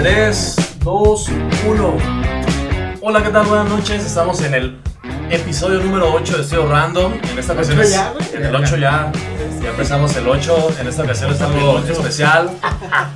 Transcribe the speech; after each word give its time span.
3, 0.00 0.56
2, 0.82 1.28
1. 1.68 1.94
Hola, 3.02 3.22
¿qué 3.22 3.28
tal? 3.28 3.44
Buenas 3.44 3.68
noches. 3.68 4.02
Estamos 4.06 4.40
en 4.40 4.54
el 4.54 4.78
episodio 5.28 5.80
número 5.80 6.10
8 6.14 6.36
de 6.38 6.42
Estudio 6.42 6.66
Random. 6.68 7.12
En 7.30 7.38
esta 7.38 7.52
ocasión 7.52 7.76
¿Ocho 7.78 7.86
es 7.86 7.92
ya, 7.92 8.12
en 8.32 8.46
el 8.46 8.56
8 8.56 8.76
ya. 8.78 9.12
Ya 9.62 9.68
empezamos 9.68 10.16
el 10.16 10.26
8. 10.26 10.70
En 10.80 10.88
esta 10.88 11.02
ocasión 11.02 11.32
es 11.32 11.40
algo 11.42 11.80
especial. 11.86 12.48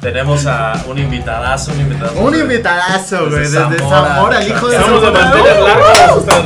Tenemos 0.03 0.45
a 0.45 0.75
un 0.87 0.99
invitadazo, 0.99 1.73
un 1.73 1.81
invitadazo. 1.81 2.21
Un 2.21 2.35
invitadazo, 2.39 3.31
güey. 3.31 3.39
Desde 3.41 3.61
Desde 3.61 3.79
Zamora, 3.79 4.15
Zamora, 4.17 4.43
el 4.43 4.49
hijo 4.51 4.69
de 4.69 4.77
Estamos 4.77 5.01
de 5.01 5.07
Zamora. 5.07 5.25
mantener 5.25 5.57
esta- 6.19 6.45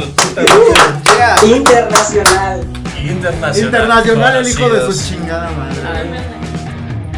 esta- 1.34 1.46
Internacional. 1.46 2.60
Internacional. 3.02 3.58
Internacional, 3.58 4.36
el 4.36 4.48
hijo 4.48 4.68
de 4.68 4.92
su 4.92 5.08
chingada 5.08 5.50
madre. 5.50 5.87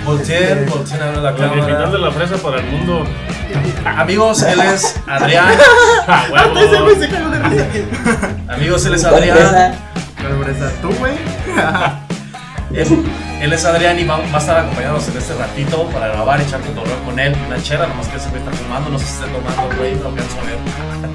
Volteen, 0.04 0.66
volteen 0.68 1.02
a 1.02 1.06
ver 1.06 1.16
la 1.18 1.30
La 1.30 1.36
capital 1.36 1.66
de 1.66 1.72
cámara. 1.72 1.98
la 1.98 2.10
fresa 2.10 2.36
para 2.36 2.58
el 2.58 2.66
mundo. 2.66 3.04
Amigos, 3.84 4.42
él 4.42 4.60
es 4.60 4.96
Adrián. 5.06 5.54
¡A 6.06 6.26
huevo! 6.30 6.58
Ese 6.58 6.80
güey 6.80 6.96
se 6.96 7.08
cagó 7.08 7.30
de 7.30 7.38
risa. 7.38 7.66
Amigos, 8.48 8.86
él 8.86 8.94
es 8.94 9.02
¿Cuál 9.02 9.14
Adrián. 9.14 9.74
¿Tú, 10.82 10.90
güey? 10.98 11.14
Él, 13.40 13.52
es 13.52 13.64
Adrián 13.64 13.98
y 13.98 14.04
va, 14.04 14.18
va 14.18 14.36
a 14.36 14.38
estar 14.38 14.58
acompañándonos 14.58 15.08
en 15.08 15.16
este 15.16 15.34
ratito 15.34 15.88
para 15.88 16.08
grabar, 16.08 16.40
echar 16.40 16.60
cotorreo 16.60 17.02
con 17.04 17.18
él. 17.18 17.34
Una 17.48 17.60
chera, 17.60 17.86
nomás 17.88 18.06
que 18.06 18.16
ese 18.16 18.28
güey 18.28 18.40
está 18.42 18.52
fumando, 18.52 18.90
no 18.90 18.98
sé 18.98 19.06
si 19.06 19.12
está 19.14 19.26
tomando, 19.26 19.76
güey, 19.76 19.94
no 19.96 20.08
a 20.08 20.10
ver. 20.12 20.24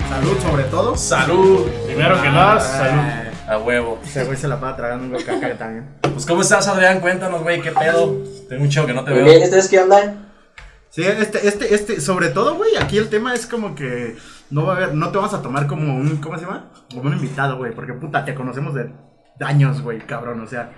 Salud, 0.10 0.38
sobre 0.42 0.64
todo. 0.66 0.98
¡Salud! 0.98 1.68
Primero 1.86 2.22
que 2.22 2.30
nada, 2.30 2.60
salud. 2.60 3.35
A 3.48 3.58
huevo. 3.60 4.00
Ese 4.04 4.24
güey 4.24 4.38
se 4.38 4.48
la 4.48 4.60
pasa 4.60 4.76
tragando 4.78 5.16
un 5.18 5.24
caca 5.24 5.58
también. 5.58 5.88
Pues, 6.02 6.26
¿cómo 6.26 6.42
estás, 6.42 6.68
Adrián? 6.68 7.00
Cuéntanos, 7.00 7.44
güey, 7.44 7.62
qué 7.62 7.72
pedo. 7.72 8.24
Tengo 8.50 8.64
un 8.64 8.70
chico 8.70 8.86
que 8.86 8.94
no 8.94 9.04
te 9.04 9.12
Muy 9.12 9.22
bien, 9.24 9.36
veo. 9.36 9.44
¿ustedes 9.44 9.68
qué 9.70 9.80
onda? 9.80 10.16
Sí, 10.90 11.04
este, 11.04 11.48
este, 11.48 11.76
este, 11.76 12.02
sobre 12.02 12.30
todo, 12.30 12.56
güey, 12.56 12.76
aquí 12.78 12.98
el 12.98 13.10
tema 13.10 13.34
es 13.34 13.46
como 13.46 13.76
que 13.76 14.16
no 14.50 14.66
va 14.66 14.74
a 14.74 14.76
haber, 14.78 14.94
no 14.96 15.12
te 15.12 15.18
vas 15.18 15.34
a 15.34 15.42
tomar 15.42 15.68
como 15.68 15.94
un, 15.96 16.18
¿cómo 16.18 16.38
se 16.38 16.46
llama? 16.46 16.72
Como 16.90 17.10
un 17.10 17.14
invitado, 17.14 17.58
güey, 17.58 17.76
porque 17.76 17.94
puta, 17.94 18.24
te 18.24 18.34
conocemos 18.34 18.74
de 18.74 18.90
años, 19.42 19.82
güey, 19.82 20.00
cabrón, 20.00 20.40
o 20.40 20.48
sea, 20.48 20.72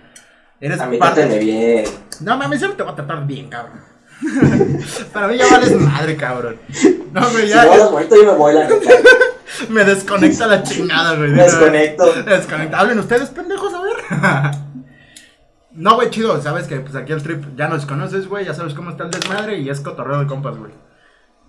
eres 0.59 0.79
A 0.81 0.87
mí 0.87 0.97
parte. 0.97 1.21
tráteme 1.21 1.39
bien. 1.43 1.85
No 2.21 2.35
mames, 2.35 2.59
yo 2.61 2.67
no 2.69 2.73
te 2.73 2.81
voy 2.83 2.93
a 2.93 2.95
tratar 2.95 3.27
bien, 3.27 3.47
cabrón. 3.47 3.79
Para 5.13 5.27
mí 5.27 5.37
ya 5.37 5.45
vales 5.51 5.79
madre, 5.79 6.17
cabrón. 6.17 6.57
No, 7.13 7.29
güey, 7.29 7.43
Si 7.43 7.53
ya, 7.53 7.65
no 7.65 7.77
los 7.77 7.91
muerto, 7.91 8.15
yo 8.15 8.31
me 8.31 8.37
voy, 8.37 8.53
la. 8.55 8.67
me 9.69 9.83
desconecta 9.83 10.47
la 10.47 10.63
chingada, 10.63 11.15
güey. 11.15 11.31
Me 11.31 11.43
desconecto. 11.43 12.13
Desconecta. 12.23 12.79
Hablen 12.79 12.99
ustedes, 12.99 13.29
pendejos, 13.29 13.73
a 13.73 13.81
ver. 13.81 13.95
No, 15.77 15.93
güey, 15.93 16.09
chido, 16.09 16.41
sabes 16.41 16.65
que 16.65 16.79
pues 16.79 16.95
aquí 16.95 17.13
el 17.13 17.21
trip 17.21 17.55
ya 17.55 17.67
nos 17.67 17.85
conoces, 17.85 18.27
güey, 18.27 18.43
ya 18.43 18.55
sabes 18.55 18.73
cómo 18.73 18.89
está 18.89 19.03
el 19.03 19.11
desmadre 19.11 19.59
y 19.59 19.69
es 19.69 19.79
cotorreo 19.79 20.19
de 20.19 20.25
compas, 20.25 20.57
güey. 20.57 20.71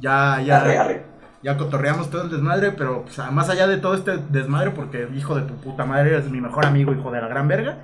Ya, 0.00 0.42
ya. 0.44 0.58
Arre, 0.60 0.76
arre. 0.76 1.06
Ya 1.42 1.56
cotorreamos 1.56 2.10
todo 2.10 2.24
el 2.24 2.30
desmadre, 2.30 2.72
pero 2.72 3.04
pues, 3.04 3.18
más 3.32 3.48
allá 3.48 3.66
de 3.66 3.78
todo 3.78 3.94
este 3.94 4.18
desmadre, 4.28 4.72
porque 4.72 5.08
hijo 5.16 5.34
de 5.34 5.42
tu 5.42 5.54
puta 5.54 5.86
madre 5.86 6.10
eres 6.10 6.28
mi 6.28 6.42
mejor 6.42 6.66
amigo, 6.66 6.92
hijo 6.92 7.10
de 7.10 7.22
la 7.22 7.28
gran 7.28 7.48
verga. 7.48 7.78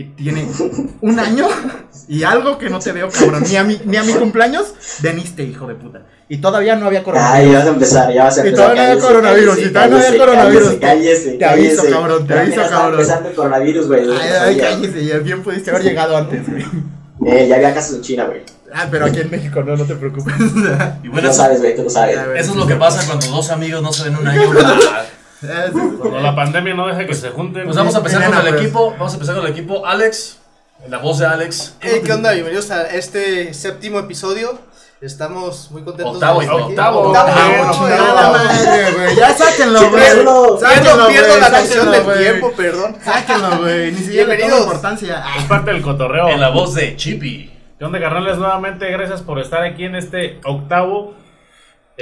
Y 0.00 0.04
tiene 0.14 0.46
un 1.02 1.18
año 1.20 1.46
y 2.08 2.22
algo 2.22 2.56
que 2.56 2.70
no 2.70 2.78
te 2.78 2.92
veo, 2.92 3.10
cabrón. 3.10 3.44
Ni 3.46 3.56
a 3.56 3.64
mi, 3.64 3.78
ni 3.84 3.98
a 3.98 4.02
mi 4.02 4.14
cumpleaños 4.14 4.72
veniste, 5.00 5.42
hijo 5.44 5.66
de 5.66 5.74
puta. 5.74 6.02
Y 6.28 6.38
todavía 6.38 6.74
no 6.76 6.86
había 6.86 7.00
Ay, 7.00 7.04
coronavirus. 7.04 7.52
ya 7.52 7.58
vas 7.58 7.66
a 7.66 7.70
empezar, 7.70 8.12
ya 8.14 8.24
vas 8.24 8.38
a 8.38 8.44
Y 8.44 8.48
empezar. 8.48 8.64
todavía 8.72 8.82
no 8.82 8.88
cállese, 8.88 9.06
coronavirus, 9.06 9.54
cállese, 9.54 9.68
y 9.68 9.72
todavía 9.72 9.90
no 9.90 10.00
cállese, 10.02 10.18
coronavirus. 10.18 10.62
Cállese, 10.80 10.80
cállese, 10.80 11.38
Te 11.38 11.44
aviso, 11.44 11.82
cabrón, 11.90 12.26
te 12.26 12.34
Ya 12.34 12.40
aviso, 12.40 12.60
cabrón. 12.70 12.92
empezando 12.94 13.28
el 13.28 13.34
coronavirus, 13.34 13.86
güey. 13.88 14.00
Ay, 14.10 14.30
ay, 14.40 14.56
cállese, 14.56 15.04
ya 15.04 15.18
bien 15.18 15.42
pudiste 15.42 15.70
haber 15.70 15.82
llegado 15.82 16.16
antes, 16.16 16.48
güey. 16.48 16.64
Eh, 17.26 17.46
ya 17.48 17.56
había 17.56 17.74
casos 17.74 17.96
en 17.96 18.02
China, 18.02 18.24
güey. 18.24 18.40
Ah, 18.72 18.86
pero 18.90 19.04
aquí 19.04 19.20
en 19.20 19.30
México 19.30 19.62
no, 19.62 19.76
no 19.76 19.84
te 19.84 19.96
preocupes. 19.96 20.32
Y 20.38 20.38
Tú 20.38 21.10
bueno, 21.10 21.26
lo 21.26 21.30
eso, 21.30 21.42
sabes, 21.42 21.58
güey, 21.60 21.76
tú 21.76 21.82
lo 21.82 21.90
sabes. 21.90 22.16
Eso 22.36 22.50
es 22.52 22.56
lo 22.56 22.66
que 22.66 22.76
pasa 22.76 23.04
cuando 23.06 23.26
dos 23.26 23.50
amigos 23.50 23.82
no 23.82 23.92
se 23.92 24.04
ven 24.04 24.16
un 24.16 24.26
año. 24.26 24.40
Sí. 25.40 25.96
Cuando 25.98 26.20
la 26.20 26.34
pandemia 26.34 26.74
no 26.74 26.86
deja 26.86 27.06
que 27.06 27.14
se 27.14 27.30
junten. 27.30 27.64
Pues 27.64 27.76
vamos 27.76 27.94
a 27.94 27.98
empezar 27.98 28.24
con 28.24 28.34
el 28.34 28.52
pues. 28.52 28.62
equipo. 28.62 28.90
Vamos 28.92 29.12
a 29.12 29.14
empezar 29.14 29.36
con 29.36 29.44
el 29.46 29.52
equipo. 29.52 29.86
Alex, 29.86 30.38
la 30.88 30.98
voz 30.98 31.18
de 31.18 31.26
Alex. 31.26 31.76
Hey, 31.80 32.02
¿qué 32.04 32.12
onda? 32.12 32.32
Bienvenidos 32.32 32.70
a 32.70 32.86
este 32.88 33.54
séptimo 33.54 33.98
episodio. 33.98 34.58
Estamos 35.00 35.70
muy 35.70 35.82
contentos 35.82 36.16
Octavo, 36.16 36.40
de 36.40 36.44
estar 36.44 36.58
hijo, 36.58 36.66
aquí. 36.66 36.74
octavo. 36.74 37.00
Octavo, 37.08 37.30
Ah, 37.34 37.70
octavo, 37.72 38.32
madre, 38.32 38.92
güey. 38.92 39.16
Ya 39.16 39.34
sáquenlo, 39.34 39.90
güey. 39.90 40.02
Sáquenlo, 40.60 41.08
Pierdo, 41.08 41.38
la 41.38 41.48
noción 41.48 41.90
del 41.90 42.18
tiempo, 42.18 42.52
perdón. 42.52 42.96
Sáquenlo, 43.02 43.58
güey. 43.60 43.92
Ni 43.92 43.98
siquiera 43.98 44.34
le 44.34 44.44
importancia. 44.44 45.24
Es 45.38 45.44
parte 45.44 45.70
del 45.72 45.80
cotorreo. 45.80 46.28
En 46.28 46.40
la 46.40 46.50
voz 46.50 46.74
de 46.74 46.96
Chippy. 46.96 47.50
¿Qué 47.78 47.84
onda, 47.86 47.98
carnales? 47.98 48.36
Nuevamente, 48.36 48.90
gracias 48.90 49.22
por 49.22 49.38
estar 49.40 49.62
aquí 49.62 49.84
en 49.84 49.96
este 49.96 50.38
octavo 50.44 51.14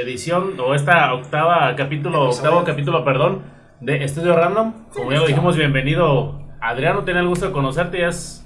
edición, 0.02 0.54
o 0.60 0.74
esta 0.74 1.12
octava 1.14 1.74
capítulo, 1.76 2.28
octavo 2.30 2.64
capítulo, 2.64 3.04
perdón, 3.04 3.42
de 3.80 4.04
Estudio 4.04 4.34
Random. 4.36 4.72
Como 4.92 5.12
ya 5.12 5.18
lo 5.20 5.26
dijimos, 5.26 5.56
bienvenido 5.56 6.40
Adriano, 6.60 7.04
tenía 7.04 7.20
el 7.20 7.28
gusto 7.28 7.46
de 7.46 7.52
conocerte, 7.52 8.00
ya 8.00 8.08
es 8.08 8.44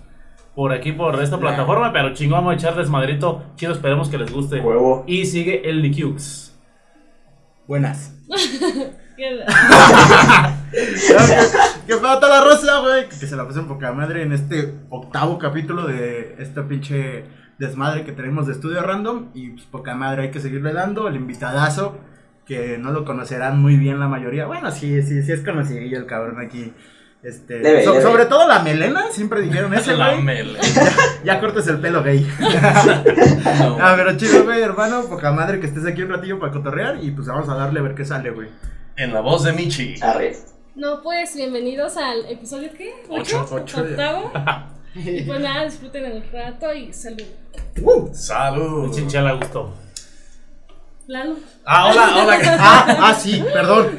por 0.55 0.73
aquí, 0.73 0.93
por 0.93 1.21
esta 1.23 1.39
plataforma, 1.39 1.93
pero 1.93 2.13
chingón, 2.15 2.39
vamos 2.39 2.53
a 2.53 2.57
echar 2.57 2.75
desmadrito, 2.77 3.43
chido, 3.57 3.73
esperemos 3.73 4.09
que 4.09 4.19
les 4.19 4.33
guste. 4.33 4.61
Huevo. 4.61 5.05
Y 5.07 5.25
sigue 5.27 5.69
el 5.69 5.81
Nikux. 5.83 6.59
Buenas. 7.67 8.15
¿Qué- 9.17 9.45
Que 11.87 11.97
falta 11.97 12.29
la 12.29 12.43
rosa, 12.43 12.81
güey. 12.81 13.09
Que 13.09 13.15
se 13.27 13.37
la 13.37 13.47
pasen 13.47 13.67
poca 13.67 13.93
madre 13.93 14.23
en 14.23 14.33
este 14.33 14.75
octavo 14.91 15.39
capítulo 15.39 15.87
de 15.87 16.37
este 16.39 16.63
pinche 16.63 17.25
desmadre 17.67 18.05
que 18.05 18.13
tenemos 18.13 18.47
de 18.47 18.53
estudio 18.53 18.83
random. 18.83 19.29
Y 19.35 19.51
pues 19.51 19.65
poca 19.65 19.95
madre, 19.95 20.23
hay 20.25 20.31
que 20.31 20.41
seguirle 20.41 20.73
dando. 20.73 21.09
El 21.09 21.17
invitadazo, 21.17 21.97
que 22.47 22.77
no 22.79 22.91
lo 22.93 23.05
conocerán 23.05 23.61
muy 23.61 23.77
bien 23.77 23.99
la 24.01 24.09
mayoría. 24.09 24.47
Bueno, 24.47 24.71
sí, 24.71 25.01
sí, 25.03 25.23
sí 25.23 25.33
es 25.33 25.41
conocido 25.41 25.81
el 25.81 26.07
cabrón 26.07 26.41
aquí. 26.45 26.73
Este, 27.23 27.61
Debe, 27.61 27.85
so- 27.85 27.93
debe. 27.93 28.03
Sobre 28.03 28.27
todo 28.27 28.49
la 28.49 28.59
melena, 28.65 29.05
siempre 29.13 29.43
dijeron 29.43 29.73
ese, 29.75 29.97
La 29.97 30.11
güey. 30.13 30.23
mele. 30.25 30.59
Ya 31.25 31.39
cortes 31.41 31.67
el 31.69 31.79
pelo 31.79 32.03
gay. 32.03 32.27
Ah, 33.81 33.95
pero 33.97 34.17
chido, 34.17 34.45
güey, 34.45 34.61
hermano. 34.61 35.05
Poca 35.05 35.33
madre 35.33 35.61
que 35.61 35.67
estés 35.67 35.87
aquí 35.87 36.03
un 36.03 36.11
ratillo 36.11 36.39
para 36.39 36.53
cotorrear. 36.53 36.99
Y 37.03 37.11
pues 37.13 37.27
vamos 37.29 37.49
a 37.49 37.55
darle 37.55 37.81
a 37.81 37.83
ver 37.83 37.95
qué 37.95 38.05
sale, 38.05 38.31
güey. 38.31 38.49
En 38.97 39.13
la 39.15 39.21
voz 39.21 39.45
de 39.45 39.53
Michi. 39.53 39.95
Arre. 40.03 40.37
No, 40.75 41.01
pues 41.03 41.35
bienvenidos 41.37 41.97
al 41.97 42.25
episodio 42.31 42.71
¿qué? 42.77 42.93
Ocho, 43.09 43.47
ocho. 43.51 43.83
Octavo. 43.83 44.33
Y 44.95 45.23
pues 45.23 45.41
nada, 45.41 45.65
disfruten 45.67 46.05
el 46.05 46.25
rato 46.33 46.73
y 46.75 46.93
salud. 46.93 47.25
Salud. 48.13 48.95
Chinchala 48.95 49.33
gusto. 49.33 49.75
Lalo. 51.09 51.35
Ah, 51.67 51.89
hola, 51.91 52.17
hola. 52.23 52.57
Ah, 52.61 52.97
ah, 53.01 53.15
sí, 53.15 53.43
perdón. 53.53 53.99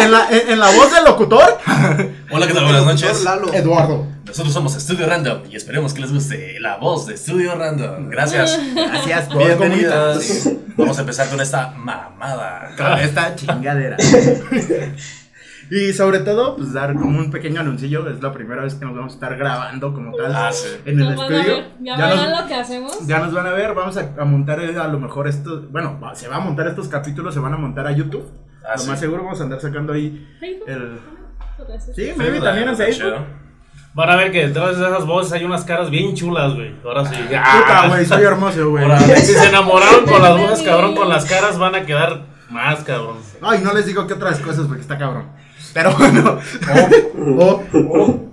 En 0.00 0.12
la, 0.12 0.28
en- 0.30 0.50
en 0.50 0.58
la 0.60 0.70
voz 0.70 0.92
del 0.92 1.04
locutor, 1.04 1.58
Hola, 2.32 2.46
¿qué 2.46 2.54
tal? 2.54 2.64
Buenas 2.64 2.84
noches. 2.86 3.24
Lalo. 3.24 3.52
Eduardo. 3.52 4.06
Nosotros 4.24 4.54
somos 4.54 4.76
Estudio 4.76 5.06
Random 5.08 5.42
y 5.50 5.56
esperemos 5.56 5.92
que 5.92 6.02
les 6.02 6.12
guste 6.12 6.60
la 6.60 6.76
voz 6.76 7.06
de 7.08 7.14
Estudio 7.14 7.56
Random. 7.56 8.08
Gracias. 8.10 8.60
Gracias 8.76 9.26
por 9.28 9.38
Bienvenidos. 9.44 10.48
Vamos 10.76 10.96
a 10.98 11.00
empezar 11.00 11.28
con 11.28 11.40
esta 11.40 11.72
mamada. 11.72 12.70
Con 12.76 12.98
esta 13.00 13.34
chingadera. 13.34 13.96
Y 15.70 15.92
sobre 15.92 16.18
todo, 16.20 16.56
pues 16.56 16.72
dar 16.72 16.94
como 16.94 17.18
un 17.18 17.30
pequeño 17.30 17.60
anuncillo. 17.60 18.08
Es 18.08 18.20
la 18.22 18.32
primera 18.32 18.62
vez 18.62 18.74
que 18.74 18.84
nos 18.84 18.94
vamos 18.96 19.12
a 19.12 19.14
estar 19.14 19.36
grabando 19.36 19.94
como 19.94 20.14
tal 20.16 20.34
Ah, 20.34 20.50
sí. 20.52 20.66
en 20.84 20.98
el 21.00 21.10
estudio. 21.12 21.28
ver, 21.44 21.70
Ya, 21.80 21.96
Ya 21.96 22.06
verán 22.08 22.30
nos, 22.30 22.40
lo 22.40 22.46
que 22.48 22.54
hacemos. 22.54 23.06
ya 23.06 23.18
nos 23.20 23.32
van 23.32 23.46
a 23.46 23.50
ver. 23.52 23.74
Vamos 23.74 23.96
a, 23.96 24.10
a 24.18 24.24
montar 24.24 24.58
eh, 24.60 24.76
a 24.76 24.88
lo 24.88 24.98
mejor 24.98 25.28
estos. 25.28 25.70
Bueno, 25.70 26.00
se 26.14 26.26
va 26.28 26.36
a 26.36 26.40
montar 26.40 26.66
estos 26.66 26.88
capítulos, 26.88 27.32
se 27.34 27.40
van 27.40 27.54
a 27.54 27.56
montar 27.56 27.86
a 27.86 27.92
YouTube. 27.92 28.28
Ah, 28.64 28.72
lo 28.76 28.82
sí. 28.82 28.88
más 28.90 28.98
seguro 29.00 29.22
vamos 29.22 29.40
a 29.40 29.44
andar 29.44 29.60
sacando 29.60 29.92
ahí 29.92 30.28
Facebook. 30.40 30.68
el. 30.68 30.98
Sí, 31.94 32.12
maybe 32.16 32.40
también 32.40 32.68
en 32.68 32.76
Facebook. 32.76 33.14
Van 33.92 34.08
a 34.10 34.16
ver 34.16 34.30
que 34.32 34.46
detrás 34.48 34.78
de 34.78 34.86
esas 34.86 35.04
voces 35.06 35.32
hay 35.32 35.44
unas 35.44 35.64
caras 35.64 35.90
bien 35.90 36.14
chulas, 36.14 36.54
güey. 36.54 36.74
Ahora 36.84 37.04
sí. 37.04 37.14
Puta, 37.16 37.42
Ah, 37.44 37.88
güey, 37.88 38.04
soy 38.06 38.22
hermoso, 38.22 38.70
güey. 38.70 38.84
Si 39.16 39.32
se 39.34 39.48
enamoraron 39.48 40.04
con 40.06 40.22
las 40.22 40.38
voces, 40.40 40.62
cabrón, 40.62 40.94
con 40.94 41.08
las 41.08 41.24
caras 41.26 41.58
van 41.58 41.74
a 41.74 41.82
quedar 41.84 42.22
más, 42.50 42.82
cabrón. 42.84 43.16
Ay, 43.42 43.60
no 43.62 43.72
les 43.72 43.86
digo 43.86 44.06
que 44.06 44.14
otras 44.14 44.38
cosas 44.40 44.66
porque 44.66 44.82
está 44.82 44.96
cabrón. 44.98 45.26
Pero 45.72 45.96
bueno. 45.96 46.38
Oh, 47.38 47.62
oh. 47.74 48.30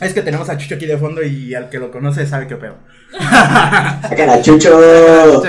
Es 0.00 0.12
que 0.12 0.22
tenemos 0.22 0.48
a 0.48 0.56
Chucho 0.58 0.74
aquí 0.74 0.86
de 0.86 0.98
fondo 0.98 1.22
y 1.22 1.54
al 1.54 1.70
que 1.70 1.78
lo 1.78 1.90
conoce 1.90 2.26
sabe 2.26 2.46
qué 2.46 2.56
pedo. 2.56 2.76
Sacan 3.12 4.30
al 4.30 4.42
chucho. 4.42 5.42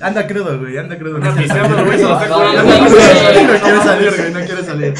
Anda 0.00 0.26
crudo, 0.26 0.58
güey, 0.58 0.78
anda 0.78 0.96
crudo. 0.96 1.16
Se 1.16 1.22
No 1.22 1.34
quiere 1.34 1.48
salir, 3.82 4.14
güey, 4.16 4.32
no 4.32 4.40
quiere 4.40 4.62
salir. 4.62 4.94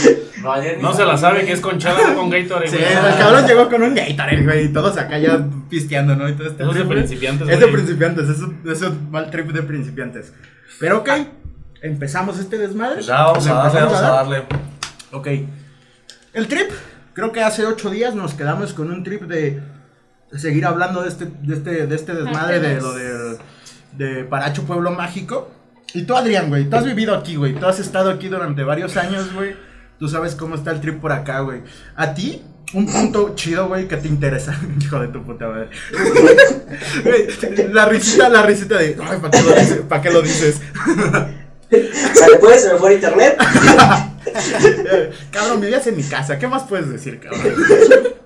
No 0.81 0.93
se 0.93 1.05
la 1.05 1.17
sabe 1.17 1.45
que 1.45 1.53
es 1.53 1.61
con 1.61 1.79
chala, 1.79 2.09
no 2.09 2.17
con 2.17 2.31
Gatorade, 2.31 2.69
Sí, 2.69 2.77
el 2.77 3.17
cabrón 3.17 3.47
llegó 3.47 3.69
con 3.69 3.83
un 3.83 3.95
Gatorade, 3.95 4.43
güey, 4.43 4.65
y 4.67 4.73
todos 4.73 4.99
acá 4.99 5.19
ya 5.19 5.47
pisteando, 5.71 6.17
¿no? 6.17 6.29
Y 6.29 6.33
todo 6.33 6.49
este 6.49 6.65
es 6.65 6.75
de 6.75 6.85
principiantes, 6.85 7.49
Es 7.49 7.61
de 7.61 7.69
principiantes, 7.69 8.29
es 8.29 8.83
un 8.83 9.11
mal 9.11 9.31
trip 9.31 9.53
de 9.53 9.63
principiantes. 9.63 10.33
Pero 10.81 10.99
ok, 10.99 11.11
empezamos 11.83 12.39
este 12.39 12.59
desmadre. 12.59 12.97
Pues 12.97 13.07
ya 13.07 13.25
vamos 13.25 13.45
¿Le 13.45 13.51
a 13.51 13.55
darle, 13.55 13.81
vamos 13.81 13.99
a 13.99 14.03
dar? 14.03 14.13
darle. 14.13 14.43
Ok. 15.13 15.29
El 16.33 16.49
trip, 16.49 16.71
creo 17.13 17.33
que 17.33 17.43
hace 17.43 17.67
ocho 17.67 17.91
días 17.91 18.15
nos 18.15 18.35
quedamos 18.35 18.73
con 18.73 18.91
un 18.91 19.03
trip 19.05 19.23
de 19.23 19.61
seguir 20.35 20.65
hablando 20.65 21.03
de 21.03 21.09
este, 21.11 21.27
de 21.27 21.55
este, 21.55 21.87
de 21.87 21.95
este 21.95 22.15
desmadre 22.15 22.61
de 22.61 22.81
lo 22.81 22.95
del 22.95 23.37
de 23.93 24.25
Paracho 24.25 24.65
Pueblo 24.65 24.91
Mágico. 24.93 25.51
Y 25.93 26.05
tú, 26.05 26.17
Adrián, 26.17 26.49
güey, 26.49 26.71
tú 26.71 26.77
has 26.77 26.87
vivido 26.87 27.15
aquí, 27.15 27.37
güey. 27.37 27.55
Tú 27.55 27.67
has 27.67 27.79
estado 27.79 28.11
aquí 28.11 28.29
durante 28.29 28.63
varios 28.65 28.97
años, 28.97 29.33
güey. 29.35 29.55
Tú 29.99 30.09
sabes 30.09 30.35
cómo 30.35 30.55
está 30.55 30.71
el 30.71 30.81
trip 30.81 31.01
por 31.01 31.13
acá, 31.13 31.41
güey. 31.41 31.61
A 31.97 32.15
ti, 32.15 32.43
un 32.73 32.91
punto 32.91 33.35
chido, 33.35 33.69
güey, 33.69 33.87
que 33.89 33.99
te 33.99 34.09
interesa. 34.09 34.59
Hijo 34.81 34.99
de 35.01 35.09
tu 35.09 35.23
puta 35.23 35.49
madre. 35.49 35.69
La 37.73 37.85
risita, 37.85 38.31
la 38.31 38.43
risita 38.43 38.79
de. 38.79 38.97
Ay, 39.03 39.19
¿para 39.21 39.31
qué 39.31 39.43
lo 39.43 39.55
dices? 39.55 39.81
¿Para 39.89 40.03
qué 40.03 40.11
lo 40.11 40.23
dices? 40.23 40.61
¿Sale 42.15 42.37
pues? 42.41 42.63
¿Se 42.63 42.73
me 42.73 42.79
fue 42.79 42.91
el 42.91 42.97
internet? 42.97 43.39
Cabrón, 45.31 45.61
vivías 45.61 45.87
en 45.87 45.97
mi 45.97 46.03
casa. 46.03 46.39
¿Qué 46.39 46.47
más 46.47 46.65
puedes 46.65 46.91
decir, 46.91 47.21
cabrón? 47.21 47.43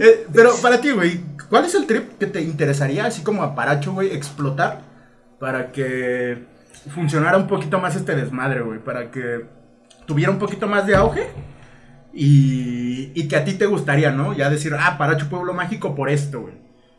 Eh, 0.00 0.26
pero 0.34 0.50
para 0.60 0.80
ti, 0.80 0.90
güey, 0.90 1.20
¿cuál 1.48 1.64
es 1.64 1.74
el 1.74 1.86
trip 1.86 2.18
que 2.18 2.26
te 2.26 2.40
interesaría, 2.40 3.06
así 3.06 3.22
como 3.22 3.42
a 3.42 3.54
Paracho, 3.54 3.92
güey, 3.92 4.12
explotar 4.12 4.82
para 5.38 5.70
que 5.70 6.46
funcionara 6.92 7.36
un 7.36 7.46
poquito 7.46 7.78
más 7.78 7.94
este 7.94 8.16
desmadre, 8.16 8.60
güey? 8.62 8.80
Para 8.80 9.10
que 9.10 9.46
tuviera 10.04 10.32
un 10.32 10.38
poquito 10.38 10.66
más 10.66 10.86
de 10.86 10.96
auge 10.96 11.28
y, 12.12 13.12
y 13.14 13.28
que 13.28 13.36
a 13.36 13.44
ti 13.44 13.54
te 13.54 13.66
gustaría, 13.66 14.10
¿no? 14.10 14.32
Ya 14.34 14.50
decir, 14.50 14.74
ah, 14.78 14.98
Paracho 14.98 15.28
Pueblo 15.28 15.54
Mágico 15.54 15.94
por 15.94 16.10
esto, 16.10 16.40
güey. 16.40 16.54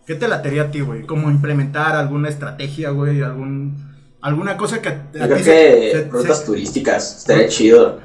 ¿Qué 0.06 0.16
te 0.16 0.28
latería 0.28 0.64
a 0.64 0.72
ti, 0.72 0.82
güey? 0.82 1.04
Como 1.04 1.30
implementar 1.30 1.96
alguna 1.96 2.30
estrategia, 2.30 2.92
güey, 2.92 3.22
algún... 3.22 3.91
Alguna 4.22 4.56
cosa 4.58 4.82
que 4.82 4.90
a 4.90 4.92
Yo 4.94 4.98
ti 5.12 5.20
creo 5.20 5.38
se- 5.38 5.44
que 5.44 5.92
se- 5.94 6.10
rutas 6.12 6.40
se- 6.40 6.46
turísticas, 6.46 7.18
estaría 7.20 7.48
chido. 7.48 8.00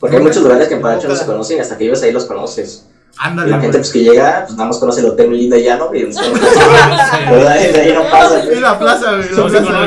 Porque 0.00 0.16
hay 0.16 0.22
muchos 0.22 0.42
lugares 0.42 0.68
que 0.68 0.74
en 0.74 0.82
Paracho 0.82 1.08
no 1.08 1.16
se 1.16 1.24
conocen, 1.26 1.60
hasta 1.60 1.76
que 1.78 1.84
vives 1.84 2.02
ahí 2.02 2.12
los 2.12 2.24
conoces. 2.26 2.86
Y 3.12 3.16
Ándale, 3.18 3.50
la 3.52 3.60
gente 3.60 3.78
pues 3.78 3.92
que 3.92 4.00
llega, 4.00 4.42
pues 4.44 4.56
nada 4.56 4.68
más 4.68 4.78
conoce 4.78 5.00
el 5.00 5.06
hotel 5.06 5.32
y 5.34 5.48
llano, 5.62 5.88
y 5.94 6.04
pues, 6.04 6.16
¿verdad? 7.30 7.56
Y 7.60 7.72
de 7.72 7.80
ahí 7.80 7.92
no 7.92 8.02
pasa. 8.10 8.44
Y 8.44 8.60
la 8.60 8.76
plaza, 8.78 9.12
güey. 9.16 9.28
La 9.30 9.46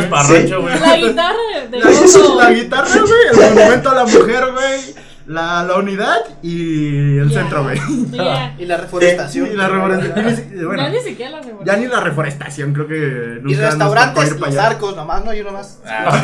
plaza, 0.10 0.28
güey. 0.30 0.52
Güey. 0.62 0.80
La 0.80 0.98
guitarra 0.98 1.38
de 1.70 1.78
La, 1.80 2.44
la 2.46 2.52
guitarra, 2.52 2.90
güey. 3.02 3.48
El 3.50 3.56
monumento 3.56 3.90
a 3.90 3.96
la 3.96 4.06
mujer, 4.06 4.44
güey. 4.54 5.07
La, 5.28 5.62
la 5.64 5.76
unidad 5.76 6.20
y 6.42 7.18
el 7.18 7.30
Ya. 7.30 7.42
centro, 7.42 7.64
güey. 7.64 7.78
Ya. 8.12 8.56
Y 8.60 8.66
la 8.66 8.78
reforestación. 8.78 9.48
Y 9.52 9.56
la 9.56 9.68
reforestación. 9.68 10.66
Bueno, 10.66 10.84
Ya 10.84 10.90
ni 10.90 11.00
siquiera 11.00 11.32
la 11.32 11.38
reforestación. 11.42 11.66
ya 11.66 11.76
ni 11.78 11.88
la 11.88 12.00
reforestación, 12.00 12.74
creo 12.74 12.88
que 12.88 13.40
nunca 13.42 13.50
Y 13.52 13.56
nos 13.56 13.66
restaurantes, 13.72 14.24
ir 14.28 14.40
para 14.40 14.52
los 14.52 14.58
allá. 14.60 14.68
arcos, 14.70 14.96
nomás, 14.96 15.26
no 15.26 15.32
hay 15.32 15.42
uno 15.42 15.52
más. 15.52 15.82
Ah, 15.86 16.24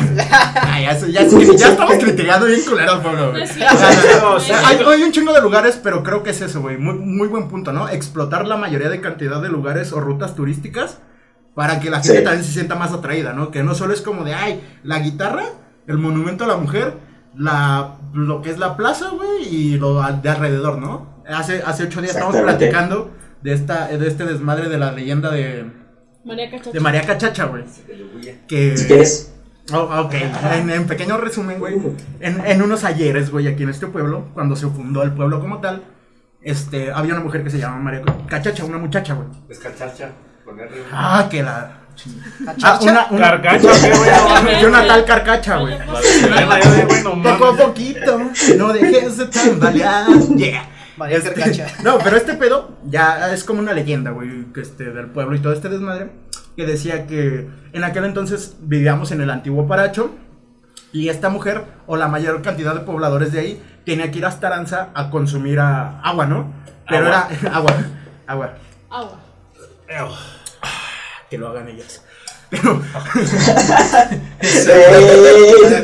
Ah, 0.56 0.80
ya, 0.80 0.98
ya, 0.98 1.22
ya, 1.22 1.56
ya 1.56 1.68
estamos 1.68 1.94
criticando 1.96 2.46
bien 2.46 2.60
culero 2.66 3.00
güey. 3.30 3.42
es 3.42 3.56
Hay, 4.64 4.78
hay 4.78 5.02
un 5.02 5.12
chingo 5.12 5.32
de 5.34 5.40
lugares, 5.42 5.78
pero 5.82 6.02
creo 6.02 6.22
que 6.22 6.30
es 6.30 6.40
eso, 6.40 6.60
güey. 6.62 6.78
Muy, 6.78 6.94
muy 6.94 7.28
buen 7.28 7.48
punto, 7.48 7.72
¿no? 7.72 7.88
Explotar 7.88 8.46
la 8.46 8.56
mayoría 8.56 8.88
de 8.88 9.00
cantidad 9.00 9.40
de 9.42 9.48
lugares 9.50 9.92
o 9.92 10.00
rutas 10.00 10.34
turísticas 10.34 10.98
para 11.54 11.78
que 11.78 11.90
la 11.90 11.98
gente 12.00 12.18
Sí. 12.18 12.24
también 12.24 12.44
se 12.44 12.52
sienta 12.52 12.74
más 12.74 12.92
atraída, 12.92 13.32
¿no? 13.32 13.50
Que 13.50 13.62
no 13.62 13.74
solo 13.74 13.92
es 13.92 14.00
como 14.00 14.24
de, 14.24 14.34
ay, 14.34 14.60
la 14.82 14.98
guitarra, 15.00 15.44
el 15.86 15.98
monumento 15.98 16.44
a 16.44 16.46
la 16.48 16.56
mujer, 16.56 16.94
la, 17.36 17.96
lo 18.12 18.42
que 18.42 18.50
es 18.50 18.58
la 18.58 18.76
plaza, 18.76 19.10
güey, 19.10 19.42
y 19.48 19.76
lo 19.78 20.00
de 20.02 20.28
alrededor, 20.28 20.78
¿no? 20.78 21.22
Hace, 21.28 21.62
hace 21.64 21.84
ocho 21.84 22.00
días 22.00 22.12
estábamos 22.12 22.36
Exactamente. 22.36 22.70
platicando 22.70 23.10
de, 23.42 23.52
esta, 23.54 23.88
de 23.88 24.06
este 24.06 24.24
desmadre 24.24 24.68
de 24.68 24.78
la 24.78 24.92
leyenda 24.92 25.30
de, 25.30 25.70
María 26.24 26.50
Cachacha. 26.50 26.70
de 26.72 26.80
María 26.80 27.02
Cachacha, 27.02 27.44
güey. 27.46 27.64
Que... 28.48 28.76
Si 28.76 28.86
quieres, 28.86 29.30
Oh, 29.72 29.78
ok, 30.02 30.12
en, 30.58 30.68
en 30.68 30.86
pequeño 30.86 31.16
resumen, 31.16 31.58
güey. 31.58 31.74
En, 32.20 32.44
en 32.44 32.60
unos 32.60 32.84
ayeres, 32.84 33.30
güey, 33.30 33.48
aquí 33.48 33.62
en 33.62 33.70
este 33.70 33.86
pueblo, 33.86 34.26
cuando 34.34 34.56
se 34.56 34.66
fundó 34.66 35.02
el 35.02 35.12
pueblo 35.12 35.40
como 35.40 35.62
tal, 35.62 35.82
este, 36.42 36.92
había 36.92 37.14
una 37.14 37.22
mujer 37.24 37.42
que 37.42 37.48
se 37.48 37.56
llamaba 37.58 37.80
María 37.80 38.02
Cachacha, 38.28 38.62
una 38.66 38.76
muchacha, 38.76 39.14
güey. 39.14 39.26
Ponerle 40.44 40.82
un- 40.82 40.86
Ah, 40.92 41.28
que 41.30 41.42
la. 41.42 41.78
Ah, 42.62 42.78
una, 42.82 43.06
una, 43.10 43.30
Carcacha. 43.42 43.68
Yo 44.60 44.68
una 44.68 44.86
tal 44.86 45.04
carcacha, 45.04 45.56
güey. 45.58 45.76
Poco 47.22 47.46
a 47.46 47.56
poquito, 47.56 48.18
no 48.58 48.72
dejes 48.72 49.16
de 49.16 49.26
tambalear. 49.26 50.06
Yeah. 50.36 50.68
María 50.96 51.18
Este, 51.18 51.32
Carcacha. 51.32 51.66
no, 51.82 51.98
pero 51.98 52.16
este 52.16 52.34
pedo 52.34 52.76
ya 52.84 53.32
es 53.32 53.44
como 53.44 53.60
una 53.60 53.72
leyenda, 53.72 54.10
güey, 54.10 54.52
que 54.52 54.60
este, 54.60 54.84
del 54.92 55.06
pueblo 55.06 55.34
y 55.36 55.40
todo 55.40 55.52
este 55.52 55.68
desmadre, 55.68 56.10
que 56.56 56.66
decía 56.66 57.06
que 57.06 57.48
en 57.72 57.84
aquel 57.84 58.04
entonces 58.04 58.54
vivíamos 58.60 59.10
en 59.12 59.20
el 59.20 59.30
antiguo 59.30 59.66
Paracho 59.66 60.14
y 60.92 61.08
esta 61.08 61.28
mujer, 61.28 61.64
o 61.86 61.96
la 61.96 62.06
mayor 62.08 62.42
cantidad 62.42 62.74
de 62.74 62.80
pobladores 62.80 63.32
de 63.32 63.40
ahí, 63.40 63.62
tenía 63.84 64.10
que 64.12 64.18
ir 64.18 64.26
hasta 64.26 64.46
Aranza 64.46 64.90
a 64.94 65.10
consumir 65.10 65.58
a- 65.58 66.00
agua, 66.00 66.26
¿no? 66.26 66.52
Pero 66.88 67.06
Agua. 67.06 67.28
era 67.40 67.56
agua, 67.56 67.72
agua, 68.26 68.54
Agua. 68.90 70.18
Que 71.34 71.38
lo 71.38 71.48
hagan 71.48 71.68
ellas. 71.68 72.00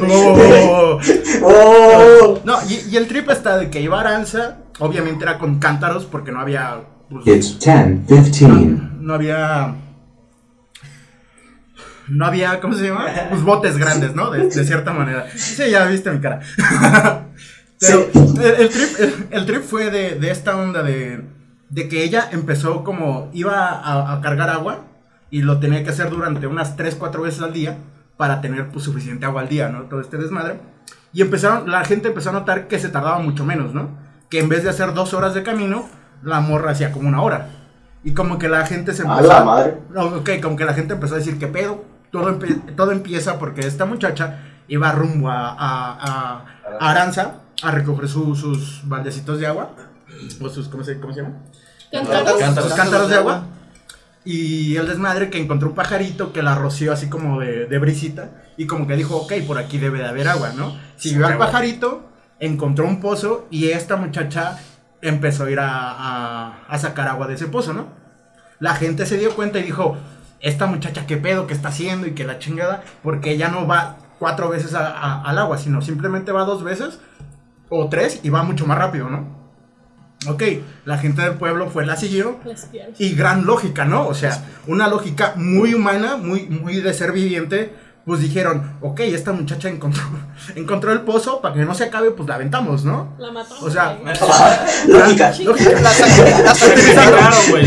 Oh. 0.08 1.00
¡Oh! 1.42 2.40
no, 2.44 2.58
y, 2.68 2.88
y 2.90 2.96
el 2.96 3.08
trip 3.08 3.28
está 3.30 3.56
de 3.56 3.68
que 3.70 3.80
iba 3.80 3.98
Aranza, 4.00 4.58
obviamente 4.78 5.24
era 5.24 5.38
con 5.38 5.58
cántaros 5.58 6.04
porque 6.04 6.30
no 6.30 6.40
había... 6.40 6.82
pues, 7.10 7.26
It's 7.26 7.58
10:15. 7.58 8.48
no, 8.48 8.90
no 9.00 9.14
había. 9.14 9.74
No 12.08 12.26
había, 12.26 12.60
¿cómo 12.60 12.74
se 12.74 12.84
llama? 12.88 13.06
Pues 13.30 13.42
botes 13.42 13.76
grandes, 13.76 14.14
¿no? 14.14 14.30
De, 14.30 14.48
de 14.48 14.64
cierta 14.64 14.92
manera. 14.92 15.26
Sí, 15.36 15.70
ya 15.70 15.86
viste 15.86 16.10
mi 16.10 16.20
cara. 16.20 16.40
Pero 17.80 18.08
el, 18.12 18.62
el 18.62 18.68
trip, 18.68 19.00
el, 19.00 19.26
el 19.30 19.46
trip 19.46 19.62
fue 19.62 19.90
de, 19.90 20.16
de 20.16 20.30
esta 20.30 20.56
onda 20.56 20.82
de, 20.82 21.22
de 21.70 21.88
que 21.88 22.04
ella 22.04 22.28
empezó 22.30 22.84
como, 22.84 23.30
iba 23.32 23.68
a, 23.70 24.12
a 24.12 24.20
cargar 24.20 24.50
agua 24.50 24.84
y 25.30 25.42
lo 25.42 25.58
tenía 25.60 25.82
que 25.84 25.90
hacer 25.90 26.10
durante 26.10 26.46
unas 26.46 26.76
3, 26.76 26.96
4 26.96 27.22
veces 27.22 27.42
al 27.42 27.52
día 27.52 27.78
para 28.16 28.40
tener 28.40 28.68
pues, 28.70 28.84
suficiente 28.84 29.26
agua 29.26 29.42
al 29.42 29.48
día, 29.48 29.68
¿no? 29.68 29.82
Todo 29.84 30.00
este 30.00 30.16
desmadre. 30.18 30.60
Y 31.12 31.22
empezaron, 31.22 31.70
la 31.70 31.84
gente 31.84 32.08
empezó 32.08 32.30
a 32.30 32.32
notar 32.34 32.68
que 32.68 32.78
se 32.78 32.88
tardaba 32.88 33.18
mucho 33.18 33.44
menos, 33.44 33.74
¿no? 33.74 33.88
Que 34.28 34.38
en 34.40 34.48
vez 34.48 34.62
de 34.64 34.70
hacer 34.70 34.94
dos 34.94 35.14
horas 35.14 35.34
de 35.34 35.42
camino, 35.42 35.88
la 36.22 36.40
morra 36.40 36.70
hacía 36.72 36.92
como 36.92 37.08
una 37.08 37.22
hora. 37.22 37.48
Y 38.04 38.12
como 38.12 38.38
que 38.38 38.48
la 38.48 38.64
gente 38.66 38.92
se 38.94 39.02
A 39.02 39.06
empezó 39.12 39.28
la 39.28 39.44
madre. 39.44 39.76
ok, 39.94 40.30
como 40.42 40.56
que 40.56 40.64
la 40.64 40.74
gente 40.74 40.94
empezó 40.94 41.14
a 41.14 41.18
decir, 41.18 41.38
¿qué 41.38 41.46
pedo? 41.48 41.84
Todo, 42.10 42.30
empe- 42.38 42.74
todo 42.76 42.92
empieza 42.92 43.38
porque 43.38 43.60
esta 43.66 43.84
muchacha 43.86 44.38
iba 44.68 44.90
rumbo 44.92 45.28
a, 45.30 45.50
a, 45.50 45.92
a- 45.92 46.44
a 46.80 46.90
Aranza 46.90 47.40
a 47.62 47.70
recoger 47.72 48.08
su- 48.08 48.34
sus 48.34 48.82
baldecitos 48.88 49.38
de 49.40 49.46
agua. 49.46 49.70
O 50.40 50.48
sus, 50.48 50.68
¿cómo 50.68 50.82
se, 50.84 50.98
cómo 51.00 51.12
se 51.12 51.22
llama? 51.22 51.34
Cántaros. 51.92 52.64
Sus 52.64 52.74
cántaros 52.74 53.08
de 53.08 53.16
agua. 53.16 53.42
Y 54.24 54.76
el 54.76 54.86
desmadre 54.86 55.30
que 55.30 55.38
encontró 55.38 55.68
un 55.70 55.74
pajarito 55.74 56.32
que 56.32 56.42
la 56.42 56.54
roció 56.54 56.92
así 56.92 57.08
como 57.08 57.40
de, 57.40 57.66
de 57.66 57.78
brisita. 57.78 58.30
Y 58.56 58.66
como 58.66 58.86
que 58.86 58.96
dijo, 58.96 59.16
ok, 59.16 59.32
por 59.46 59.56
aquí 59.58 59.78
debe 59.78 59.98
de 59.98 60.06
haber 60.06 60.28
agua, 60.28 60.52
¿no? 60.54 60.76
Siguió 60.96 61.26
al 61.26 61.32
pajarito, 61.38 62.10
encontró 62.38 62.84
un 62.86 63.00
pozo 63.00 63.46
y 63.50 63.70
esta 63.70 63.96
muchacha 63.96 64.58
empezó 65.00 65.44
a 65.44 65.50
ir 65.50 65.58
a, 65.60 65.68
a- 65.70 66.64
a 66.68 66.78
sacar 66.78 67.08
agua 67.08 67.26
de 67.26 67.34
ese 67.34 67.46
pozo, 67.46 67.72
¿no? 67.72 67.86
La 68.58 68.74
gente 68.74 69.06
se 69.06 69.16
dio 69.16 69.34
cuenta 69.34 69.58
y 69.58 69.62
dijo, 69.62 69.96
esta 70.40 70.66
muchacha 70.66 71.06
qué 71.06 71.16
pedo 71.16 71.46
que 71.46 71.54
está 71.54 71.68
haciendo 71.68 72.06
y 72.06 72.12
que 72.12 72.24
la 72.24 72.38
chingada, 72.38 72.82
porque 73.02 73.30
ella 73.32 73.48
no 73.48 73.66
va 73.66 73.96
cuatro 74.18 74.50
veces 74.50 74.74
a- 74.74 75.22
al 75.22 75.38
agua, 75.38 75.56
sino 75.56 75.80
simplemente 75.80 76.30
va 76.32 76.44
dos 76.44 76.62
veces 76.62 76.98
o 77.70 77.88
tres 77.88 78.20
y 78.22 78.28
va 78.28 78.42
mucho 78.42 78.66
más 78.66 78.76
rápido, 78.76 79.08
¿no? 79.08 79.39
Ok, 80.28 80.42
la 80.84 80.98
gente 80.98 81.22
del 81.22 81.34
pueblo 81.34 81.70
fue, 81.70 81.86
la 81.86 81.96
siguió 81.96 82.38
y 82.98 83.14
gran 83.14 83.46
lógica, 83.46 83.86
¿no? 83.86 84.06
O 84.06 84.14
sea, 84.14 84.44
una 84.66 84.86
lógica 84.86 85.32
muy 85.36 85.72
humana, 85.72 86.16
muy, 86.16 86.42
muy 86.42 86.80
de 86.80 86.92
ser 86.92 87.12
viviente. 87.12 87.72
Pues 88.04 88.20
dijeron, 88.20 88.76
ok, 88.80 89.00
esta 89.00 89.32
muchacha 89.32 89.68
encontró, 89.68 90.02
encontró 90.56 90.92
el 90.92 91.02
pozo, 91.02 91.40
para 91.40 91.54
que 91.54 91.64
no 91.64 91.74
se 91.74 91.84
acabe, 91.84 92.10
pues 92.10 92.28
la 92.28 92.34
aventamos, 92.34 92.84
¿no? 92.84 93.14
La 93.18 93.30
matamos. 93.30 93.62
O 93.62 93.70
sea. 93.70 93.98
Lógica. 94.88 95.32
La 95.80 96.54
sacrificaron. 96.54 97.38
Güey, 97.50 97.66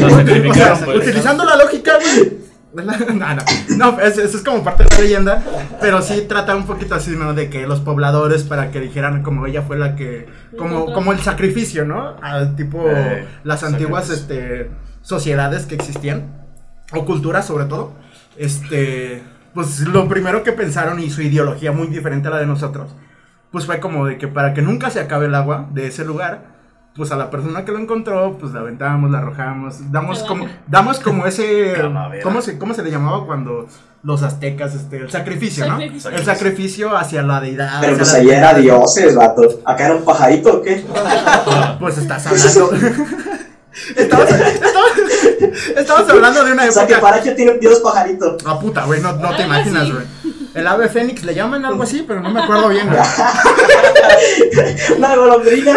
pues. 0.85 0.97
utilizando 0.97 1.45
la 1.45 1.55
lógica, 1.55 1.93
güey. 1.97 2.52
No, 3.13 3.35
no, 3.35 3.43
no, 3.77 3.99
eso, 3.99 4.21
eso 4.21 4.37
es 4.37 4.43
como 4.43 4.63
parte 4.63 4.83
de 4.83 4.89
la 4.89 4.99
leyenda, 5.01 5.43
pero 5.79 6.01
sí 6.01 6.25
trata 6.27 6.55
un 6.55 6.65
poquito 6.65 6.95
así, 6.95 7.11
¿no? 7.11 7.33
De 7.33 7.49
que 7.49 7.67
los 7.67 7.79
pobladores, 7.81 8.43
para 8.43 8.71
que 8.71 8.79
dijeran 8.79 9.21
como 9.21 9.45
ella 9.45 9.61
fue 9.61 9.77
la 9.77 9.95
que, 9.95 10.27
como, 10.57 10.91
como 10.91 11.11
el 11.11 11.19
sacrificio, 11.19 11.85
¿no? 11.85 12.15
Al 12.21 12.55
tipo 12.55 12.83
Eh, 12.89 13.27
las 13.43 13.63
antiguas, 13.63 14.09
este, 14.09 14.71
sociedades 15.01 15.65
que 15.67 15.75
existían, 15.75 16.45
o 16.93 17.05
culturas 17.05 17.45
sobre 17.45 17.65
todo, 17.65 17.93
este, 18.37 19.21
pues 19.53 19.81
lo 19.81 20.07
primero 20.07 20.41
que 20.41 20.51
pensaron 20.51 20.99
y 20.99 21.11
su 21.11 21.21
ideología 21.21 21.71
muy 21.71 21.87
diferente 21.87 22.27
a 22.27 22.31
la 22.31 22.37
de 22.37 22.47
nosotros, 22.47 22.95
pues 23.51 23.67
fue 23.67 23.79
como 23.79 24.07
de 24.07 24.17
que 24.17 24.27
para 24.27 24.55
que 24.55 24.63
nunca 24.63 24.89
se 24.89 24.99
acabe 24.99 25.27
el 25.27 25.35
agua 25.35 25.69
de 25.73 25.87
ese 25.87 26.05
lugar, 26.05 26.52
pues 26.95 27.11
a 27.11 27.15
la 27.15 27.29
persona 27.29 27.65
que 27.65 27.71
lo 27.71 27.79
encontró, 27.79 28.37
pues 28.39 28.53
la 28.53 28.59
aventamos, 28.59 29.09
la 29.09 29.17
arrojamos, 29.17 29.91
damos 29.91 30.23
como, 30.23 30.47
damos 30.67 30.99
como 30.99 31.25
ese. 31.25 31.73
¿cómo 32.21 32.41
se, 32.41 32.59
cómo 32.59 32.73
se 32.73 32.83
le 32.83 32.91
llamaba 32.91 33.25
cuando 33.25 33.67
los 34.03 34.21
aztecas, 34.21 34.75
este, 34.75 34.97
el 34.97 35.09
sacrificio, 35.09 35.65
¿no? 35.65 35.79
Sacrificio. 35.79 36.11
El 36.11 36.25
sacrificio 36.25 36.95
hacia 36.95 37.23
la 37.23 37.39
deidad. 37.39 37.79
Pero 37.81 37.97
pues 37.97 38.13
allá 38.13 38.37
era 38.37 38.53
dioses, 38.53 39.15
vato. 39.15 39.61
¿Acá 39.65 39.85
era 39.85 39.95
un 39.95 40.03
pajarito 40.03 40.57
o 40.57 40.61
qué? 40.61 40.83
Pues 41.79 41.97
estás 41.97 42.27
hablando. 42.27 42.71
Estamos 45.75 46.09
hablando 46.09 46.43
de 46.43 46.51
una 46.51 46.65
O 46.65 46.71
sea, 46.71 46.85
que 46.85 46.93
época. 46.93 47.09
Paracho 47.09 47.33
tiene 47.35 47.51
un 47.53 47.59
dios 47.59 47.79
pajarito. 47.79 48.37
Ah, 48.45 48.59
puta, 48.59 48.85
güey, 48.85 49.01
no, 49.01 49.13
no 49.13 49.35
te 49.35 49.43
imaginas, 49.43 49.91
güey. 49.91 50.05
El 50.53 50.67
ave 50.67 50.87
fénix 50.87 51.23
le 51.23 51.33
llaman 51.33 51.65
algo 51.65 51.81
así, 51.81 52.05
pero 52.07 52.21
no 52.21 52.29
me 52.29 52.43
acuerdo 52.43 52.69
bien, 52.69 52.87
güey. 52.87 52.99
Una 54.97 55.15
golondrina. 55.15 55.73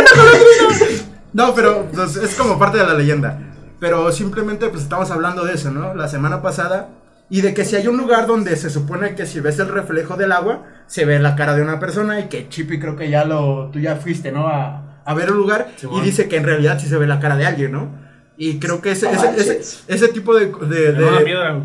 No, 1.36 1.54
pero 1.54 1.86
pues, 1.92 2.16
es 2.16 2.34
como 2.34 2.58
parte 2.58 2.78
de 2.78 2.86
la 2.86 2.94
leyenda. 2.94 3.38
Pero 3.78 4.10
simplemente 4.10 4.68
pues 4.68 4.82
estamos 4.82 5.10
hablando 5.10 5.44
de 5.44 5.52
eso, 5.54 5.70
¿no? 5.70 5.94
La 5.94 6.08
semana 6.08 6.40
pasada. 6.40 6.88
Y 7.28 7.42
de 7.42 7.52
que 7.52 7.64
si 7.64 7.76
hay 7.76 7.88
un 7.88 7.98
lugar 7.98 8.26
donde 8.26 8.56
se 8.56 8.70
supone 8.70 9.14
que 9.14 9.26
si 9.26 9.40
ves 9.40 9.58
el 9.58 9.68
reflejo 9.68 10.16
del 10.16 10.32
agua, 10.32 10.62
se 10.86 11.04
ve 11.04 11.18
la 11.18 11.36
cara 11.36 11.54
de 11.54 11.62
una 11.62 11.78
persona 11.78 12.20
y 12.20 12.28
que 12.28 12.48
Chippy 12.48 12.78
creo 12.78 12.96
que 12.96 13.10
ya 13.10 13.24
lo, 13.24 13.68
tú 13.72 13.80
ya 13.80 13.96
fuiste, 13.96 14.32
¿no? 14.32 14.46
A, 14.48 15.00
a 15.04 15.14
ver 15.14 15.28
el 15.28 15.34
lugar 15.34 15.68
Sí, 15.76 15.86
y 15.86 15.90
bueno. 15.90 16.04
dice 16.04 16.28
que 16.28 16.36
en 16.36 16.44
realidad 16.44 16.78
sí 16.80 16.86
se 16.88 16.96
ve 16.96 17.06
la 17.06 17.20
cara 17.20 17.36
de 17.36 17.44
alguien, 17.44 17.72
¿no? 17.72 17.90
Y 18.38 18.58
creo 18.58 18.80
que 18.80 18.92
ese, 18.92 19.10
ese, 19.10 19.30
ese, 19.36 19.60
ese 19.88 20.08
tipo 20.08 20.34
de, 20.36 20.46
de- 20.46 20.92
de, 20.92 21.62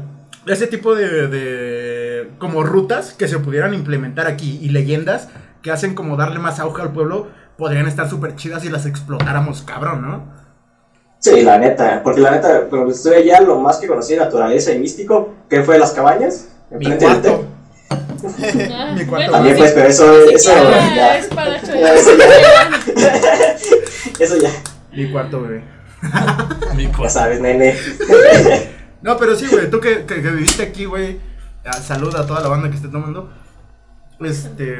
ese 0.47 0.67
tipo 0.67 0.95
de, 0.95 1.27
de 1.27 2.31
como 2.39 2.63
rutas 2.63 3.13
que 3.13 3.27
se 3.27 3.39
pudieran 3.39 3.73
implementar 3.73 4.27
aquí 4.27 4.59
y 4.61 4.69
leyendas 4.69 5.29
que 5.61 5.69
hacen 5.71 5.93
como 5.93 6.17
darle 6.17 6.39
más 6.39 6.59
auge 6.59 6.81
al 6.81 6.91
pueblo 6.91 7.27
podrían 7.61 7.85
estar 7.87 8.09
súper 8.09 8.35
chidas 8.35 8.63
si 8.63 8.69
las 8.69 8.87
explotáramos 8.87 9.61
cabrón, 9.61 10.01
¿no? 10.01 10.23
Sí, 11.19 11.43
la 11.43 11.59
neta. 11.59 12.01
Porque 12.03 12.19
la 12.19 12.31
neta, 12.31 12.61
cuando 12.67 12.91
estuve 12.91 13.17
allá, 13.17 13.39
lo 13.41 13.59
más 13.59 13.77
que 13.77 13.85
conocí 13.85 14.13
de 14.13 14.19
naturaleza 14.19 14.71
y 14.71 14.79
místico, 14.79 15.35
que 15.47 15.61
fue 15.61 15.77
las 15.77 15.91
cabañas. 15.91 16.47
Mi 16.71 16.87
enfrente 16.87 17.05
del 17.05 17.21
cuarto. 17.21 17.45
Mi 18.97 19.05
cuarto. 19.05 19.05
bueno, 19.05 19.31
También, 19.31 19.57
pues, 19.57 19.73
pero 19.73 19.87
eso, 19.89 20.11
eso, 20.31 20.51
ya 20.55 20.95
ya, 20.95 21.17
es 21.19 21.27
para 21.27 21.57
eso 21.57 22.17
ya. 22.17 22.69
eso 24.19 24.37
ya, 24.37 24.49
Mi 24.91 25.11
cuarto, 25.11 25.43
bebé. 25.43 25.63
Mi 26.75 26.87
ya 26.87 26.91
cosa. 26.93 27.09
sabes, 27.11 27.41
nene. 27.41 27.77
No, 29.03 29.17
pero 29.17 29.35
sí, 29.35 29.45
güey, 29.51 29.69
tú 29.69 29.79
que, 29.79 30.07
que, 30.07 30.15
que 30.23 30.29
viviste 30.31 30.63
aquí, 30.63 30.85
güey. 30.85 31.19
ah, 31.63 31.73
Saluda 31.73 32.21
a 32.21 32.25
toda 32.25 32.41
la 32.41 32.47
banda 32.47 32.71
que 32.71 32.77
esté 32.77 32.87
tomando. 32.87 33.31
Este. 34.19 34.79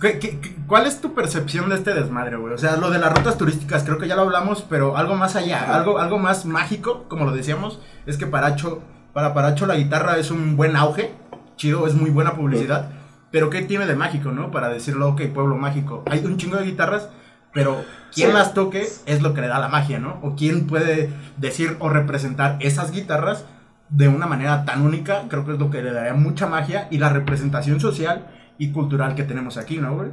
¿Qué- 0.00 0.18
qué- 0.18 0.40
qué- 0.40 0.56
cuál 0.66 0.86
es 0.86 1.00
tu 1.00 1.14
percepción 1.14 1.68
de 1.68 1.76
este 1.76 1.94
desmadre, 1.94 2.36
güey? 2.36 2.54
O 2.54 2.58
sea, 2.58 2.76
lo 2.76 2.90
de 2.90 2.98
las 2.98 3.12
rutas 3.16 3.38
turísticas, 3.38 3.84
creo 3.84 3.98
que 3.98 4.08
ya 4.08 4.16
lo 4.16 4.22
hablamos, 4.22 4.62
pero 4.68 4.96
algo 4.96 5.14
más 5.16 5.36
allá, 5.36 5.74
algo, 5.74 5.98
algo 5.98 6.18
más 6.18 6.44
mágico, 6.46 7.04
como 7.08 7.24
lo 7.24 7.32
decíamos, 7.32 7.80
es 8.06 8.16
que 8.16 8.26
Paracho, 8.26 8.82
para 9.12 9.32
Paracho 9.34 9.66
la 9.66 9.76
guitarra 9.76 10.18
es 10.18 10.30
un 10.30 10.56
buen 10.56 10.76
auge, 10.76 11.12
chido, 11.56 11.86
es 11.86 11.94
muy 11.94 12.10
buena 12.10 12.34
publicidad, 12.34 12.90
pero 13.30 13.50
¿qué 13.50 13.62
tiene 13.62 13.86
de 13.86 13.96
mágico, 13.96 14.30
no? 14.32 14.50
Para 14.50 14.68
decirlo, 14.68 15.08
ok, 15.08 15.22
pueblo 15.34 15.56
mágico. 15.56 16.02
Hay 16.10 16.24
un 16.24 16.36
chingo 16.36 16.56
de 16.56 16.64
guitarras, 16.64 17.08
pero 17.52 17.82
quien 18.14 18.28
Sí. 18.30 18.34
las 18.36 18.52
toque 18.54 18.86
es 19.06 19.22
lo 19.22 19.32
que 19.34 19.40
le 19.40 19.48
da 19.48 19.58
la 19.58 19.68
magia, 19.68 19.98
¿no? 19.98 20.18
O 20.22 20.34
quién 20.36 20.66
puede 20.66 21.10
decir 21.38 21.76
o 21.80 21.88
representar 21.88 22.56
esas 22.60 22.90
guitarras 22.92 23.44
de 23.88 24.08
una 24.08 24.26
manera 24.26 24.64
tan 24.64 24.82
única, 24.82 25.22
creo 25.28 25.46
que 25.46 25.52
es 25.52 25.58
lo 25.58 25.70
que 25.70 25.80
le 25.82 25.92
daría 25.92 26.12
mucha 26.14 26.46
magia 26.46 26.88
y 26.90 26.98
la 26.98 27.08
representación 27.08 27.80
social 27.80 28.26
y 28.58 28.72
cultural 28.72 29.14
que 29.14 29.22
tenemos 29.24 29.56
aquí, 29.56 29.78
¿no, 29.78 29.96
güey? 29.96 30.10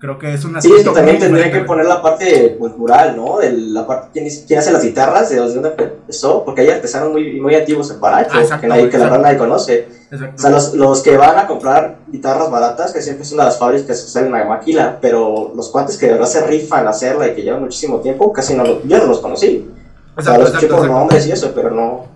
Creo 0.00 0.16
que 0.16 0.32
es 0.32 0.44
una 0.44 0.60
Sí, 0.60 0.70
es 0.72 0.84
que 0.84 0.90
también 0.90 1.18
tendría 1.18 1.50
que 1.50 1.60
poner 1.60 1.86
la 1.86 2.00
parte 2.00 2.56
cultural, 2.56 3.16
¿no? 3.16 3.38
De 3.38 3.50
la 3.50 3.84
parte, 3.84 4.10
¿quién, 4.12 4.28
quién 4.46 4.60
hace 4.60 4.70
las 4.70 4.84
guitarras? 4.84 5.28
¿De 5.28 5.36
dónde 5.36 5.74
empezó? 5.76 6.44
Porque 6.44 6.60
hay 6.60 6.70
artesanos 6.70 7.10
muy, 7.10 7.40
muy 7.40 7.56
antiguos 7.56 7.90
en 7.90 7.98
Paracho, 7.98 8.30
Ah, 8.34 8.40
exacto, 8.42 8.60
que, 8.62 8.66
nadie, 8.68 8.88
que 8.88 8.96
la 8.96 9.04
exacto. 9.04 9.10
verdad 9.10 9.22
nadie 9.24 9.38
conoce. 9.38 9.88
Exacto. 10.10 10.34
O 10.36 10.38
sea, 10.38 10.50
los, 10.50 10.74
los 10.74 11.02
que 11.02 11.16
van 11.16 11.36
a 11.36 11.48
comprar 11.48 11.96
guitarras 12.06 12.48
baratas, 12.48 12.92
que 12.92 13.02
siempre 13.02 13.24
son 13.24 13.38
las 13.38 13.58
fábricas 13.58 13.86
que 13.86 13.94
se 13.94 14.08
salen 14.08 14.32
a 14.36 14.44
Maquila, 14.44 14.98
pero 15.00 15.52
los 15.56 15.68
cuates 15.68 15.98
que 15.98 16.06
de 16.06 16.12
verdad 16.12 16.28
se 16.28 16.46
rifan 16.46 16.86
a 16.86 16.90
hacerla 16.90 17.26
y 17.26 17.34
que 17.34 17.42
llevan 17.42 17.62
muchísimo 17.62 17.98
tiempo, 17.98 18.32
casi 18.32 18.54
no 18.54 18.64
yo 18.84 18.98
no 18.98 19.06
los 19.06 19.18
conocí. 19.18 19.68
O 20.16 20.22
sea, 20.22 20.34
Exacto, 20.36 20.38
los 20.38 20.48
escuché 20.48 20.66
exacto, 20.66 20.76
por 20.76 20.84
exacto. 20.86 20.98
nombres 21.00 21.26
y 21.26 21.32
eso, 21.32 21.52
pero 21.52 21.70
no, 21.72 22.06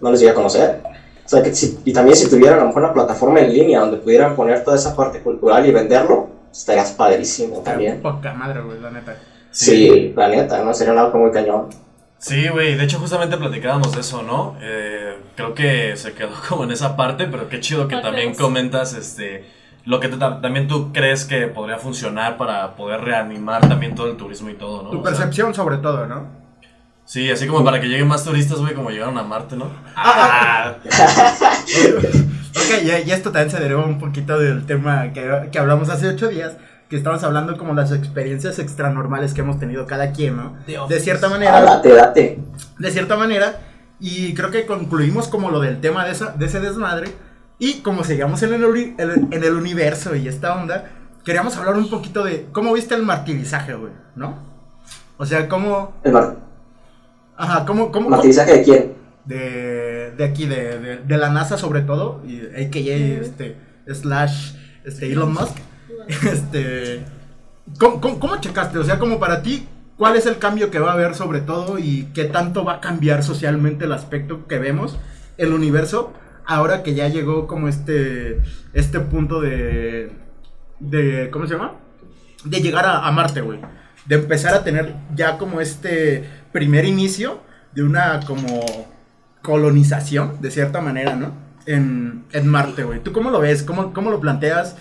no 0.00 0.10
les 0.10 0.18
llegué 0.18 0.32
a 0.32 0.34
conocer. 0.34 0.82
O 1.24 1.28
sea, 1.28 1.42
que 1.42 1.54
si, 1.54 1.78
y 1.84 1.92
también 1.92 2.16
si 2.16 2.28
tuvieran 2.28 2.58
a 2.58 2.62
lo 2.62 2.68
mejor 2.68 2.82
una 2.84 2.92
plataforma 2.92 3.40
en 3.40 3.52
línea 3.52 3.80
donde 3.80 3.96
pudieran 3.96 4.36
poner 4.36 4.62
toda 4.62 4.76
esa 4.76 4.94
parte 4.94 5.20
cultural 5.20 5.64
y 5.66 5.72
venderlo, 5.72 6.28
estarías 6.52 6.92
padrísimo 6.92 7.58
también. 7.60 8.02
Poca 8.02 8.32
madre, 8.34 8.60
güey, 8.60 8.78
la 8.80 8.90
neta. 8.90 9.16
Sí, 9.50 10.12
la 10.16 10.28
neta, 10.28 10.62
¿no? 10.62 10.74
Sería 10.74 11.00
algo 11.00 11.18
muy 11.18 11.30
cañón. 11.30 11.68
Sí, 12.18 12.48
güey, 12.48 12.74
de 12.74 12.84
hecho 12.84 12.98
justamente 12.98 13.36
platicábamos 13.36 13.94
de 13.94 14.00
eso, 14.00 14.22
¿no? 14.22 14.56
Eh, 14.60 15.16
creo 15.36 15.54
que 15.54 15.96
se 15.96 16.12
quedó 16.12 16.30
como 16.48 16.64
en 16.64 16.70
esa 16.72 16.96
parte, 16.96 17.26
pero 17.26 17.48
qué 17.48 17.60
chido 17.60 17.86
que 17.88 17.96
también 17.98 18.34
comentas 18.34 18.94
este 18.94 19.44
lo 19.86 20.00
que 20.00 20.08
te- 20.08 20.16
también 20.16 20.66
tú 20.66 20.92
crees 20.94 21.26
que 21.26 21.46
podría 21.48 21.76
funcionar 21.76 22.38
para 22.38 22.74
poder 22.74 23.02
reanimar 23.02 23.68
también 23.68 23.94
todo 23.94 24.06
el 24.10 24.16
turismo 24.16 24.48
y 24.48 24.54
todo, 24.54 24.82
¿no? 24.82 24.88
Tu 24.90 24.98
O 24.98 25.02
sea, 25.02 25.10
percepción 25.10 25.54
sobre 25.54 25.76
todo, 25.76 26.06
¿no? 26.06 26.26
Sí, 27.04 27.30
así 27.30 27.46
como 27.46 27.64
para 27.64 27.80
que 27.80 27.86
lleguen 27.88 28.08
más 28.08 28.24
turistas, 28.24 28.58
güey, 28.58 28.74
como 28.74 28.90
llegaron 28.90 29.16
a 29.18 29.22
Marte, 29.22 29.56
¿no? 29.56 29.70
Ah, 29.96 30.74
Ok, 32.56 32.82
y, 32.84 33.08
y 33.08 33.10
esto 33.12 33.30
también 33.32 33.50
se 33.50 33.58
derivó 33.60 33.84
un 33.84 33.98
poquito 33.98 34.38
del 34.38 34.64
tema 34.64 35.12
que, 35.12 35.48
que 35.50 35.58
hablamos 35.58 35.88
hace 35.88 36.08
ocho 36.08 36.28
días, 36.28 36.52
que 36.88 36.96
estamos 36.96 37.22
hablando 37.24 37.56
como 37.58 37.74
las 37.74 37.90
experiencias 37.92 38.58
extranormales 38.58 39.34
que 39.34 39.40
hemos 39.40 39.58
tenido 39.58 39.86
cada 39.86 40.12
quien, 40.12 40.36
¿no? 40.36 40.56
De 40.88 41.00
cierta 41.00 41.26
Ah, 41.26 41.30
manera, 41.30 41.60
date, 41.62 41.88
date. 41.94 42.38
de 42.78 42.90
cierta 42.90 43.16
manera, 43.16 43.58
y 43.98 44.34
creo 44.34 44.50
que 44.50 44.66
concluimos 44.66 45.28
como 45.28 45.50
lo 45.50 45.60
del 45.60 45.80
tema 45.80 46.04
de, 46.04 46.12
esa, 46.12 46.30
de 46.32 46.46
ese 46.46 46.60
desmadre, 46.60 47.08
y 47.58 47.80
como 47.80 48.04
seguimos 48.04 48.42
en 48.44 48.54
el, 48.54 48.96
en 48.98 49.28
el 49.44 49.54
universo 49.54 50.14
y 50.14 50.28
esta 50.28 50.54
onda, 50.54 50.90
queríamos 51.24 51.56
hablar 51.56 51.76
un 51.76 51.90
poquito 51.90 52.22
de 52.24 52.46
cómo 52.52 52.72
viste 52.72 52.94
el 52.94 53.02
martirizaje, 53.02 53.74
güey, 53.74 53.92
¿no? 54.14 54.38
O 55.16 55.26
sea, 55.26 55.48
cómo... 55.48 55.94
¿El 56.04 56.12
mar- 56.12 56.36
Ajá, 57.36 57.64
cómo... 57.64 57.90
cómo, 57.92 58.10
cómo- 58.10 58.22
de 58.22 58.62
quién? 58.64 58.92
de, 59.24 60.12
de 60.16 60.24
aquí, 60.24 60.46
de, 60.46 60.78
de, 60.78 60.96
de 60.98 61.16
la 61.16 61.30
NASA 61.30 61.56
sobre 61.56 61.80
todo, 61.80 62.22
y 62.26 62.40
a.k.a. 62.40 63.20
este, 63.22 63.56
slash 63.92 64.52
este, 64.84 65.12
Elon 65.12 65.32
Musk. 65.32 65.56
Este, 66.30 67.02
¿cómo, 67.78 67.98
cómo, 68.00 68.20
cómo 68.20 68.36
checaste? 68.38 68.76
O 68.78 68.84
sea, 68.84 68.98
como 68.98 69.18
para 69.18 69.40
ti, 69.42 69.66
¿cuál 69.96 70.16
es 70.16 70.26
el 70.26 70.36
cambio 70.38 70.70
que 70.70 70.78
va 70.78 70.90
a 70.90 70.92
haber 70.94 71.14
sobre 71.14 71.40
todo 71.40 71.78
y 71.78 72.10
qué 72.14 72.24
tanto 72.24 72.62
va 72.64 72.74
a 72.74 72.80
cambiar 72.80 73.24
socialmente 73.24 73.86
el 73.86 73.92
aspecto 73.92 74.46
que 74.46 74.58
vemos, 74.58 74.98
el 75.38 75.54
universo, 75.54 76.12
ahora 76.44 76.82
que 76.82 76.92
ya 76.94 77.08
llegó 77.08 77.46
como 77.46 77.68
este, 77.68 78.42
este 78.74 79.00
punto 79.00 79.40
de, 79.40 80.12
de, 80.78 81.30
¿cómo 81.32 81.46
se 81.46 81.54
llama? 81.54 81.72
De 82.44 82.60
llegar 82.60 82.84
a, 82.84 83.06
a 83.06 83.10
Marte, 83.10 83.40
güey. 83.40 83.60
De 84.04 84.16
empezar 84.16 84.52
a 84.52 84.62
tener 84.62 84.94
ya 85.14 85.38
como 85.38 85.62
este 85.62 86.24
primer 86.54 86.84
inicio 86.84 87.40
de 87.74 87.82
una 87.82 88.20
como 88.24 88.64
colonización, 89.42 90.40
de 90.40 90.52
cierta 90.52 90.80
manera, 90.80 91.16
¿no? 91.16 91.32
En, 91.66 92.26
en 92.32 92.46
Marte, 92.46 92.84
güey. 92.84 93.00
¿Tú 93.00 93.12
cómo 93.12 93.30
lo 93.30 93.40
ves? 93.40 93.64
¿Cómo, 93.64 93.92
cómo 93.92 94.12
lo 94.12 94.20
planteas? 94.20 94.76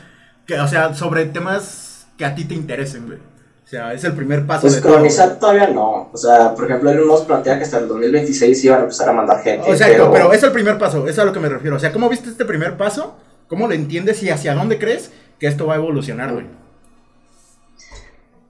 Que, 0.46 0.60
o 0.60 0.68
sea, 0.68 0.94
sobre 0.94 1.26
temas 1.26 2.06
que 2.16 2.26
a 2.26 2.36
ti 2.36 2.46
te 2.46 2.54
interesen, 2.54 3.08
güey. 3.08 3.18
O 3.18 3.68
sea, 3.68 3.92
es 3.92 4.04
el 4.04 4.14
primer 4.14 4.46
paso 4.46 4.62
Pues 4.62 4.76
de 4.76 4.82
todo, 4.82 4.92
colonizar 4.92 5.40
todavía 5.40 5.68
no. 5.70 6.12
O 6.14 6.18
sea, 6.18 6.54
por 6.54 6.66
ejemplo, 6.66 6.92
Elon 6.92 7.08
Musk 7.08 7.26
plantea 7.26 7.58
que 7.58 7.64
hasta 7.64 7.80
el 7.80 7.88
2026 7.88 8.66
iban 8.66 8.80
a 8.80 8.84
empezar 8.84 9.10
a 9.10 9.14
mandar 9.14 9.42
gente. 9.42 9.66
güey. 9.66 9.72
Exacto, 9.74 10.12
pero... 10.14 10.32
es 10.32 10.44
el 10.44 10.52
primer 10.52 10.78
paso, 10.78 11.08
es 11.08 11.18
a 11.18 11.26
lo 11.26 11.34
que 11.34 11.40
me 11.40 11.50
refiero. 11.50 11.78
O 11.78 11.80
sea, 11.80 11.92
¿cómo 11.92 12.08
viste 12.08 12.30
este 12.30 12.46
primer 12.46 12.78
paso? 12.78 13.18
¿Cómo 13.48 13.68
lo 13.68 13.74
entiendes 13.74 14.22
y 14.22 14.30
hacia 14.30 14.54
dónde 14.54 14.78
crees 14.78 15.12
que 15.40 15.48
esto 15.48 15.66
va 15.66 15.74
a 15.74 15.78
evolucionar, 15.78 16.34
güey? 16.34 16.46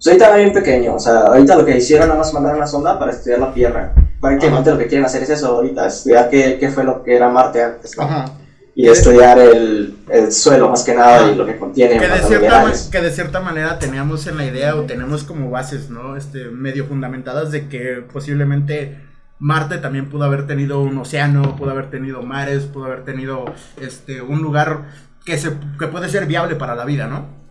Pues 0.03 0.15
ahorita 0.15 0.29
va 0.31 0.36
bien 0.36 0.51
pequeño. 0.51 0.95
O 0.95 1.00
sea, 1.00 1.19
ahorita 1.19 1.55
lo 1.55 1.65
que 1.65 1.77
hicieron 1.77 2.10
nada 2.10 2.19
más 2.19 2.33
mandar 2.33 2.55
una 2.57 2.67
sonda 2.67 3.00
para 3.00 3.13
estudiar 3.13 3.39
la 3.39 3.53
Tierra. 3.53 3.93
Prácticamente 4.19 4.72
lo 4.72 4.77
que 4.77 4.88
quieren 4.88 5.05
hacer 5.05 5.24
es 5.24 5.29
eso 5.29 5.48
ahorita, 5.48 5.88
estudiar 5.88 6.29
qué, 6.29 6.57
qué 6.60 6.69
fue 6.69 6.83
lo 6.83 7.03
que 7.03 7.15
era 7.15 7.29
Marte 7.29 7.63
antes, 7.63 7.98
¿no? 7.98 8.03
Ajá. 8.03 8.25
Y 8.75 8.89
estudiar 8.89 9.39
el, 9.39 9.98
el 10.10 10.31
suelo 10.33 10.69
más 10.69 10.83
que 10.83 10.95
nada 10.95 11.31
y 11.31 11.36
lo 11.36 11.45
que 11.45 11.57
contiene 11.57 11.93
en 11.93 12.00
que 12.01 12.07
de, 12.07 12.19
cierta 12.19 12.72
que 12.91 13.01
de 13.01 13.12
cierta 13.12 13.39
manera 13.39 13.79
teníamos 13.79 14.25
en 14.27 14.38
la 14.38 14.45
idea 14.45 14.75
o 14.75 14.81
tenemos 14.81 15.24
como 15.24 15.50
bases, 15.51 15.89
¿no? 15.89 16.17
Este, 16.17 16.45
medio 16.45 16.86
fundamentadas 16.86 17.51
de 17.51 17.69
que 17.69 18.03
posiblemente 18.12 18.98
Marte 19.39 19.77
también 19.77 20.10
pudo 20.10 20.25
haber 20.25 20.48
tenido 20.48 20.81
un 20.81 20.98
océano, 20.98 21.55
pudo 21.55 21.72
haber 21.72 21.89
tenido 21.89 22.24
mares, 22.24 22.63
pudo 22.63 22.86
haber 22.86 23.05
tenido 23.05 23.45
este, 23.79 24.22
un 24.22 24.41
lugar 24.41 24.86
que, 25.24 25.38
se, 25.38 25.51
que 25.79 25.88
puede 25.88 26.10
ser 26.10 26.25
viable 26.25 26.55
para 26.55 26.75
la 26.75 26.83
vida, 26.83 27.07
¿no? 27.07 27.42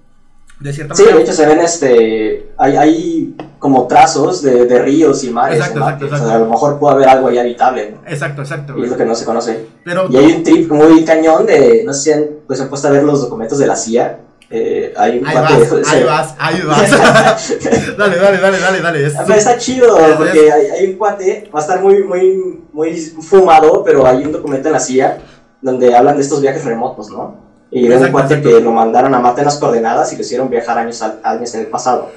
De 0.62 0.73
cierta 0.73 0.95
Sí, 0.95 1.02
manera. 1.02 1.16
de 1.19 1.23
hecho 1.25 1.33
se 1.33 1.47
ven 1.47 1.61
este, 1.61 2.52
hay, 2.57 2.76
hay 2.76 3.37
como 3.59 3.87
trazos 3.87 4.42
de, 4.42 4.64
de 4.66 4.78
ríos 4.81 5.25
y 5.25 5.31
mares 5.31 5.59
Exacto, 5.59 5.81
exacto, 5.81 6.07
O 6.07 6.19
sea, 6.19 6.35
a 6.37 6.38
lo 6.38 6.47
mejor 6.47 6.78
pudo 6.78 6.90
haber 6.90 7.09
algo 7.09 7.28
ahí 7.28 7.38
habitable, 7.38 7.90
¿no? 7.97 8.09
Exacto, 8.11 8.42
exacto. 8.42 8.75
Y 8.78 8.85
es 8.85 8.90
lo 8.90 8.97
que 8.97 9.04
no 9.04 9.14
se 9.14 9.25
conoce. 9.25 9.66
Pero 9.85 10.07
Y 10.11 10.16
hay 10.16 10.33
un 10.33 10.42
trip 10.42 10.71
muy 10.71 11.04
cañón 11.04 11.47
de, 11.47 11.83
no 11.85 11.92
sé 11.92 12.00
si 12.02 12.12
han, 12.12 12.25
pues, 12.47 12.61
han 12.61 12.69
puesto 12.69 12.88
a 12.88 12.90
ver 12.92 13.02
los 13.02 13.21
documentos 13.23 13.59
de 13.59 13.66
la 13.66 13.76
CIA. 13.76 14.21
Eh, 14.54 14.92
hay 14.99 15.19
un 15.19 15.26
ahí 15.26 15.35
vas, 15.35 15.71
de- 15.71 15.83
ahí 15.88 16.04
vas, 16.04 16.35
ahí 16.38 16.61
vas. 16.66 16.90
dale, 17.99 18.16
dale, 18.19 18.38
dale, 18.38 18.59
dale, 18.61 18.81
dale. 18.81 19.07
Es- 19.07 19.14
pero 19.26 19.38
está 19.38 19.57
chido, 19.59 19.97
porque 20.19 20.52
hay, 20.52 20.66
hay 20.66 20.87
un 20.90 20.99
cuate, 20.99 21.49
va 21.54 21.59
a 21.59 21.62
estar 21.62 21.81
muy, 21.81 22.04
muy, 22.04 22.61
muy 22.73 22.95
fumado, 22.97 23.83
pero 23.83 24.07
hay 24.07 24.25
un 24.25 24.33
documento 24.33 24.69
en 24.69 24.73
la 24.75 24.81
CIA 24.81 25.19
donde 25.61 25.95
hablan 25.97 26.16
de 26.16 26.23
estos 26.23 26.40
viajes 26.42 26.64
remotos, 26.64 27.09
¿no? 27.11 27.51
Y 27.74 27.88
de 27.88 27.96
un 27.96 28.12
cuate 28.12 28.42
que 28.42 28.60
lo 28.60 28.70
mandaron 28.70 29.14
a 29.14 29.18
Marte 29.18 29.40
en 29.40 29.46
las 29.46 29.56
coordenadas 29.56 30.12
y 30.12 30.16
lo 30.16 30.22
hicieron 30.22 30.50
viajar 30.50 30.76
años, 30.76 31.00
al- 31.00 31.20
años 31.24 31.54
en 31.54 31.62
el 31.62 31.66
pasado. 31.68 32.10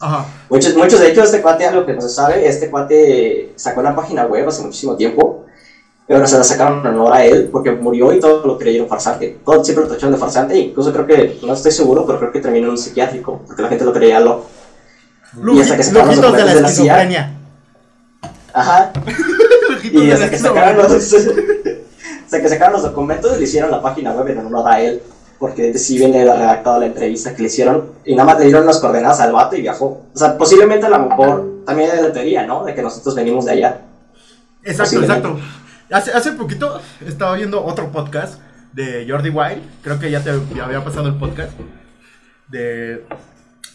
Ajá. 0.00 0.24
Muchos, 0.48 0.74
muchos, 0.74 0.98
de 0.98 1.10
hecho, 1.10 1.22
este 1.22 1.42
cuate, 1.42 1.66
algo 1.66 1.84
que 1.84 1.92
no 1.92 2.00
se 2.00 2.08
sabe, 2.08 2.48
este 2.48 2.70
cuate 2.70 3.52
sacó 3.56 3.80
una 3.80 3.94
página 3.94 4.24
web 4.24 4.48
hace 4.48 4.62
muchísimo 4.62 4.96
tiempo, 4.96 5.44
pero 6.08 6.26
se 6.26 6.38
la 6.38 6.44
sacaron 6.44 6.80
en 6.80 6.86
honor 6.94 7.12
a 7.12 7.22
él, 7.22 7.50
porque 7.52 7.72
murió 7.72 8.14
y 8.14 8.20
todo 8.20 8.46
lo 8.46 8.56
creyeron 8.56 8.88
farsante. 8.88 9.38
Todo 9.44 9.62
siempre 9.62 9.84
lo 9.84 9.90
tacharon 9.90 10.12
de 10.12 10.18
farsante, 10.18 10.58
incluso 10.58 10.90
creo 10.90 11.06
que, 11.06 11.38
no 11.42 11.52
estoy 11.52 11.72
seguro, 11.72 12.06
pero 12.06 12.18
creo 12.18 12.32
que 12.32 12.40
terminó 12.40 12.66
en 12.66 12.70
un 12.72 12.78
psiquiátrico, 12.78 13.42
porque 13.46 13.60
la 13.60 13.68
gente 13.68 13.84
lo 13.84 13.92
creía 13.92 14.20
loco. 14.20 14.46
Y 15.52 15.60
hasta 15.60 15.76
que 15.76 15.82
sacaron 15.82 16.18
los 16.18 16.32
de 16.32 16.44
la 16.44 16.52
esquizofrenia. 16.52 17.34
Ajá, 18.54 18.92
y 19.92 20.10
hasta 20.10 20.30
que 20.30 20.38
sacaron 20.38 20.96
esquizofrenia. 20.96 21.54
los, 22.24 22.34
hasta 22.34 22.40
que 22.40 22.48
sacaron 22.48 22.74
los 22.74 22.82
documentos 22.82 23.36
le 23.38 23.44
hicieron 23.44 23.70
la 23.70 23.82
página 23.82 24.12
web 24.12 24.28
en 24.28 24.38
honor 24.38 24.68
a 24.68 24.80
él, 24.80 25.02
porque 25.38 25.76
sí 25.78 25.98
viene 25.98 26.24
redactado 26.24 26.80
la 26.80 26.86
entrevista 26.86 27.34
que 27.34 27.42
le 27.42 27.48
hicieron, 27.48 27.90
y 28.04 28.14
nada 28.14 28.26
más 28.26 28.38
le 28.38 28.46
dieron 28.46 28.64
unas 28.64 28.78
coordenadas 28.78 29.20
al 29.20 29.32
vato 29.32 29.56
y 29.56 29.62
viajó. 29.62 30.02
O 30.14 30.18
sea, 30.18 30.38
posiblemente 30.38 30.86
a 30.86 30.90
lo 30.90 31.08
mejor 31.08 31.64
también 31.66 31.90
hay 31.90 32.02
la 32.02 32.12
teoría, 32.12 32.46
¿no? 32.46 32.64
De 32.64 32.74
que 32.74 32.82
nosotros 32.82 33.14
venimos 33.14 33.44
de 33.44 33.52
allá. 33.52 33.80
Exacto, 34.62 35.00
exacto. 35.00 35.38
Hace, 35.90 36.12
hace 36.12 36.32
poquito 36.32 36.80
estaba 37.06 37.36
viendo 37.36 37.64
otro 37.64 37.92
podcast 37.92 38.40
de 38.72 39.06
Jordi 39.08 39.30
Wild. 39.30 39.62
Creo 39.82 39.98
que 39.98 40.10
ya 40.10 40.22
te 40.22 40.30
ya 40.56 40.64
había 40.64 40.82
pasado 40.82 41.08
el 41.08 41.16
podcast. 41.16 41.52
De. 42.48 43.04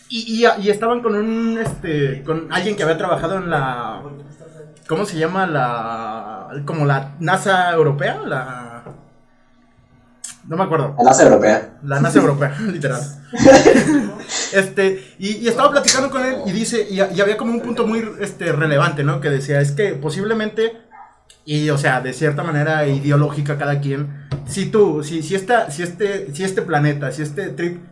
Y, 0.10 0.44
y, 0.44 0.64
y 0.64 0.70
estaban 0.70 1.02
con 1.02 1.16
un 1.16 1.60
este. 1.60 2.24
con 2.24 2.52
alguien 2.52 2.76
que 2.76 2.84
había 2.84 2.98
trabajado 2.98 3.38
en 3.38 3.50
la. 3.50 4.02
¿Cómo 4.88 5.06
se 5.06 5.18
llama? 5.18 5.46
La. 5.46 6.64
como 6.66 6.86
la 6.86 7.16
NASA 7.20 7.72
europea, 7.74 8.20
la. 8.26 8.84
No 10.48 10.58
me 10.58 10.64
acuerdo. 10.64 10.96
La 10.98 11.04
NASA 11.04 11.24
europea. 11.24 11.78
La 11.84 12.00
NASA 12.00 12.20
europea, 12.20 12.56
literal. 12.68 13.02
este, 14.54 15.14
y, 15.20 15.38
y 15.38 15.48
estaba 15.48 15.70
platicando 15.70 16.10
con 16.10 16.26
él 16.26 16.38
y 16.48 16.52
dice, 16.52 16.88
y, 16.90 16.96
y 16.96 17.22
había 17.22 17.38
como 17.38 17.54
un 17.54 17.62
punto 17.62 17.86
muy 17.86 18.04
este, 18.20 18.52
relevante, 18.52 19.04
¿no? 19.04 19.22
Que 19.22 19.30
decía, 19.30 19.62
es 19.62 19.74
que 19.74 19.94
posiblemente, 19.94 20.74
y 21.46 21.70
o 21.70 21.78
sea, 21.78 22.02
de 22.02 22.14
cierta 22.14 22.42
manera 22.42 22.88
ideológica 22.88 23.60
cada 23.60 23.80
quien, 23.80 24.28
si 24.48 24.66
tú, 24.72 25.04
si, 25.04 25.22
si, 25.22 25.36
esta, 25.36 25.70
si, 25.70 25.84
este, 25.84 26.34
si 26.34 26.44
este 26.44 26.64
planeta, 26.64 27.12
si 27.12 27.22
este 27.22 27.50
trip, 27.50 27.84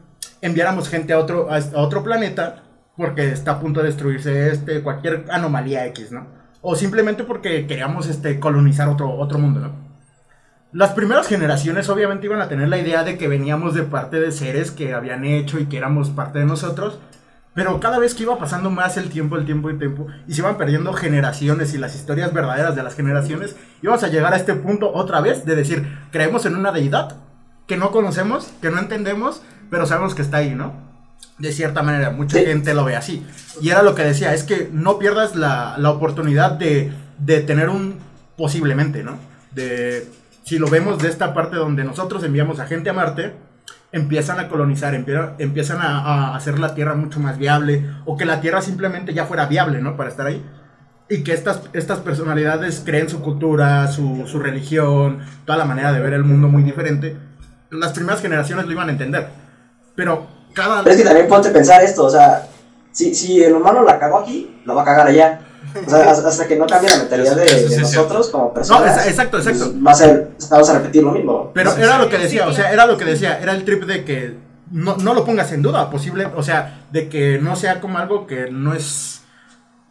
enviáramos 0.41 0.89
gente 0.89 1.13
a 1.13 1.19
otro, 1.19 1.51
a, 1.51 1.57
a 1.57 1.81
otro 1.81 2.03
planeta, 2.03 2.63
porque 2.95 3.31
está 3.31 3.51
a 3.51 3.59
punto 3.59 3.81
de 3.81 3.87
destruirse 3.87 4.49
este, 4.49 4.81
cualquier 4.81 5.25
anomalía 5.29 5.85
X, 5.85 6.11
¿no? 6.11 6.36
O 6.61 6.75
simplemente 6.75 7.23
porque 7.23 7.67
queríamos 7.67 8.07
este, 8.07 8.39
colonizar 8.39 8.89
otro, 8.89 9.11
otro 9.11 9.39
mundo, 9.39 9.59
¿no? 9.59 9.87
Las 10.73 10.91
primeras 10.91 11.27
generaciones 11.27 11.87
obviamente 11.87 12.25
iban 12.25 12.41
a 12.41 12.49
tener 12.49 12.67
la 12.67 12.77
idea 12.77 13.03
de 13.03 13.17
que 13.17 13.29
veníamos 13.29 13.73
de 13.73 13.83
parte 13.83 14.19
de 14.19 14.31
seres 14.31 14.69
que 14.69 14.93
habían 14.93 15.23
hecho 15.23 15.59
y 15.59 15.67
que 15.67 15.77
éramos 15.77 16.09
parte 16.09 16.39
de 16.39 16.45
nosotros, 16.45 16.99
pero 17.57 17.79
cada 17.79 17.97
vez 17.97 18.13
que 18.13 18.23
iba 18.23 18.37
pasando 18.37 18.69
más 18.69 18.97
el 18.97 19.09
tiempo, 19.09 19.37
el 19.37 19.45
tiempo 19.45 19.69
y 19.69 19.73
el 19.73 19.79
tiempo, 19.79 20.07
y 20.27 20.33
se 20.33 20.41
iban 20.41 20.57
perdiendo 20.57 20.93
generaciones 20.93 21.73
y 21.73 21.79
las 21.79 21.95
historias 21.95 22.33
verdaderas 22.33 22.75
de 22.75 22.83
las 22.83 22.95
generaciones, 22.95 23.55
íbamos 23.81 24.03
a 24.03 24.09
llegar 24.09 24.33
a 24.33 24.35
este 24.35 24.53
punto 24.53 24.93
otra 24.93 25.21
vez 25.21 25.45
de 25.45 25.55
decir, 25.55 25.97
creemos 26.11 26.45
en 26.45 26.55
una 26.55 26.71
deidad 26.71 27.15
que 27.65 27.77
no 27.77 27.89
conocemos, 27.91 28.51
que 28.61 28.69
no 28.69 28.77
entendemos, 28.77 29.41
pero 29.71 29.85
sabemos 29.85 30.13
que 30.13 30.21
está 30.21 30.37
ahí, 30.37 30.53
¿no? 30.53 30.73
De 31.39 31.51
cierta 31.51 31.83
manera, 31.83 32.09
mucha 32.09 32.37
Sí. 32.39 32.45
gente 32.45 32.73
lo 32.73 32.83
ve 32.83 32.95
así. 32.95 33.25
Y 33.61 33.69
era 33.69 33.83
lo 33.83 33.93
que 33.95 34.03
decía, 34.03 34.33
es 34.33 34.43
que 34.43 34.69
no 34.71 34.97
pierdas 34.97 35.35
la, 35.35 35.75
la 35.77 35.91
oportunidad 35.91 36.51
de, 36.51 36.91
de 37.19 37.41
tener 37.41 37.69
un 37.69 37.95
posiblemente, 38.37 39.03
¿no? 39.03 39.17
De, 39.53 40.07
si 40.43 40.57
lo 40.59 40.67
vemos 40.69 40.97
de 40.99 41.09
esta 41.09 41.33
parte 41.33 41.55
donde 41.57 41.83
nosotros 41.83 42.23
enviamos 42.23 42.59
a 42.59 42.65
gente 42.65 42.89
a 42.89 42.93
Marte, 42.93 43.33
empiezan 43.91 44.39
a 44.39 44.47
colonizar, 44.47 44.93
empie- 44.95 45.33
empiezan 45.39 45.79
a, 45.81 45.99
a 45.99 46.35
hacer 46.35 46.57
la 46.59 46.73
Tierra 46.75 46.95
mucho 46.95 47.19
más 47.19 47.37
viable, 47.37 47.85
o 48.05 48.17
que 48.17 48.25
la 48.25 48.41
Tierra 48.41 48.61
simplemente 48.61 49.13
ya 49.13 49.25
fuera 49.25 49.45
viable, 49.45 49.81
¿no? 49.81 49.95
Para 49.95 50.09
estar 50.09 50.25
ahí. 50.27 50.43
Y 51.09 51.23
que 51.23 51.33
estas, 51.33 51.61
estas 51.73 51.99
personalidades 51.99 52.81
creen 52.85 53.09
su 53.09 53.21
cultura, 53.21 53.87
su, 53.87 54.25
su 54.27 54.39
religión, 54.39 55.19
toda 55.45 55.57
la 55.57 55.65
manera 55.65 55.93
de 55.93 55.99
ver 56.01 56.13
el 56.13 56.23
mundo 56.23 56.47
muy 56.49 56.63
diferente. 56.63 57.15
Las 57.69 57.93
primeras 57.93 58.21
generaciones 58.21 58.65
lo 58.65 58.71
iban 58.71 58.89
a 58.89 58.91
entender. 58.91 59.29
Pero 59.95 60.27
cada... 60.57 60.83
Pero 60.83 60.91
es 60.95 61.01
que 61.01 61.07
también 61.07 61.27
ponte 61.27 61.49
a 61.49 61.53
pensar 61.53 61.81
esto, 61.83 62.05
o 62.05 62.09
sea, 62.09 62.47
si, 62.91 63.13
si 63.15 63.43
el 63.43 63.53
humano 63.53 63.83
la 63.83 63.99
cagó 63.99 64.19
aquí, 64.19 64.59
la 64.65 64.73
va 64.73 64.81
a 64.81 64.85
cagar 64.85 65.07
allá. 65.07 65.41
O 65.85 65.89
sea, 65.89 66.09
hasta 66.11 66.47
que 66.47 66.55
no 66.55 66.65
cambie 66.65 66.89
la 66.89 66.97
mentalidad 66.97 67.35
de, 67.35 67.45
Eso 67.45 67.55
sí 67.57 67.63
de 67.67 67.75
es 67.75 67.81
nosotros 67.81 68.29
como 68.29 68.45
No, 68.45 68.53
personas. 68.53 68.97
es- 69.01 69.07
exacto, 69.11 69.37
exacto. 69.37 69.65
pues, 69.71 69.85
va 69.85 69.91
a 69.91 69.95
ser, 69.95 70.31
vamos 70.49 70.69
a 70.69 70.73
repetir 70.79 71.03
lo 71.03 71.11
mismo. 71.11 71.51
Pero 71.53 71.71
Sí, 71.71 71.81
era 71.81 71.93
sí. 71.97 71.99
lo 71.99 72.09
que 72.09 72.17
decía, 72.17 72.47
o 72.47 72.53
sea, 72.53 72.71
era 72.71 72.85
lo 72.87 72.97
que 72.97 73.05
decía, 73.05 73.39
era 73.39 73.51
el 73.53 73.63
trip 73.65 73.83
de 73.83 74.03
que 74.03 74.35
no, 74.71 74.97
no 74.97 75.13
lo 75.13 75.23
pongas 75.25 75.51
en 75.51 75.61
duda, 75.61 75.89
posible, 75.89 76.27
o 76.35 76.41
sea, 76.43 76.85
de 76.91 77.07
que 77.09 77.37
no 77.39 77.55
sea 77.55 77.79
como 77.79 77.99
algo 77.99 78.25
que 78.27 78.49
no 78.51 78.73
es, 78.73 79.21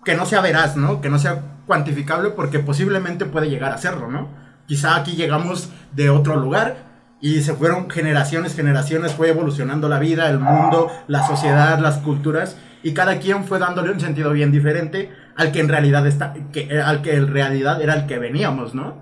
que 0.04 0.14
no 0.14 0.26
sea 0.26 0.40
veraz, 0.40 0.76
¿no? 0.76 1.00
Que 1.00 1.08
no 1.08 1.18
sea 1.18 1.40
cuantificable 1.66 2.30
porque 2.30 2.58
posiblemente 2.58 3.24
puede 3.26 3.48
llegar 3.48 3.72
a 3.72 3.78
serlo, 3.78 4.08
¿no? 4.08 4.28
Quizá 4.66 4.96
aquí 4.96 5.12
llegamos 5.12 5.68
de 5.92 6.10
otro 6.10 6.36
lugar 6.36 6.76
y 7.20 7.40
se 7.40 7.54
fueron 7.54 7.88
generaciones, 7.90 8.54
generaciones, 8.54 9.12
fue 9.12 9.30
evolucionando 9.30 9.88
la 9.88 9.98
vida, 9.98 10.28
el 10.28 10.38
mundo, 10.38 10.90
la 11.08 11.26
sociedad, 11.26 11.78
las 11.78 11.98
culturas 11.98 12.56
y 12.82 12.94
cada 12.94 13.18
quien 13.18 13.44
fue 13.44 13.58
dándole 13.58 13.90
un 13.90 14.00
sentido 14.00 14.30
bien 14.32 14.52
diferente 14.52 15.10
al 15.34 15.50
que 15.50 15.60
en 15.60 15.68
realidad 15.68 16.06
está, 16.06 16.34
eh, 16.54 16.80
al 16.80 17.02
que 17.02 17.16
en 17.16 17.32
realidad 17.32 17.82
era 17.82 17.94
el 17.94 18.06
que 18.06 18.18
veníamos, 18.18 18.74
¿no? 18.74 18.94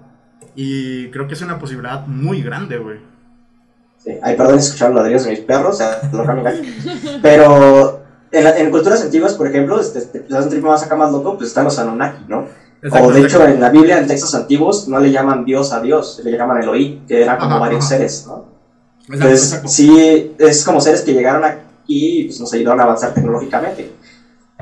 Y 0.55 1.11
creo 1.11 1.27
que 1.27 1.35
es 1.35 1.43
una 1.43 1.59
posibilidad 1.59 2.07
muy 2.07 2.43
grande, 2.43 2.79
güey. 2.79 2.99
Sí, 3.99 4.13
ay, 4.23 4.37
perdón, 4.37 4.59
escuchar 4.59 4.91
los 4.91 5.01
ladrillos 5.01 5.25
de 5.25 5.31
mis 5.31 5.41
perros, 5.41 5.81
lo. 6.13 6.25
Pero 7.23 8.03
en, 8.31 8.47
en 8.47 8.71
culturas 8.71 9.03
antiguas, 9.03 9.35
por 9.35 9.49
ejemplo, 9.49 9.81
este, 9.81 9.99
este, 9.99 10.21
pues, 10.21 10.45
un 10.45 10.51
trip 10.51 10.63
más 10.63 10.83
acá 10.83 10.97
más 10.97 11.13
loco, 11.13 11.37
pues 11.37 11.49
están 11.49 11.65
los 11.65 11.79
Anunnaki, 11.79 12.25
¿no? 12.29 12.47
Exacto, 12.85 13.09
o 13.09 13.13
de 13.13 13.21
hecho, 13.23 13.45
en 13.47 13.61
la 13.61 13.71
Biblia, 13.71 13.99
en 13.99 14.07
textos 14.07 14.35
antiguos, 14.35 14.87
no 14.89 15.01
le 15.01 15.11
llaman 15.11 15.45
Dios 15.45 15.73
a 15.73 15.81
Dios, 15.81 16.21
le 16.23 16.31
llaman 16.37 16.63
Elohim, 16.63 17.07
que 17.07 17.23
eran 17.23 17.39
como 17.39 17.53
Ajá, 17.53 17.59
varios 17.61 17.85
ajá. 17.87 17.97
seres, 17.97 18.25
¿no? 18.29 18.45
Exacto, 18.45 19.15
Entonces, 19.15 19.45
exacto. 19.45 19.69
sí, 19.69 20.35
es 20.39 20.65
como 20.65 20.81
seres 20.81 21.01
que 21.03 21.13
llegaron 21.15 21.45
aquí 21.45 21.61
y 21.87 22.25
pues, 22.25 22.41
nos 22.41 22.53
ayudaron 22.53 22.81
a 22.81 22.85
avanzar 22.85 23.15
tecnológicamente. 23.15 23.93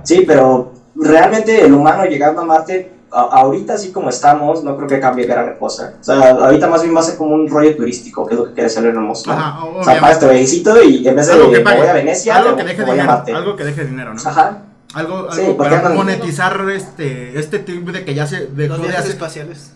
Sí, 0.04 0.24
pero 0.26 0.72
realmente 0.94 1.64
el 1.64 1.72
humano 1.74 2.04
llegando 2.04 2.42
a 2.42 2.44
Marte, 2.44 2.92
a- 3.10 3.20
ahorita 3.40 3.74
así 3.74 3.90
como 3.92 4.08
estamos, 4.08 4.64
no 4.64 4.76
creo 4.76 4.88
que 4.88 5.00
cambie 5.00 5.26
gran 5.26 5.56
cosa. 5.58 5.94
O 6.00 6.04
sea, 6.04 6.30
ahorita 6.30 6.66
más 6.68 6.82
bien 6.82 6.94
va 6.94 7.00
a 7.00 7.04
ser 7.04 7.16
como 7.16 7.34
un 7.34 7.48
rollo 7.48 7.76
turístico, 7.76 8.26
que 8.26 8.34
es 8.34 8.40
lo 8.40 8.46
que 8.46 8.52
quiere 8.54 8.66
hacer 8.68 8.84
el 8.86 8.94
Moscú. 8.94 9.30
Ajá, 9.32 9.64
O 9.64 9.82
sea, 9.84 10.00
pagas 10.00 10.18
tu 10.20 10.28
viejecito 10.28 10.82
y 10.82 11.06
en 11.06 11.14
vez 11.16 11.26
de 11.26 11.34
que 11.50 11.60
pague, 11.60 11.78
voy 11.80 11.88
a 11.88 11.92
Venecia, 11.92 12.36
algo 12.36 12.50
me 12.56 12.56
que 12.74 12.82
voy- 12.84 12.90
deje 12.96 13.00
a 13.00 13.04
Marte. 13.04 13.32
algo 13.32 13.56
que 13.56 13.64
deje 13.64 13.84
dinero, 13.84 14.14
¿no? 14.14 14.20
Ajá. 14.24 14.62
Algo, 14.94 15.32
Sí, 15.32 15.40
algo 15.40 15.56
para 15.56 15.78
andan- 15.80 15.94
monetizar 15.94 16.60
este, 16.70 17.38
este 17.38 17.58
trip 17.60 17.88
de 17.88 18.04
que 18.04 18.14
ya 18.14 18.26
se 18.26 18.46
dejó 18.46 18.74
Los 18.74 18.82
de 18.82 18.88
viajes 18.88 18.98
hacer. 19.00 19.10
espaciales. 19.12 19.72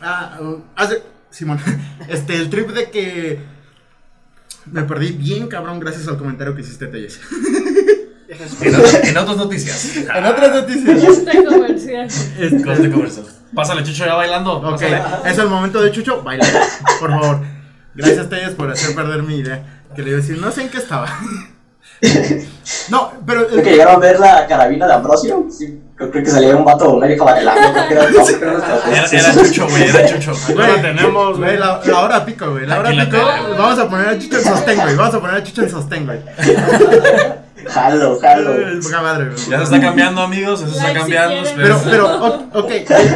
Ah, 0.00 0.38
uh, 0.40 0.56
hace, 0.76 1.02
Simón, 1.30 1.58
este, 2.08 2.36
el 2.36 2.50
trip 2.50 2.70
de 2.70 2.90
que 2.90 3.38
me 4.66 4.82
perdí 4.82 5.12
bien 5.12 5.46
cabrón 5.46 5.78
gracias 5.80 6.08
al 6.08 6.16
comentario 6.18 6.54
que 6.54 6.62
hiciste, 6.62 6.86
Telles. 6.88 7.20
En, 8.28 8.74
en 9.08 9.16
otras 9.18 9.36
noticias. 9.36 9.96
En 9.96 10.24
otras 10.24 10.52
noticias, 10.62 11.04
Este 11.04 11.44
comercial. 11.44 12.06
este, 12.06 12.62
Corte 12.62 12.90
comercial. 12.90 13.26
Pásale, 13.54 13.84
Chucho, 13.84 14.04
ya 14.06 14.14
bailando. 14.14 14.54
ok, 14.54 14.70
Pásale. 14.72 15.02
es 15.30 15.38
el 15.38 15.48
momento 15.48 15.80
de 15.80 15.92
Chucho, 15.92 16.22
baila, 16.22 16.44
por 16.98 17.10
favor. 17.10 17.40
Gracias, 17.94 18.28
Telles, 18.28 18.50
por 18.50 18.68
hacer 18.70 18.94
perder 18.96 19.22
mi 19.22 19.36
idea. 19.36 19.82
Que 19.94 20.02
le 20.02 20.10
iba 20.10 20.18
a 20.18 20.22
decir, 20.22 20.38
no 20.38 20.50
sé 20.50 20.62
en 20.62 20.70
qué 20.70 20.78
estaba. 20.78 21.06
No, 22.88 23.12
pero. 23.26 23.46
Creo 23.46 23.62
que 23.62 23.70
llegaron 23.72 23.96
a 23.96 23.98
ver 23.98 24.18
la 24.20 24.46
carabina 24.46 24.86
de 24.86 24.94
Ambrosio. 24.94 25.46
Sí, 25.50 25.80
creo, 25.96 26.10
creo 26.10 26.24
que 26.24 26.30
salía 26.30 26.56
un 26.56 26.64
vato, 26.64 26.94
una 26.94 27.06
vieja 27.06 27.22
bailando. 27.24 27.60
Creo 27.88 28.08
que 28.08 28.34
era, 28.92 29.04
era- 29.12 29.34
Chucho, 29.34 29.66
güey, 29.68 29.82
era 29.88 30.06
Chucho. 30.06 30.32
Tenemos, 30.80 31.38
Güey, 31.38 31.58
la, 31.58 31.80
la 31.84 32.00
hora 32.00 32.24
pico, 32.24 32.50
güey. 32.52 32.66
La 32.66 32.78
hora 32.80 32.90
la 32.92 33.04
pico. 33.04 33.18
Vamos 33.58 33.78
a 33.78 33.88
poner 33.88 34.08
a 34.08 34.18
Chucho 34.18 34.38
en 34.38 34.44
sostén, 34.44 34.80
güey. 34.80 34.96
Vamos 34.96 35.14
a 35.14 35.20
poner 35.20 35.36
a 35.36 35.42
Chucho 35.44 35.62
en 35.62 35.70
sostén, 35.70 36.06
güey. 36.06 36.20
Jalo, 37.68 38.18
jalo. 38.20 38.54
Eh, 38.54 38.80
poca 38.82 39.02
madre, 39.02 39.26
güey. 39.26 39.36
Ya 39.48 39.58
se 39.58 39.64
está 39.64 39.80
cambiando, 39.80 40.22
amigos. 40.22 40.62
Eso 40.62 40.70
se 40.70 40.76
está 40.78 40.88
si 40.88 40.94
cambiando. 40.94 41.50
Pero, 41.56 41.80
pero, 41.84 42.48
ok, 42.52 42.70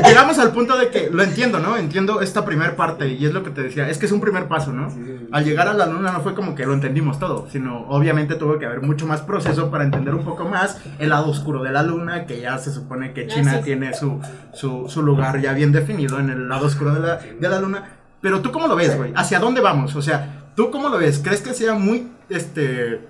llegamos 0.07 0.39
al 0.39 0.53
punto 0.53 0.77
de 0.77 0.89
que 0.89 1.11
lo 1.11 1.23
entiendo, 1.23 1.59
¿no? 1.59 1.77
Entiendo 1.77 2.21
esta 2.21 2.45
primer 2.45 2.77
parte 2.77 3.09
y 3.09 3.25
es 3.25 3.33
lo 3.33 3.43
que 3.43 3.51
te 3.51 3.63
decía, 3.63 3.89
es 3.89 3.99
que 3.99 4.07
es 4.07 4.13
un 4.13 4.21
primer 4.21 4.49
paso, 4.49 4.73
¿no? 4.73 4.93
Al 5.33 5.45
llegar 5.45 5.69
a 5.69 5.75
la 5.75 5.87
luna 5.87 6.13
no 6.13 6.21
fue 6.21 6.35
como 6.35 6.55
que 6.55 6.65
lo 6.65 6.73
entendimos 6.73 7.19
todo, 7.19 7.49
sino 7.51 7.87
obviamente 7.89 8.35
tuvo 8.35 8.59
que 8.59 8.67
haber 8.67 8.83
mucho 8.83 9.07
más 9.07 9.21
proceso 9.21 9.71
para 9.71 9.85
entender 9.85 10.15
un 10.15 10.25
poco 10.25 10.45
más 10.45 10.79
el 10.99 11.11
lado 11.11 11.29
oscuro 11.31 11.63
de 11.63 11.71
la 11.71 11.83
luna, 11.83 12.27
que 12.27 12.41
ya 12.41 12.59
se 12.59 12.73
supone 12.73 13.13
que 13.13 13.27
China 13.27 13.61
tiene 13.63 13.95
su, 13.95 14.21
su, 14.53 14.89
su 14.89 15.03
lugar 15.03 15.41
ya 15.41 15.53
bien 15.53 15.73
definido 15.73 16.19
en 16.19 16.31
el 16.31 16.49
lado 16.49 16.67
oscuro 16.67 16.95
de 16.95 17.01
la, 17.01 17.17
de 17.17 17.49
la 17.49 17.61
luna. 17.61 17.85
Pero 18.21 18.41
tú 18.41 18.51
cómo 18.51 18.67
lo 18.67 18.75
ves, 18.75 18.97
güey? 18.97 19.13
¿Hacia 19.15 19.39
dónde 19.39 19.61
vamos? 19.61 19.95
O 19.95 20.03
sea, 20.03 20.51
¿tú 20.57 20.71
cómo 20.71 20.89
lo 20.89 20.99
ves? 20.99 21.21
¿Crees 21.23 21.41
que 21.41 21.55
sea 21.55 21.75
muy, 21.75 22.09
este, 22.29 23.07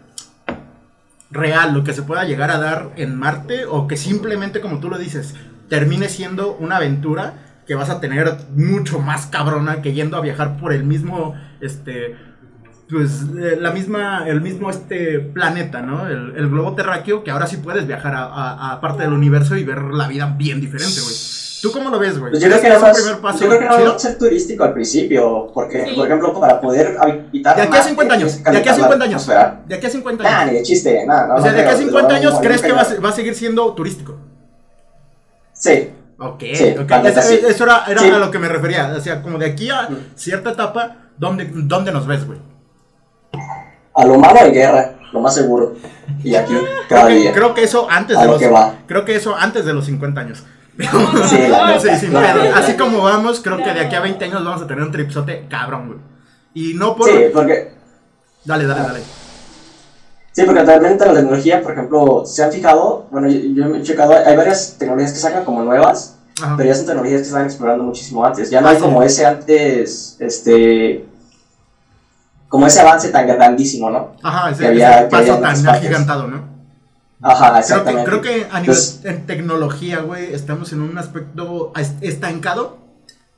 real 1.31 1.75
lo 1.75 1.85
que 1.85 1.93
se 1.93 2.03
pueda 2.03 2.25
llegar 2.25 2.51
a 2.51 2.59
dar 2.59 2.93
en 2.97 3.17
Marte 3.17 3.67
o 3.67 3.87
que 3.87 3.97
simplemente, 3.97 4.61
como 4.61 4.81
tú 4.81 4.89
lo 4.89 4.99
dices, 4.99 5.35
termine 5.69 6.09
siendo 6.09 6.55
una 6.57 6.77
aventura 6.77 7.35
que 7.67 7.75
vas 7.75 7.91
a 7.91 8.01
tener 8.01 8.35
mucho 8.57 8.99
más 9.01 9.27
cabrona 9.27 9.83
que 9.83 9.93
yendo 9.93 10.17
a 10.17 10.23
viajar 10.23 10.57
por 10.57 10.73
el 10.73 10.85
mismo, 10.85 11.35
este, 11.61 12.17
pues 12.89 13.27
eh, 13.39 13.59
la 13.61 13.73
misma, 13.73 14.27
el 14.27 14.41
mismo 14.41 14.71
este 14.71 15.19
planeta, 15.21 15.83
¿no? 15.83 16.07
El, 16.09 16.35
el 16.37 16.49
globo 16.49 16.75
terráqueo, 16.75 17.23
que 17.25 17.31
ahora 17.31 17.47
sí 17.47 17.59
puedes 17.59 17.87
viajar 17.87 18.15
a, 18.15 18.25
a- 18.25 18.73
a 18.73 18.81
parte 18.81 19.03
del 19.03 19.13
universo 19.13 19.57
y 19.57 19.65
ver 19.65 19.83
la 19.83 20.09
vida 20.09 20.35
bien 20.39 20.61
diferente, 20.63 20.99
güey. 21.03 21.15
¿Tú 21.63 21.73
cómo 21.73 21.91
lo 21.91 21.99
ves, 21.99 22.19
güey? 22.19 22.31
Pues 22.31 22.43
yo 22.43 22.49
creo 22.49 22.61
¿Crees 22.61 22.61
que 22.61 22.77
es 22.77 22.83
nada 22.83 22.93
un 22.93 22.99
más, 22.99 23.03
primer 23.03 23.21
paso 23.21 23.39
yo 23.41 23.49
creo 23.49 23.59
que 23.61 23.85
va 23.89 23.95
a 23.95 23.99
ser 23.99 24.19
turístico 24.19 24.65
al 24.65 24.73
principio, 24.75 25.51
porque, 25.53 25.87
Sí. 25.87 25.95
por 25.97 26.07
ejemplo, 26.07 26.39
para 26.41 26.61
poder 26.61 26.97
habitar 27.01 27.57
De 27.57 27.63
aquí 27.63 27.69
a 27.69 27.75
Marte, 27.79 27.89
50 27.89 28.15
años, 28.15 28.33
tienes 28.33 28.45
que 28.45 28.51
de 28.53 28.59
aquí 28.59 28.69
a 28.69 28.73
calentar 28.73 28.75
50 28.75 28.99
la 28.99 29.05
años, 29.05 29.67
de 29.69 29.75
aquí 29.75 29.87
a 29.87 29.91
50 29.91 30.23
Nah, 30.25 30.39
años. 30.41 30.53
ni 30.53 30.59
de 30.59 30.63
chiste, 30.65 31.07
nada. 31.07 31.27
no, 31.27 31.35
O 31.35 31.43
sea, 31.43 31.51
no 31.51 31.57
de 31.57 31.63
aquí 31.63 31.71
a 31.71 31.75
creo, 31.75 31.87
50 31.89 32.09
no, 32.09 32.15
años, 32.17 32.35
no, 32.35 32.41
¿crees 32.41 32.63
no 32.63 32.67
que 32.69 32.73
va 32.75 32.87
va 33.05 33.09
a 33.09 33.13
seguir 33.13 33.35
siendo 33.35 33.73
turístico? 33.75 34.17
Sí, 35.53 35.91
Ok, 36.21 36.41
Sí, 36.53 36.65
Eso, 37.05 37.23
sí. 37.23 37.41
eso 37.47 37.63
era, 37.65 37.85
era 37.87 38.01
Sí. 38.01 38.11
a 38.11 38.19
lo 38.19 38.29
que 38.33 38.41
me 38.41 38.49
refería. 38.49 38.93
O 38.97 39.01
sea, 39.01 39.23
como 39.23 39.39
de 39.39 39.47
aquí 39.47 39.71
a 39.71 39.89
cierta 40.17 40.51
etapa, 40.51 40.97
¿dónde, 41.17 41.49
dónde 41.55 41.93
nos 41.93 42.09
ves, 42.09 42.27
güey? 42.27 42.41
a 43.95 44.05
lo 44.05 44.19
malo 44.19 44.41
hay 44.41 44.51
guerra, 44.53 44.95
lo 45.13 45.21
más 45.21 45.35
seguro. 45.35 45.75
Y 46.25 46.35
aquí 46.35 46.55
cada 46.89 47.03
Creo 47.05 47.07
que, 47.09 47.15
día. 47.23 47.33
creo 47.33 47.55
que 47.55 47.63
eso 47.63 47.87
antes 47.89 48.17
A 48.17 48.21
de 48.23 48.27
lo 48.27 48.33
los 48.33 48.41
que 48.41 48.49
va. 48.49 48.75
creo 48.87 49.05
que 49.05 49.15
eso 49.15 49.37
antes 49.37 49.65
de 49.65 49.73
los 49.75 49.87
50 49.87 50.21
años. 50.21 50.45
Sí, 51.29 51.39
la 51.49 51.67
neta, 51.67 51.81
Sí, 51.81 52.07
sin 52.07 52.13
la 52.15 52.21
pedo. 52.33 52.45
neta. 52.45 52.59
Así 52.59 52.75
como 52.75 53.03
vamos, 53.03 53.41
creo 53.41 53.57
que 53.59 53.73
de 53.75 53.81
aquí 53.81 53.95
a 53.97 54.01
20 54.01 54.25
años 54.25 54.45
vamos 54.45 54.63
a 54.63 54.67
tener 54.67 54.83
un 54.85 54.93
tripsote 54.93 55.47
cabrón, 55.49 55.87
güey. 55.89 55.99
Y 56.55 56.75
no 56.75 56.95
por 56.97 57.09
Sí, 57.11 57.17
porque, 57.33 57.73
Dale, 58.45 58.67
dale, 58.67 58.83
dale. 58.83 59.01
sí, 60.33 60.43
porque 60.45 60.63
realmente 60.63 61.05
la 61.05 61.13
tecnología, 61.15 61.61
por 61.63 61.73
ejemplo, 61.73 62.23
se 62.25 62.43
han 62.45 62.53
fijado, 62.53 63.07
bueno, 63.11 63.29
yo, 63.29 63.39
yo 63.55 63.67
me 63.69 63.79
he 63.79 63.83
checado, 63.83 64.15
hay 64.25 64.37
varias 64.37 64.77
tecnologías 64.79 65.13
que 65.13 65.19
sacan 65.19 65.45
como 65.45 65.63
nuevas, 65.65 66.17
Ajá. 66.41 66.55
pero 66.57 66.69
ya 66.69 66.75
son 66.77 66.87
tecnologías 66.87 67.21
que 67.23 67.27
están 67.27 67.45
explorando 67.45 67.85
muchísimo 67.85 68.25
antes. 68.25 68.49
Ya 68.51 68.61
no 68.61 68.69
Ah, 68.69 68.71
hay 68.71 68.77
sí. 68.77 68.83
como 68.83 69.03
ese 69.03 69.27
antes, 69.27 70.17
este, 70.21 71.05
como 72.49 72.67
ese 72.67 72.81
avance 72.81 73.09
tan 73.11 73.27
grandísimo, 73.27 73.91
¿no? 73.91 74.13
Ajá, 74.23 74.51
ese, 74.51 74.61
que 74.63 74.67
había- 74.69 75.01
ese 75.01 75.09
que 75.09 75.17
había 75.17 75.29
paso 75.33 75.35
en 75.35 75.43
tan 75.65 75.75
agigantado, 75.75 76.27
¿no? 76.29 76.58
Ajá, 77.21 77.61
Creo 77.67 77.85
que, 77.85 78.05
creo 78.05 78.21
que 78.21 78.31
a 78.51 78.61
nivel 78.61 78.77
Entonces- 78.77 79.05
en 79.05 79.27
tecnología, 79.27 80.01
güey, 80.01 80.33
estamos 80.33 80.73
en 80.73 80.83
un 80.83 80.97
aspecto 80.99 81.73
es- 81.77 81.97
estancado, 82.01 82.79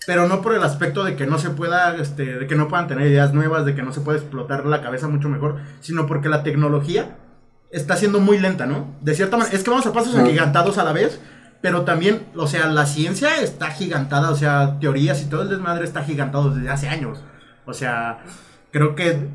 pero 0.06 0.28
no 0.28 0.42
por 0.42 0.54
el 0.54 0.62
aspecto 0.62 1.02
de 1.04 1.16
que 1.16 1.26
no 1.26 1.38
se 1.38 1.50
pueda, 1.50 1.96
este, 1.96 2.24
de 2.40 2.46
que 2.46 2.56
no 2.56 2.68
puedan 2.68 2.88
tener 2.88 3.06
ideas 3.06 3.32
nuevas, 3.32 3.64
de 3.64 3.74
que 3.74 3.82
no 3.82 3.92
se 3.92 4.00
puede 4.00 4.18
explotar 4.18 4.66
la 4.66 4.82
cabeza 4.82 5.08
mucho 5.08 5.28
mejor, 5.28 5.56
sino 5.80 6.06
porque 6.06 6.28
la 6.28 6.42
tecnología 6.42 7.16
está 7.70 7.96
siendo 7.96 8.20
muy 8.20 8.38
lenta, 8.38 8.66
¿no? 8.66 8.96
De 9.00 9.14
cierta 9.14 9.36
manera, 9.36 9.56
es 9.56 9.62
que 9.62 9.70
vamos 9.70 9.86
a 9.86 9.92
pasos 9.92 10.14
Ujú. 10.14 10.24
agigantados 10.24 10.76
a 10.78 10.84
la 10.84 10.92
vez, 10.92 11.20
pero 11.62 11.82
también, 11.82 12.26
o 12.36 12.46
sea, 12.46 12.66
la 12.66 12.84
ciencia 12.86 13.40
está 13.40 13.66
agigantada, 13.66 14.30
o 14.30 14.36
sea, 14.36 14.78
teorías 14.80 15.22
y 15.22 15.26
todo 15.26 15.42
el 15.42 15.48
desmadre 15.50 15.84
está 15.84 16.00
agigantado 16.00 16.50
desde 16.50 16.68
hace 16.70 16.88
años. 16.88 17.22
O 17.66 17.72
sea, 17.74 18.24
creo 18.72 18.94
que 18.94 19.28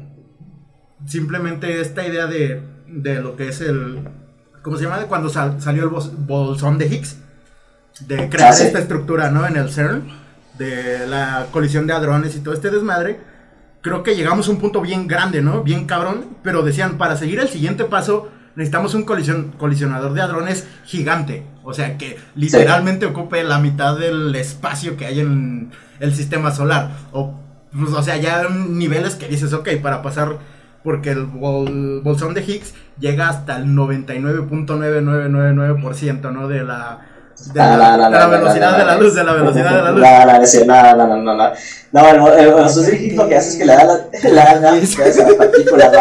simplemente 1.06 1.82
esta 1.82 2.06
idea 2.06 2.28
de, 2.28 2.62
de 2.88 3.22
lo 3.22 3.36
que 3.36 3.50
es 3.50 3.62
el... 3.62 4.08
¿Cómo 4.66 4.78
se 4.78 4.84
llama? 4.86 4.98
Cuando 5.04 5.30
sal- 5.30 5.62
salió 5.62 5.84
el 5.84 5.90
bolsón 6.18 6.80
de 6.80 6.88
Higgs. 6.88 7.18
De 8.00 8.28
crear 8.30 8.50
Ah, 8.50 8.54
sí. 8.54 8.64
esta 8.64 8.80
estructura, 8.80 9.30
¿no? 9.30 9.46
En 9.46 9.58
el 9.58 9.70
CERN. 9.70 10.08
De 10.58 11.06
la 11.08 11.46
colisión 11.52 11.86
de 11.86 11.94
hadrones 11.94 12.36
y 12.36 12.40
todo 12.40 12.56
este 12.56 12.72
desmadre. 12.72 13.20
Creo 13.82 14.02
que 14.02 14.16
llegamos 14.16 14.48
a 14.48 14.52
un 14.52 14.58
punto 14.58 14.82
bien 14.82 15.08
grande, 15.08 15.44
¿no? 15.44 15.62
Bien 15.62 15.86
cabrón. 15.86 16.26
Pero 16.42 16.64
decían, 16.64 16.98
para 16.98 17.16
seguir 17.16 17.40
el 17.40 17.48
siguiente 17.50 17.84
paso, 17.84 18.28
necesitamos 18.56 18.96
un 18.96 19.04
colisionador 19.04 20.14
de 20.14 20.22
hadrones 20.24 20.66
gigante. 20.84 21.46
O 21.64 21.72
sea, 21.76 22.00
que 22.00 22.18
literalmente 22.34 23.06
ocupe 23.06 23.44
la 23.44 23.60
mitad 23.60 23.96
del 24.00 24.34
espacio 24.36 24.98
que 24.98 25.06
hay 25.06 25.20
en 25.20 25.72
el 26.00 26.16
sistema 26.16 26.50
solar. 26.50 26.90
O, 27.12 27.40
pues, 27.72 27.92
o 27.94 28.02
sea, 28.02 28.18
ya 28.18 28.50
niveles 28.50 29.14
que 29.14 29.28
dices, 29.28 29.54
ok, 29.54 29.70
para 29.84 30.02
pasar 30.02 30.40
porque 30.86 31.10
el 31.12 31.26
bol- 31.26 32.00
bolsón 32.02 32.34
de 32.34 32.42
Higgs 32.42 32.74
llega 33.00 33.28
hasta 33.28 33.58
el 33.58 33.66
99.9999%, 33.66 36.32
¿no? 36.32 36.48
De 36.48 36.64
la, 36.64 37.00
de 37.54 37.60
Ah, 37.62 37.98
la, 37.98 38.28
velocidad 38.28 38.78
de 38.78 38.86
la 38.86 38.96
luz, 38.98 39.14
de 39.14 39.24
la 39.24 39.34
velocidad 39.34 39.76
de 39.76 39.82
la 39.82 39.92
luz. 39.92 40.02
No, 40.66 40.96
no, 40.96 41.08
no, 41.08 41.18
no, 41.18 41.36
no, 41.92 42.14
no, 42.14 42.34
el, 42.34 42.52
bolsón 42.54 42.86
de 42.86 42.96
Higgs 42.98 43.16
lo 43.18 43.28
que 43.28 43.36
hace 43.36 43.50
es 43.50 43.56
que 43.58 43.66
le 43.66 43.76
da 43.76 43.84
la, 43.84 43.94
la 44.62 44.72
partícula. 45.38 45.92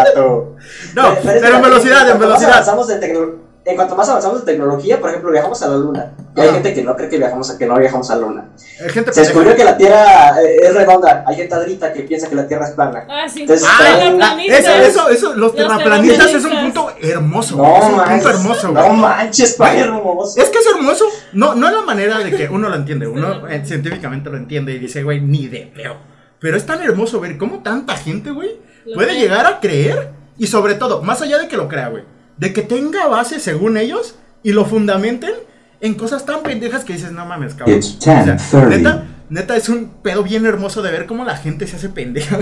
No, 0.95 1.03
pero 1.25 1.57
en 1.57 1.63
velocidad, 1.63 2.09
en 2.11 2.19
velocidad. 2.21 2.53
avanzamos 2.53 2.87
de 2.89 3.01
tecno- 3.01 3.35
en 3.67 3.77
cuanto 3.77 3.97
más 3.97 4.09
avanzamos 4.09 4.45
de 4.45 4.53
tecnología, 4.53 5.01
por 5.01 5.09
ejemplo, 5.11 5.31
viajamos 5.31 5.63
a 5.63 5.69
la 5.69 5.77
luna. 5.77 6.13
Y 6.37 6.41
hay 6.41 6.49
Ajá. 6.49 6.55
gente 6.57 6.75
que 6.75 6.83
no 6.83 6.97
cree 6.97 7.09
que 7.09 7.17
viajamos 7.19 7.49
a, 7.51 7.57
que 7.57 7.67
no 7.67 7.79
viajamos 7.79 8.11
a 8.11 8.17
la 8.17 8.21
luna. 8.21 8.49
Gente 8.91 9.13
Se 9.13 9.21
descubrió 9.21 9.55
que 9.57 9.65
la 9.65 9.77
Tierra 9.77 10.43
eh, 10.43 10.57
es 10.63 10.75
redonda. 10.75 11.25
Hay 11.27 11.37
gente 11.37 11.55
adrita 11.55 11.93
que 11.93 12.03
piensa 12.03 12.29
que 12.29 12.35
la 12.35 12.47
Tierra 12.47 12.67
es 12.67 12.73
plana. 12.73 13.07
Ah, 13.09 13.27
sí. 13.29 13.43
Entonces, 13.43 13.67
Ah, 13.71 13.85
Terraplanistas. 13.99 14.61
eso, 14.61 14.71
eso, 14.83 15.09
eso, 15.11 15.29
los 15.29 15.37
Los 15.37 15.55
terraplanistas 15.57 16.35
es 16.35 16.45
un 16.45 16.61
punto 16.61 16.91
hermoso. 17.01 17.57
No, 17.57 17.77
es 17.77 17.85
un 17.85 17.97
manches, 17.97 18.15
punto 18.23 18.29
hermoso, 18.31 18.69
no 18.73 18.81
güey. 18.85 18.97
manches, 18.99 19.53
pa' 19.55 19.75
hermoso. 19.77 20.41
Es 20.43 20.51
que 20.51 20.59
es 20.59 20.67
hermoso. 20.75 21.05
No, 21.33 21.55
no 21.55 21.69
es 21.69 21.75
la 21.75 21.83
manera 21.83 22.19
de 22.19 22.31
que 22.37 22.49
uno 22.49 22.69
lo 22.69 22.75
entiende. 22.75 23.07
Uno 23.07 23.49
eh, 23.49 23.63
científicamente 23.65 24.29
lo 24.29 24.37
entiende 24.37 24.73
y 24.73 24.79
dice, 24.79 25.03
güey, 25.03 25.21
ni 25.21 25.47
de 25.49 25.71
feo. 25.75 25.97
Pero 26.41 26.57
es 26.57 26.67
tan 26.67 26.83
hermoso 26.83 27.21
ver 27.21 27.39
cómo 27.39 27.63
tanta 27.63 27.97
gente, 27.97 28.31
güey, 28.31 28.61
Lo 28.85 28.95
puede 28.97 29.15
llegar 29.19 29.47
a 29.47 29.61
creer. 29.61 30.11
Y 30.37 30.49
sobre 30.49 30.75
todo, 30.75 31.01
más 31.01 31.23
allá 31.23 31.39
de 31.39 31.47
que 31.49 31.57
lo 31.57 31.69
crea, 31.69 31.89
güey, 31.89 32.03
de 32.37 32.53
que 32.53 32.63
tenga 32.63 33.07
base 33.07 33.41
según 33.41 33.77
ellos 33.77 34.17
y 34.43 34.53
lo 34.53 34.65
fundamenten 34.65 35.33
en 35.81 35.95
cosas 35.95 36.25
tan 36.25 36.43
pendejas 36.43 36.85
que 36.85 36.95
dices, 36.95 37.13
no 37.13 37.27
mames, 37.27 37.55
cabrón. 37.55 37.77
It's 37.77 37.99
10:30. 38.01 38.69
neta, 38.69 39.05
neta, 39.29 39.57
es 39.57 39.69
un 39.69 39.91
pedo 40.03 40.23
bien 40.23 40.47
hermoso 40.47 40.81
de 40.83 40.91
ver 40.91 41.05
cómo 41.07 41.25
la 41.25 41.37
gente 41.37 41.67
se 41.67 41.77
hace 41.77 41.91
pendeja. 41.91 42.39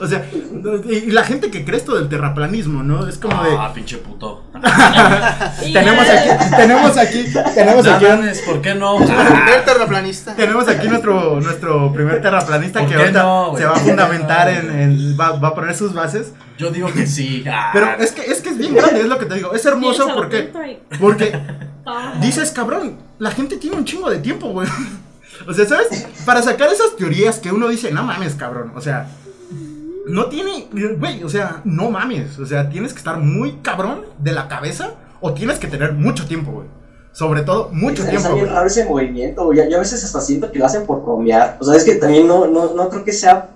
o 0.00 0.06
sea, 0.06 0.24
y 0.90 1.10
la 1.10 1.24
gente 1.24 1.50
que 1.50 1.64
cree 1.64 1.78
esto 1.78 1.94
del 1.96 2.08
terraplanismo, 2.08 2.82
¿no? 2.82 3.08
Es 3.08 3.16
como 3.16 3.42
de. 3.42 3.50
Ah, 3.58 3.72
pinche 3.74 3.96
puto. 3.98 4.44
Tenemos 5.72 6.08
aquí, 6.08 6.28
tenemos 6.56 6.96
aquí, 6.96 7.24
tenemos 7.54 7.86
aquí, 7.86 8.04
Danes, 8.04 8.40
¿por 8.42 8.60
qué 8.60 8.74
no? 8.74 8.96
Primer 8.98 9.64
terraplanista. 9.64 10.34
tenemos 10.34 10.68
aquí 10.68 10.88
nuestro, 10.88 11.40
nuestro 11.40 11.92
primer 11.92 12.20
terraplanista 12.20 12.80
¿Por 12.80 12.88
que 12.88 12.94
ahorita 12.96 13.22
no, 13.22 13.54
se 13.56 13.64
va 13.64 13.70
a 13.70 13.74
¿Por 13.74 13.82
qué 13.82 13.88
fundamentar 13.90 14.52
no, 14.52 14.58
en, 14.72 14.80
en- 14.80 15.16
va, 15.20 15.32
va 15.38 15.48
a 15.48 15.54
poner 15.54 15.74
sus 15.74 15.94
bases. 15.94 16.32
Yo 16.58 16.70
digo 16.70 16.92
que 16.92 17.06
sí. 17.06 17.44
Ah, 17.50 17.70
Pero 17.72 17.86
es 17.98 18.12
que, 18.12 18.22
es 18.30 18.40
que 18.40 18.50
es 18.50 18.58
bien 18.58 18.74
grande, 18.74 19.00
es 19.00 19.06
lo 19.06 19.18
que 19.18 19.26
te 19.26 19.36
digo. 19.36 19.52
Es 19.54 19.64
hermoso 19.64 20.08
porque, 20.14 20.52
porque 21.00 21.32
Ah. 21.86 22.18
dices, 22.20 22.50
cabrón, 22.50 22.96
la 23.18 23.30
gente 23.30 23.56
tiene 23.56 23.76
un 23.76 23.84
chingo 23.84 24.10
de 24.10 24.18
tiempo, 24.18 24.48
güey. 24.50 24.68
O 25.46 25.54
sea, 25.54 25.66
¿sabes? 25.66 25.86
Para 26.26 26.42
sacar 26.42 26.68
esas 26.72 26.96
teorías 26.96 27.38
que 27.38 27.52
uno 27.52 27.68
dice, 27.68 27.92
no 27.92 28.02
mames, 28.02 28.34
cabrón. 28.34 28.72
O 28.74 28.80
sea, 28.80 29.08
no 30.06 30.26
tiene, 30.26 30.66
güey, 30.98 31.22
o 31.22 31.28
sea, 31.28 31.60
no 31.64 31.90
mames. 31.92 32.38
O 32.40 32.44
sea, 32.46 32.68
tienes 32.68 32.92
que 32.92 32.98
estar 32.98 33.18
muy 33.18 33.58
cabrón 33.62 34.02
de 34.18 34.32
la 34.32 34.48
cabeza 34.48 34.94
o 35.20 35.32
tienes 35.34 35.58
que 35.60 35.68
tener 35.68 35.92
mucho 35.92 36.26
tiempo, 36.26 36.50
güey. 36.50 36.66
Sobre 37.12 37.42
todo, 37.42 37.68
mucho 37.72 38.02
Está- 38.02 38.10
tiempo, 38.10 38.32
bien 38.34 38.46
güey. 38.46 38.54
raro 38.56 38.66
ese 38.66 38.84
movimiento, 38.84 39.44
güey. 39.44 39.58
Yo, 39.58 39.68
yo 39.70 39.76
a 39.76 39.80
veces 39.80 40.02
hasta 40.02 40.20
siento 40.20 40.50
que 40.50 40.58
lo 40.58 40.66
hacen 40.66 40.84
por 40.86 41.02
bromear. 41.02 41.56
O 41.60 41.64
sea, 41.64 41.76
es 41.76 41.84
que 41.84 41.94
también 41.94 42.26
no, 42.26 42.46
no, 42.48 42.74
no 42.74 42.88
creo 42.88 43.04
que 43.04 43.12
sea. 43.12 43.48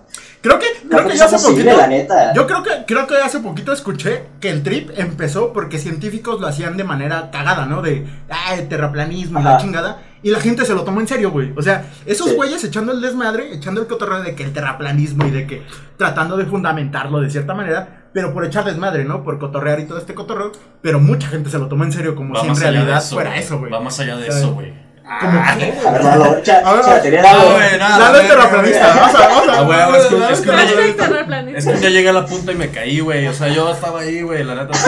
Creo 0.42 0.58
que, 0.58 0.66
No 0.84 0.96
creo 0.98 1.08
que 1.08 1.16
ya 1.16 1.24
hace 1.26 1.36
posible, 1.36 1.64
poquito. 1.64 1.76
la 1.76 1.86
neta. 1.86 2.34
Yo 2.34 2.46
creo 2.46 2.62
que, 2.62 2.70
creo 2.86 3.06
que 3.06 3.16
hace 3.16 3.38
poquito 3.38 3.72
escuché 3.72 4.24
que 4.40 4.50
el 4.50 4.62
trip 4.62 4.90
empezó 4.96 5.52
porque 5.52 5.78
científicos 5.78 6.40
lo 6.40 6.48
hacían 6.48 6.76
de 6.76 6.84
manera 6.84 7.30
cagada, 7.30 7.64
¿no? 7.66 7.80
De, 7.80 8.06
ah, 8.28 8.54
el 8.54 8.68
terraplanismo 8.68 9.38
y 9.40 9.42
la 9.44 9.58
chingada. 9.58 10.02
Y 10.24 10.30
la 10.30 10.40
gente 10.40 10.64
se 10.64 10.74
lo 10.74 10.82
tomó 10.84 11.00
en 11.00 11.08
serio, 11.08 11.30
güey. 11.30 11.52
O 11.56 11.62
sea, 11.62 11.84
esos 12.06 12.30
Sí. 12.30 12.34
güeyes 12.36 12.62
echando 12.64 12.92
el 12.92 13.00
desmadre, 13.00 13.54
echando 13.54 13.80
el 13.80 13.86
cotorreo 13.86 14.22
de 14.22 14.34
que 14.34 14.42
el 14.44 14.52
terraplanismo 14.52 15.26
y 15.26 15.30
de 15.30 15.46
que 15.46 15.62
tratando 15.96 16.36
de 16.36 16.44
fundamentarlo 16.46 17.20
de 17.20 17.30
cierta 17.30 17.54
manera, 17.54 18.04
pero 18.12 18.32
por 18.34 18.44
echar 18.44 18.64
desmadre, 18.64 19.04
¿no? 19.04 19.22
Por 19.24 19.38
cotorrear 19.38 19.80
y 19.80 19.84
todo 19.86 19.98
este 19.98 20.14
cotorreo. 20.14 20.52
Pero 20.80 20.98
mucha 21.00 21.28
gente 21.28 21.50
se 21.50 21.58
lo 21.58 21.66
tomó 21.68 21.84
en 21.84 21.92
serio 21.92 22.14
como 22.14 22.34
va 22.34 22.40
si 22.42 22.48
en 22.48 22.56
realidad 22.56 22.98
eso, 22.98 23.14
fuera 23.14 23.30
güey. 23.30 23.42
eso, 23.42 23.58
güey. 23.58 23.72
Va 23.72 23.80
más 23.80 23.98
allá 24.00 24.16
de 24.16 24.26
¿Sabes? 24.26 24.36
eso, 24.38 24.52
güey. 24.54 24.72
Como 25.20 25.38
Ah, 25.44 25.56
que- 25.58 25.72
A 25.86 25.90
ver, 25.90 26.04
Lalo, 26.04 26.36
echa, 26.38 26.62
A 26.64 26.72
ver, 26.72 26.80
echa, 26.82 27.02
tener 27.02 27.22
no, 27.22 27.28
algo. 27.28 27.50
güey, 27.52 27.78
nada, 27.78 27.98
Lalo 27.98 28.18
es 28.20 28.28
terraplanista. 28.28 28.86
Vamos 28.94 29.14
a, 29.14 29.28
vamos 29.28 29.48
a. 29.48 29.52
Ah, 29.52 30.30
es 30.32 30.40
que- 30.40 30.46
Lalo 30.46 30.60
es 30.62 30.72
que- 30.86 30.92
terraplanista. 31.02 31.58
Es 31.58 31.66
que 31.66 31.72
día 31.74 31.90
llegué 31.90 32.08
a 32.08 32.12
la 32.12 32.26
punta 32.26 32.52
y 32.52 32.54
me 32.54 32.70
caí, 32.70 33.00
güey. 33.00 33.26
O 33.28 33.34
sea, 33.34 33.48
yo 33.48 33.70
estaba 33.72 34.00
ahí, 34.00 34.22
güey. 34.22 34.42
La 34.44 34.54
neta, 34.54 34.78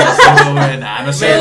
güey. 0.53 0.79
Nah, 0.79 1.03
no 1.03 1.13
sé. 1.13 1.35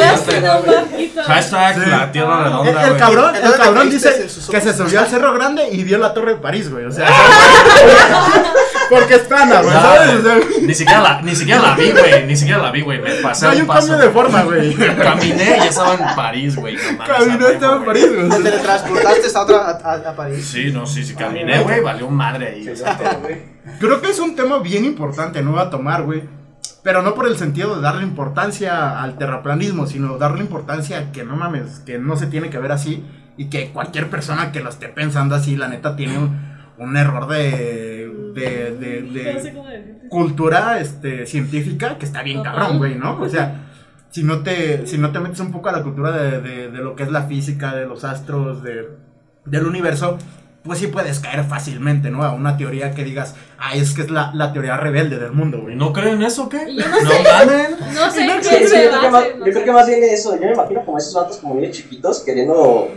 Hashtag 1.26 1.88
la 1.88 2.12
tierra 2.12 2.38
El, 2.40 2.44
redonda, 2.44 2.88
el 2.88 2.98
cabrón, 2.98 3.36
¿En 3.36 3.46
el 3.46 3.54
cabrón 3.54 3.90
dice 3.90 4.10
¿En 4.24 4.30
sus 4.30 4.50
que 4.50 4.62
se 4.62 4.74
subió 4.76 5.00
al 5.00 5.08
Cerro 5.08 5.34
Grande 5.34 5.68
y 5.72 5.84
vio 5.84 5.98
la 5.98 6.14
Torre 6.14 6.34
de 6.34 6.40
París, 6.40 6.70
güey. 6.72 6.86
O 6.86 6.92
sea, 6.92 7.08
porque 9.00 9.16
es 9.16 9.22
plana, 9.22 9.62
güey, 9.62 9.74
No, 9.74 9.82
¿sabes? 9.82 10.16
O 10.16 10.22
sea, 10.24 10.40
Ni 10.62 10.74
siquiera 10.74 11.02
la, 11.02 11.22
ni 11.22 11.36
siquiera 11.36 11.62
la 11.62 11.76
vi, 11.76 11.92
güey. 11.92 12.26
Ni 12.28 12.36
siquiera 12.38 12.62
la 12.62 12.72
vi, 12.72 12.82
güey. 12.82 13.02
Me 13.02 13.10
pasé 13.16 13.46
no 13.46 13.52
hay 13.52 13.58
un 13.58 13.62
un 13.64 13.68
paso. 13.68 13.88
cambio 13.88 14.06
de 14.08 14.14
forma, 14.14 14.44
güey. 14.44 14.74
Caminé 14.76 15.44
y 15.44 15.60
ya 15.60 15.66
estaba 15.66 15.94
en 15.96 16.16
París, 16.16 16.56
güey. 16.56 16.76
No 16.76 16.82
mames, 16.98 17.08
Caminó 17.08 17.48
a 17.48 17.52
estaba 17.52 17.74
en 17.74 17.80
huevo, 17.82 17.86
París, 17.86 18.08
güey. 18.16 18.30
Te 18.30 18.36
teletransportaste 18.44 19.38
a 19.38 19.42
otra 19.42 19.58
a, 19.58 19.70
a- 19.72 20.10
a 20.12 20.16
París. 20.16 20.46
Sí, 20.46 20.72
no, 20.72 20.86
sí, 20.86 21.04
sí. 21.04 21.16
Caminé, 21.16 21.60
güey. 21.62 21.82
Valió 21.82 22.10
madre 22.10 22.50
ahí. 22.56 22.68
o 22.70 22.76
sea, 22.76 22.98
todo, 22.98 23.20
güey. 23.22 23.42
Creo 23.80 24.02
que 24.02 24.10
es 24.12 24.20
un 24.20 24.36
tema 24.36 24.60
bien 24.60 24.86
importante, 24.86 25.42
¿no? 25.42 25.58
A 25.60 25.70
tomar, 25.70 26.04
güey. 26.04 26.24
Pero 26.84 27.02
no 27.02 27.16
por 27.16 27.28
el 27.28 27.38
sentido 27.38 27.76
de 27.78 27.82
darle 27.82 28.04
importancia 28.04 29.02
al 29.02 29.18
terraplanismo, 29.18 29.88
sino 29.88 30.18
darle 30.18 30.42
importancia 30.42 31.00
a 31.00 31.12
que 31.14 31.24
no 31.24 31.36
mames, 31.38 31.80
que 31.86 31.98
no 31.98 32.18
se 32.18 32.28
tiene 32.28 32.50
que 32.50 32.58
ver 32.58 32.74
así 32.74 33.06
y 33.38 33.46
que 33.50 33.72
cualquier 33.72 34.10
persona 34.10 34.52
que 34.52 34.60
lo 34.60 34.70
esté 34.70 34.90
pensando 34.90 35.34
así, 35.36 35.56
la 35.56 35.70
neta, 35.70 35.96
tiene 35.96 36.18
un, 36.18 36.58
un 36.78 36.98
error 36.98 37.28
de 37.28 37.93
de, 38.34 38.76
de, 38.78 39.02
de 39.02 40.08
cultura 40.10 40.80
este, 40.80 41.26
científica 41.26 41.98
que 41.98 42.06
está 42.06 42.24
bien 42.24 42.44
cabrón, 42.44 42.78
güey, 42.78 42.96
¿no? 42.96 43.20
O 43.20 43.30
sea, 43.30 43.68
si 44.10 44.24
no 44.24 44.44
te, 44.44 44.86
si 44.86 44.98
no 44.98 45.12
te 45.12 45.20
metes 45.20 45.40
un 45.40 45.52
poco 45.52 45.70
a 45.70 45.72
la 45.72 45.84
cultura 45.84 46.12
de, 46.12 46.42
de, 46.42 46.72
de 46.72 46.78
lo 46.80 46.96
que 46.96 47.04
es 47.04 47.12
la 47.12 47.24
física, 47.24 47.76
de 47.76 47.86
los 47.86 48.04
astros, 48.04 48.62
de, 48.64 48.90
del 49.46 49.66
universo, 49.66 50.18
pues 50.64 50.80
sí 50.80 50.88
puedes 50.88 51.20
caer 51.20 51.44
fácilmente, 51.44 52.10
¿no? 52.10 52.24
A 52.24 52.32
una 52.34 52.56
teoría 52.56 52.92
que 52.92 53.04
digas, 53.04 53.36
ah, 53.60 53.76
es 53.76 53.94
que 53.94 54.02
es 54.04 54.10
la, 54.10 54.32
la 54.34 54.54
teoría 54.54 54.78
rebelde 54.78 55.18
del 55.20 55.32
mundo, 55.34 55.60
güey. 55.62 55.76
¿No 55.76 55.92
creen 55.92 56.22
eso 56.24 56.44
o 56.44 56.50
qué? 56.50 56.74
Yo 56.74 56.88
no 56.88 57.02
No 57.02 57.12
sé. 57.12 57.24
mamen. 57.24 57.76
No 57.94 58.10
sé 58.12 58.26
yo, 58.28 58.34
creo 58.42 59.02
que 59.02 59.10
más, 59.10 59.24
yo 59.38 59.44
creo 59.44 59.64
que 59.66 59.72
más 59.72 59.88
bien 59.88 60.04
eso, 60.04 60.36
yo 60.36 60.42
me 60.48 60.54
imagino 60.54 60.84
como 60.86 60.98
esos 60.98 61.14
vatos 61.14 61.38
como 61.38 61.56
niños 61.56 61.76
chiquitos 61.78 62.22
queriendo... 62.22 62.90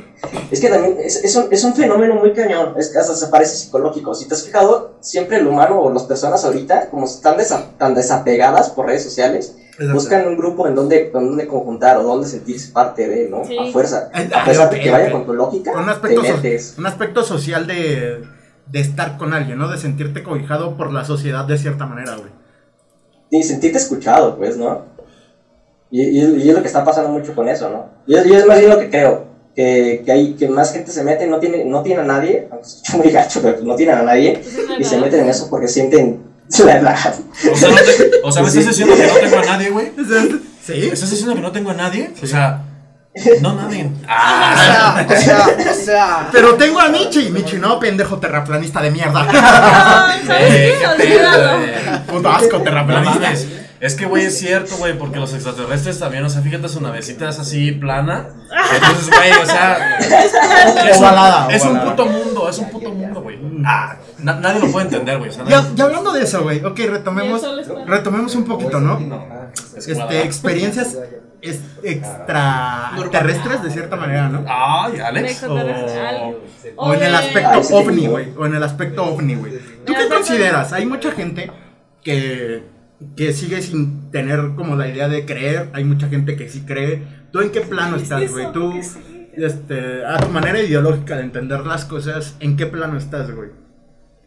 Es 0.51 0.61
que 0.61 0.69
también 0.69 0.97
es, 1.05 1.17
es, 1.23 1.37
un, 1.37 1.49
es 1.51 1.63
un 1.65 1.75
fenómeno 1.75 2.15
muy 2.15 2.33
cañón, 2.33 2.75
es 2.79 2.89
que 2.89 2.99
hasta 2.99 3.15
se 3.15 3.27
parece 3.27 3.57
psicológico. 3.57 4.15
Si 4.15 4.27
te 4.27 4.35
has 4.35 4.45
fijado, 4.47 4.95
siempre 5.01 5.37
el 5.39 5.47
humano 5.47 5.79
o 5.81 5.93
las 5.93 6.05
personas 6.05 6.43
ahorita, 6.45 6.89
como 6.89 7.05
están 7.05 7.37
desa- 7.37 7.77
tan 7.79 7.95
desapegadas 7.95 8.71
por 8.71 8.87
redes 8.87 9.03
sociales. 9.05 9.57
Buscan 9.93 10.27
un 10.29 10.37
grupo 10.37 10.67
en 10.67 10.75
donde, 10.75 11.07
en 11.07 11.13
donde 11.13 11.47
conjuntar 11.47 11.99
o 11.99 12.03
donde 12.03 12.27
sentirse 12.27 12.73
parte 12.73 13.07
de, 13.09 13.29
¿no? 13.29 13.45
Sí. 13.45 13.57
A 13.59 13.71
fuerza. 13.73 14.11
A 14.35 14.45
pesar 14.45 14.71
de 14.71 14.81
que 14.81 14.91
vaya 14.91 15.11
con 15.13 15.27
tu 15.27 15.35
lógica, 15.35 15.73
Con 15.73 15.81
un 15.83 15.87
te 15.87 15.93
aspecto, 15.93 16.25
so- 16.25 16.37
metes. 16.37 16.75
un 16.79 16.87
aspecto 16.87 17.23
social 17.25 17.67
de, 17.67 18.23
de 18.71 18.81
estar 18.81 19.17
con 19.19 19.35
alguien, 19.35 19.59
¿no? 19.59 19.69
De 19.69 19.79
sentirte 19.79 20.23
cobijado 20.23 20.77
por 20.77 20.93
la 20.93 21.05
sociedad 21.05 21.45
de 21.45 21.59
cierta 21.59 21.87
manera, 21.87 22.17
güey. 22.17 22.31
Y 23.31 23.43
sentirte 23.43 23.79
escuchado, 23.79 24.37
pues, 24.37 24.57
¿no? 24.57 24.85
Y, 25.91 26.03
y, 26.03 26.19
y 26.45 26.49
es 26.49 26.55
lo 26.55 26.63
que 26.63 26.69
está 26.69 26.85
pasando 26.85 27.11
mucho 27.11 27.35
con 27.35 27.49
eso, 27.49 27.69
¿no? 27.71 27.87
Y 28.07 28.15
es, 28.17 28.27
y 28.27 28.33
es 28.35 28.47
más 28.47 28.59
bien 28.59 28.71
lo 28.71 28.79
que 28.79 28.91
creo, 28.91 29.27
que, 29.55 30.03
que, 30.05 30.13
hay, 30.13 30.35
que 30.35 30.49
más 30.49 30.73
gente 30.73 30.91
se 30.91 31.03
mete 31.05 31.27
no 31.27 31.39
tiene, 31.39 31.65
no 31.65 31.83
tiene 31.83 32.03
a 32.03 32.05
nadie, 32.05 32.49
muy 32.97 33.11
gacho, 33.11 33.41
pero 33.43 33.59
no 33.63 33.75
tiene 33.77 33.93
a 33.93 34.03
nadie, 34.03 34.41
Pues 34.43 34.81
y 34.81 34.85
se 34.85 34.99
meten 34.99 35.21
en 35.21 35.29
eso 35.31 35.49
porque 35.51 35.69
sienten 35.69 36.26
la 36.65 36.77
edad. 36.79 37.15
O 37.53 37.57
sea, 37.57 37.69
no 37.71 37.77
te- 37.77 38.11
o 38.23 38.33
sea, 38.33 38.43
¿me 38.43 38.49
estás 38.49 38.67
diciendo 38.67 38.95
que 38.97 39.07
no 39.07 39.15
tengo 39.15 39.39
a 39.39 39.45
nadie, 39.45 39.71
güey? 39.71 39.93
Sí. 40.67 40.91
¿Estás 40.93 41.11
diciendo 41.11 41.35
que 41.37 41.41
no 41.41 41.53
tengo 41.53 41.71
a 41.71 41.75
nadie? 41.75 42.13
O 42.21 42.27
sea, 42.27 42.63
no. 43.41 43.51
O 43.53 43.59
Ah, 44.09 45.05
sea, 45.07 45.07
o 45.09 45.21
sea, 45.23 45.47
o 45.71 45.75
sea. 45.75 46.29
Pero 46.33 46.55
tengo 46.57 46.81
a 46.81 46.89
Michi. 46.89 47.31
Michi, 47.31 47.57
no, 47.59 47.79
pendejo 47.79 48.19
terraplanista 48.19 48.83
de 48.83 48.91
mierda. 48.91 49.27
Ah, 49.33 50.17
¿sabes 50.27 50.53
Eh, 50.53 50.75
qué? 50.99 51.05
qué 51.07 51.09
pedo, 51.09 51.29
Olvídalo. 51.31 51.59
güey. 51.59 52.07
Puto 52.09 52.29
asco 52.31 52.59
No 52.59 52.65
terraplanista. 52.65 53.33
Es 53.81 53.95
que, 53.95 54.07
güey, 54.07 54.25
es 54.25 54.39
cierto, 54.39 54.77
güey, 54.77 54.97
porque 54.99 55.19
los 55.19 55.35
extraterrestres 55.35 55.99
también, 55.99 56.25
o 56.25 56.31
sea, 56.31 56.41
fíjate, 56.41 56.69
su 56.69 56.81
navecita 56.81 57.29
es 57.29 57.39
así 57.39 57.73
plana. 57.73 58.29
Entonces, 58.75 59.11
güey, 59.11 59.33
o 59.43 59.47
sea. 59.47 59.99
Es 60.87 60.99
un, 60.99 61.05
Ovalada, 61.05 61.49
es 61.53 61.63
un 61.63 61.71
ovalada. 61.71 61.91
puto 61.91 62.07
mundo, 62.07 62.49
es 62.49 62.59
un 62.59 62.71
puto 62.71 62.91
mundo, 62.91 63.21
güey. 63.23 63.39
Ah, 63.65 63.97
na- 64.19 64.35
nadie 64.41 64.61
lo 64.61 64.71
puede 64.73 64.87
entender, 64.87 65.19
güey. 65.19 65.31
O 65.31 65.33
sea, 65.33 65.45
Ya, 65.45 65.61
nadie- 65.63 65.73
ya 65.75 65.85
hablando 65.85 66.13
de 66.13 66.23
eso, 66.23 66.43
güey. 66.43 66.65
Ok, 66.65 66.79
retomemos. 66.79 67.43
Retomemos 67.87 68.35
un 68.35 68.45
poquito, 68.45 68.81
¿no? 68.81 68.99
es 69.77 69.89
Este, 69.89 70.23
experiencias 70.23 70.97
es- 71.43 71.61
extraterrestres 71.83 73.63
de 73.63 73.71
cierta 73.71 73.97
manera, 73.97 74.29
¿no? 74.29 74.45
Ay, 74.49 74.99
Alex. 75.01 75.31
Extraterrestre. 75.33 76.37
O 76.77 76.95
en 76.95 77.03
el 77.03 77.15
aspecto 77.15 77.61
ovni, 77.77 78.07
güey. 78.07 78.33
O 78.39 78.47
en 78.47 78.55
el 78.55 78.63
aspecto 78.63 79.05
ovni, 79.05 79.35
güey. 79.35 79.53
¿Tú 79.85 79.93
qué 79.95 80.09
consideras? 80.09 80.73
Hay 80.73 80.87
mucha 80.87 81.13
gente 81.13 81.51
que, 82.03 82.65
que 83.17 83.33
sigue 83.33 83.63
sin 83.63 84.11
tener 84.11 84.53
como 84.57 84.77
la 84.77 84.89
idea 84.89 85.09
de 85.09 85.25
creer. 85.25 85.71
Hay 85.73 85.85
mucha 85.85 86.09
gente 86.09 86.37
que 86.37 86.49
sí 86.49 86.63
cree. 86.67 87.03
¿Tú 87.31 87.41
en 87.41 87.51
qué 87.51 87.61
plano 87.61 87.97
estás, 87.97 88.31
güey? 88.31 88.53
Tú, 88.53 88.73
este, 89.37 90.05
a 90.05 90.19
tu 90.19 90.29
manera 90.29 90.61
ideológica 90.61 91.17
de 91.17 91.23
entender 91.23 91.61
las 91.61 91.85
cosas, 91.85 92.37
¿en 92.41 92.57
qué 92.57 92.67
plano 92.67 92.97
estás, 92.97 93.31
güey? 93.31 93.51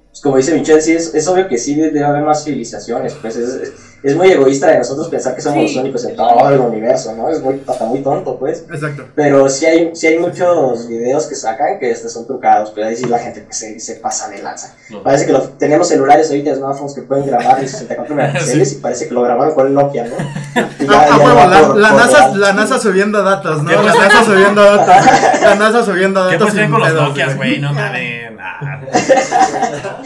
Pues 0.10 0.22
como 0.22 0.38
dice 0.38 0.56
Michelle, 0.56 0.82
sí, 0.82 0.94
es, 0.94 1.14
es 1.14 1.28
obvio 1.28 1.48
que 1.48 1.58
sí 1.58 1.76
debe 1.76 2.04
haber 2.04 2.24
más 2.24 2.44
civilizaciones, 2.44 3.14
pues 3.22 3.36
es, 3.36 3.89
es, 4.04 4.16
muy 4.16 4.32
egoísta 4.32 4.68
de 4.68 4.78
nosotros 4.78 5.10
pensar 5.10 5.36
que 5.36 5.42
somos 5.42 5.60
Sí. 5.70 5.76
los 5.76 5.84
únicos 5.84 6.06
en 6.06 6.16
todo 6.16 6.50
el 6.50 6.60
universo, 6.60 7.14
¿no? 7.16 7.30
Es 7.30 7.42
muy, 7.42 7.62
hasta 7.68 7.86
muy 7.86 8.00
tonto, 8.02 8.38
pues. 8.38 8.64
Exacto. 8.72 9.06
Pero 9.16 9.50
sí 9.50 9.66
hay, 9.66 9.92
sí 9.96 10.08
hay 10.08 10.20
muchos 10.20 10.88
videos 10.88 11.26
que 11.28 11.36
sacan 11.36 11.80
que 11.80 11.92
este 11.92 12.10
son 12.10 12.26
trucados, 12.28 12.72
pero 12.74 12.88
ahí 12.88 12.96
sí 12.96 13.06
la 13.06 13.20
gente 13.20 13.42
pues, 13.42 13.58
se, 13.58 13.80
se 13.80 13.96
pasa 13.96 14.30
de 14.30 14.42
lanza. 14.42 14.74
No. 14.90 15.04
Parece 15.04 15.26
que 15.26 15.32
lo- 15.34 15.42
tenemos 15.50 15.88
celulares 15.88 16.30
ahorita, 16.30 16.56
smartphones 16.56 16.94
que 16.94 17.02
pueden 17.02 17.26
grabar 17.28 17.60
en 17.60 17.68
64 17.68 18.16
megapíxeles 18.16 18.74
y 18.74 18.76
parece 18.76 19.08
que 19.08 19.14
lo 19.14 19.22
grabaron 19.24 19.54
con 19.54 19.68
el 19.68 19.74
Nokia, 19.74 20.06
¿no? 20.06 20.16
Y 20.80 20.86
ya- 20.88 21.02
Ah, 21.02 21.08
ya 21.08 21.16
ah, 21.16 21.48
la, 21.48 21.68
por- 21.68 21.78
la 21.78 21.90
por 21.90 21.98
NASA, 22.00 22.28
la 22.36 22.54
NASA 22.54 22.80
subiendo 22.80 23.24
datos, 23.24 23.64
¿no? 23.64 23.70
¿Qué 23.70 23.76
La? 23.76 23.94
NASA 23.96 24.24
subiendo 24.24 24.64
datos. 24.64 25.06
La 25.42 25.56
NASA 25.56 25.84
subiendo 25.86 26.28
¿Qué 26.28 26.34
datos. 26.38 26.50
pues 26.52 26.62
sin 26.62 26.72
con 26.72 26.80
los 26.82 26.90
pedos, 26.90 27.08
Nokias, 27.10 27.36
güey? 27.38 27.60
No 27.60 27.74
mamen. 27.74 28.38
Ah. 28.42 28.82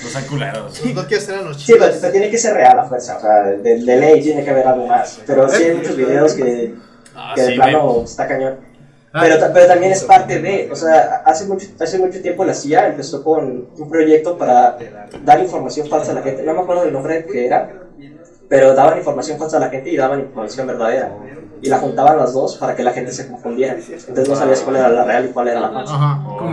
No 0.01 0.09
sean 0.09 0.25
culeros. 0.25 0.81
No 0.93 1.05
quiero 1.07 1.23
ser 1.23 1.41
los 1.43 1.61
Sí, 1.61 1.73
pero, 1.77 1.93
pero 1.99 2.11
tiene 2.11 2.29
que 2.29 2.37
ser 2.37 2.53
real 2.53 2.79
a 2.79 2.83
fuerza, 2.85 3.17
o 3.17 3.21
sea, 3.21 3.43
de, 3.43 3.82
de 3.85 3.95
ley 3.97 4.21
tiene 4.21 4.43
que 4.43 4.49
haber 4.49 4.67
algo 4.67 4.87
más. 4.87 5.21
Pero 5.25 5.47
sí 5.49 5.63
hay 5.63 5.75
muchos 5.75 5.95
videos 5.97 6.33
que, 6.33 6.75
Ah, 7.15 7.33
que 7.35 7.41
de 7.43 7.55
plano 7.55 8.01
está 8.03 8.27
cañón. 8.27 8.55
Ah, 9.15 9.19
Pero, 9.21 9.35
pero 9.53 9.67
también 9.67 9.91
es 9.91 10.03
parte 10.03 10.39
de, 10.41 10.67
o 10.71 10.75
sea, 10.75 11.21
hace 11.25 11.45
mucho, 11.45 11.67
hace 11.79 11.99
mucho 11.99 12.19
tiempo 12.21 12.43
la 12.43 12.55
CIA 12.55 12.87
empezó 12.87 13.23
con 13.23 13.67
un 13.77 13.89
proyecto 13.89 14.35
para 14.37 14.75
dar 15.23 15.39
información 15.39 15.87
falsa 15.87 16.11
a 16.11 16.15
la 16.15 16.21
gente. 16.23 16.41
No 16.41 16.53
me 16.55 16.61
acuerdo 16.61 16.83
del 16.85 16.93
nombre 16.93 17.23
que 17.25 17.45
era, 17.45 17.69
pero 18.49 18.73
daban 18.73 18.97
información 18.97 19.37
falsa 19.37 19.57
a 19.57 19.59
la 19.59 19.69
gente 19.69 19.91
y 19.91 19.97
daban 19.97 20.21
información 20.21 20.65
verdadera. 20.65 21.11
Y 21.61 21.69
la 21.69 21.77
juntaban 21.77 22.17
las 22.17 22.33
dos 22.33 22.57
para 22.57 22.75
que 22.75 22.83
la 22.83 22.91
gente 22.91 23.11
se 23.13 23.27
confundiera. 23.27 23.73
Entonces 23.75 24.27
no 24.27 24.35
sabías 24.35 24.61
cuál 24.61 24.77
era 24.77 24.89
la 24.89 25.03
real 25.05 25.25
y 25.25 25.27
cuál 25.29 25.47
era 25.47 25.59
la 25.61 25.69
falsa. 25.71 25.93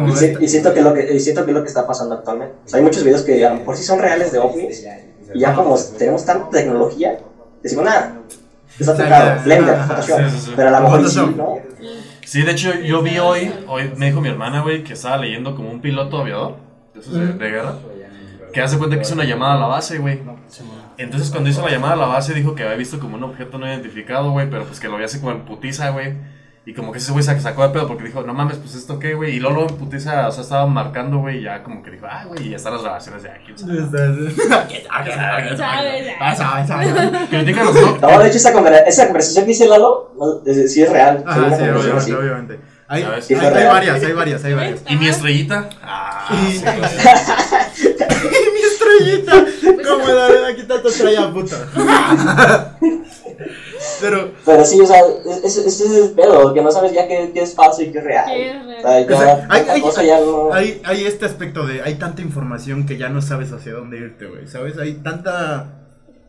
Y, 0.09 0.13
si- 0.17 0.37
y 0.41 0.49
siento 0.49 0.73
que 0.75 0.83
lo 0.83 0.93
que 0.95 1.15
y 1.15 1.19
siento 1.19 1.45
que 1.45 1.51
es 1.51 1.57
lo 1.57 1.63
que 1.63 1.69
está 1.69 1.87
pasando 1.87 2.15
actualmente. 2.15 2.55
O 2.65 2.69
sea, 2.69 2.79
hay 2.79 2.85
muchos 2.85 3.03
videos 3.03 3.23
que 3.23 3.45
a 3.45 3.51
lo 3.51 3.57
mejor 3.57 3.77
sí 3.77 3.83
son 3.83 3.99
reales 3.99 4.31
de 4.31 4.39
ovnis 4.39 4.87
y 5.35 5.41
ya 5.41 5.55
como 5.55 5.77
tenemos 5.99 6.25
tanta 6.25 6.51
tecnología, 6.51 7.19
decimos 7.63 7.85
nada. 7.85 8.19
Está 8.79 8.97
tocado, 8.97 9.43
Blender, 9.45 9.77
Photoshop. 9.87 10.19
sí, 10.29 10.31
sí, 10.31 10.41
sí. 10.47 10.53
Pero 10.57 10.69
a 10.69 10.81
lo 10.81 10.81
mejor 10.83 11.09
sí. 11.09 11.35
¿no? 11.37 11.59
Sí, 12.25 12.43
de 12.43 12.53
hecho, 12.53 12.73
yo 12.75 13.03
vi 13.03 13.19
hoy, 13.19 13.53
hoy 13.67 13.93
me 13.97 14.07
dijo 14.07 14.21
mi 14.21 14.29
hermana, 14.29 14.63
güey, 14.63 14.85
que 14.85 14.93
estaba 14.93 15.17
leyendo 15.17 15.57
como 15.57 15.71
un 15.71 15.81
piloto 15.81 16.19
aviador, 16.19 16.57
de, 16.95 17.33
de 17.33 17.51
guerra, 17.51 17.75
que 18.53 18.61
hace 18.61 18.79
cuenta 18.79 18.97
que 18.97 19.03
hizo 19.03 19.15
una 19.15 19.25
llamada 19.25 19.55
a 19.55 19.59
la 19.59 19.67
base, 19.67 19.99
güey. 19.99 20.21
Entonces, 20.97 21.31
cuando 21.31 21.51
hizo 21.51 21.63
la 21.63 21.71
llamada 21.71 21.95
a 21.95 21.97
la 21.97 22.07
base, 22.07 22.35
dijo 22.35 22.55
que 22.55 22.63
había 22.63 22.77
visto 22.77 23.01
como 23.01 23.17
un 23.17 23.25
objeto 23.25 23.59
no 23.59 23.67
identificado, 23.67 24.31
güey, 24.31 24.49
pero 24.49 24.65
pues 24.65 24.79
que 24.79 24.87
lo 24.87 24.95
había 24.95 25.07
así 25.07 25.19
como 25.19 25.33
en 25.33 25.41
putiza, 25.45 25.91
güey. 25.91 26.15
Y 26.67 26.75
como 26.75 26.93
que 26.93 26.99
ese 26.99 27.11
güey 27.11 27.25
se 27.25 27.41
sacó 27.41 27.63
de 27.63 27.71
pedo 27.71 27.89
porque 27.89 28.05
dijo, 28.05 28.23
no 28.23 28.35
mames, 28.35 28.59
pues 28.59 28.75
esto 28.75 28.99
qué, 28.99 29.15
güey. 29.15 29.35
Y 29.37 29.41
luego 29.41 29.67
en 29.67 29.77
putiza, 29.77 30.29
o 30.29 30.31
sea, 30.31 30.43
estaba 30.43 30.67
marcando, 30.67 31.19
güey, 31.19 31.39
y 31.39 31.43
ya 31.45 31.63
como 31.63 31.83
que 31.83 31.91
dijo, 31.91 32.07
ah, 32.09 32.25
güey, 32.29 32.47
y 32.47 32.51
ya 32.51 32.57
están 32.57 32.75
las 32.75 32.83
grabaciones 32.83 33.23
de 33.23 33.31
aquí. 33.31 33.53
Ah, 34.91 35.05
no. 36.71 37.99
No, 38.01 38.19
de 38.21 38.29
hecho, 38.29 38.37
esa, 38.37 38.53
conver- 38.53 38.85
esa 38.87 39.05
conversación 39.07 39.45
que 39.47 39.49
dice 39.53 39.67
no, 40.19 40.43
es- 40.47 40.73
sí 40.73 40.83
es 40.83 40.91
real. 40.93 41.25
Ajá, 41.27 41.57
sí, 41.57 41.63
obviamente, 41.63 42.15
obviamente. 42.15 42.61
Hay, 42.89 43.03
hay- 43.05 43.23
hay 43.57 43.67
varias, 43.67 44.03
hay 44.03 44.13
varias, 44.13 44.45
hay 44.45 44.53
varias. 44.55 44.81
¿Y 44.89 44.97
mi 44.97 45.09
estrellita? 45.09 45.69
Ah, 45.83 46.29
Y- 46.47 46.53
sí, 46.59 46.65
Mi 48.53 48.61
estrellita. 48.61 49.45
¿Cómo 49.89 50.07
la 50.09 50.29
verdad 50.29 50.55
quita 50.57 50.83
tu 50.83 50.89
estrella, 50.89 51.33
puta? 51.33 51.57
Pero, 54.01 54.33
Pero 54.45 54.65
sí, 54.65 54.81
o 54.81 54.87
sea, 54.87 55.01
ese 55.45 55.47
es, 55.47 55.67
es, 55.67 55.81
es 55.81 55.93
el 55.93 56.11
pedo, 56.13 56.53
que 56.55 56.63
no 56.63 56.71
sabes 56.73 56.93
ya 56.93 57.07
qué, 57.07 57.31
qué 57.33 57.43
es 57.43 57.55
falso 57.55 57.83
y 57.83 57.93
qué 57.93 57.99
es 57.99 58.05
real. 58.05 58.27
Hay 60.85 61.05
este 61.05 61.27
aspecto 61.27 61.67
de. 61.67 61.83
Hay 61.83 61.95
tanta 61.97 62.23
información 62.23 62.87
que 62.87 62.97
ya 62.97 63.09
no 63.09 63.23
sabes 63.23 63.53
hacia 63.53 63.73
dónde 63.73 63.99
irte, 63.99 64.27
güey. 64.27 64.47
¿Sabes? 64.47 64.79
Hay 64.79 64.95
tanta 64.95 65.81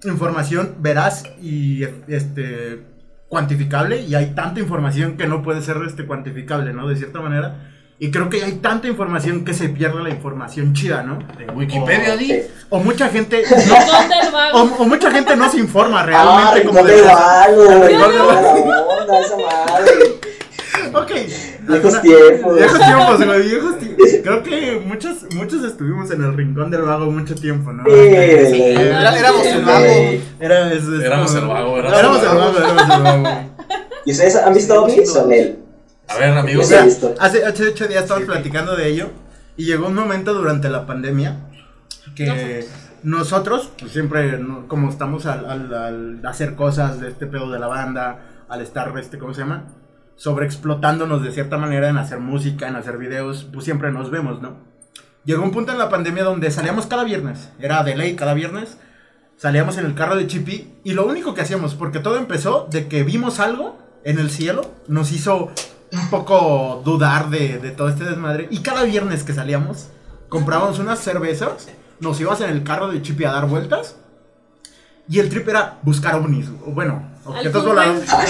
información 0.03 0.75
veraz 0.79 1.23
y 1.41 1.83
este 2.07 2.83
cuantificable 3.27 4.01
y 4.01 4.15
hay 4.15 4.33
tanta 4.35 4.59
información 4.59 5.15
que 5.15 5.25
no 5.25 5.41
puede 5.41 5.61
ser 5.61 5.77
este 5.87 6.05
cuantificable, 6.05 6.73
¿no? 6.73 6.87
De 6.87 6.95
cierta 6.95 7.21
manera. 7.21 7.70
Y 8.03 8.09
creo 8.09 8.29
que 8.31 8.43
hay 8.43 8.53
tanta 8.53 8.87
información 8.87 9.45
que 9.45 9.53
se 9.53 9.69
pierde 9.69 10.01
la 10.01 10.09
información 10.09 10.73
chida, 10.73 11.03
¿no? 11.03 11.19
En 11.39 11.55
Wikipedia, 11.55 12.17
di. 12.17 12.25
Sí. 12.29 12.41
O 12.69 12.79
mucha 12.79 13.09
gente 13.09 13.43
no, 13.67 13.75
¿Dónde 13.85 14.15
el 14.25 14.31
vago? 14.31 14.57
o, 14.57 14.81
o 14.81 14.85
mucha 14.85 15.11
gente 15.11 15.35
no 15.35 15.47
se 15.51 15.59
informa 15.59 16.01
Ah, 16.01 16.05
realmente 16.07 16.63
como 16.65 16.79
Rincón 16.79 16.87
de 16.87 16.93
debería. 16.95 17.15
Vago, 17.15 17.61
El 17.71 17.77
güey, 17.77 17.89
Rincón 17.93 18.11
de 18.11 18.17
la 18.17 18.81
onda, 18.81 19.19
esa 19.21 19.37
madre. 19.37 19.91
Ok. 20.93 21.11
Viejos 21.69 22.01
tiempos. 22.01 22.57
Viejos 22.57 22.79
tiempos, 22.79 23.25
güey, 23.25 23.41
viejos 23.43 23.77
tiempos. 23.79 24.07
Creo 24.23 24.43
que 24.43 24.81
muchos, 24.83 25.17
muchos 25.35 25.63
estuvimos 25.63 26.09
en 26.11 26.23
el 26.23 26.35
rincón 26.35 26.71
del 26.71 26.81
vago 26.81 27.05
mucho 27.11 27.35
tiempo, 27.35 27.71
¿no? 27.71 27.83
Sí, 27.85 27.91
Sí. 28.49 28.61
Era- 28.63 29.17
éramos 29.17 29.45
el 29.45 29.63
vago. 29.63 29.85
Era, 30.39 30.73
es- 30.73 30.83
es 30.83 31.03
Éramos 31.03 31.31
como- 31.33 31.43
el 31.43 31.47
vago, 31.47 31.77
éramos 31.77 31.99
Éramos 31.99 32.17
el 32.23 32.29
el 32.29 32.35
vago, 32.35 32.57
éramos 32.57 32.81
el 32.97 33.03
vago. 33.23 33.49
¿Y 34.05 34.11
ustedes 34.11 34.35
han 34.37 34.53
visto 34.55 34.83
ovnis 34.83 35.15
o 35.15 35.29
él? 35.31 35.59
A 36.07 36.17
ver, 36.17 36.37
amigos, 36.37 36.65
O 36.65 36.69
sea, 36.69 36.83
hace, 37.19 37.45
hace 37.45 37.67
ocho 37.69 37.87
días 37.87 38.03
estábamos 38.03 38.27
platicando 38.29 38.75
de 38.75 38.87
ello 38.89 39.09
y 39.57 39.65
llegó 39.65 39.87
un 39.87 39.95
momento 39.95 40.33
durante 40.33 40.69
la 40.69 40.85
pandemia 40.85 41.37
que 42.15 42.67
nosotros, 43.03 43.71
pues, 43.79 43.91
siempre, 43.91 44.37
no- 44.37 44.67
como 44.67 44.89
estamos 44.89 45.25
al, 45.25 45.45
al- 45.49 45.73
al 45.73 46.25
hacer 46.25 46.55
cosas 46.55 46.99
de 46.99 47.09
este 47.09 47.27
pedo 47.27 47.49
de 47.51 47.59
la 47.59 47.67
banda, 47.67 48.43
al 48.49 48.61
estar, 48.61 48.93
este, 48.97 49.17
¿cómo 49.17 49.33
se 49.33 49.41
llama? 49.41 49.63
Sobreexplotándonos 50.17 51.23
de 51.23 51.31
cierta 51.31 51.57
manera 51.57 51.89
en 51.89 51.97
hacer 51.97 52.19
música, 52.19 52.67
en 52.67 52.75
hacer 52.75 52.97
videos, 52.97 53.47
pues 53.51 53.65
siempre 53.65 53.91
nos 53.91 54.11
vemos, 54.11 54.41
¿no? 54.41 54.69
llegó 55.23 55.43
un 55.43 55.51
punto 55.51 55.71
en 55.71 55.77
la 55.77 55.87
pandemia 55.89 56.23
donde 56.23 56.49
salíamos 56.49 56.87
cada 56.87 57.03
viernes, 57.03 57.49
era 57.59 57.83
de 57.83 57.95
ley 57.95 58.15
cada 58.15 58.33
viernes, 58.33 58.77
salíamos 59.37 59.77
en 59.77 59.85
el 59.85 59.93
carro 59.93 60.15
de 60.15 60.25
Chippy 60.25 60.73
y 60.83 60.93
lo 60.93 61.05
único 61.05 61.35
que 61.35 61.41
hacíamos, 61.41 61.75
porque 61.75 61.99
todo 61.99 62.17
empezó 62.17 62.67
de 62.71 62.87
que 62.87 63.03
vimos 63.03 63.39
algo 63.39 63.77
en 64.03 64.17
el 64.17 64.31
cielo, 64.31 64.73
nos 64.87 65.11
hizo 65.11 65.51
un 65.93 66.09
poco 66.09 66.81
dudar 66.85 67.29
de, 67.29 67.57
de 67.59 67.71
todo 67.71 67.89
este 67.89 68.03
desmadre 68.05 68.47
y 68.49 68.59
cada 68.59 68.83
viernes 68.83 69.23
que 69.23 69.33
salíamos 69.33 69.87
comprábamos 70.29 70.79
unas 70.79 70.99
cervezas, 70.99 71.67
nos 71.99 72.19
íbamos 72.21 72.39
en 72.41 72.49
el 72.49 72.63
carro 72.63 72.87
de 72.89 73.01
Chippy 73.01 73.25
a 73.25 73.31
dar 73.31 73.47
vueltas 73.47 73.95
y 75.09 75.19
el 75.19 75.27
trip 75.29 75.49
era 75.49 75.79
buscar 75.81 76.15
ovnis, 76.15 76.47
o 76.65 76.71
bueno, 76.71 77.05
objetos 77.25 77.55
Algún 77.55 77.75
voladores. 77.75 78.09
Ay. 78.13 78.27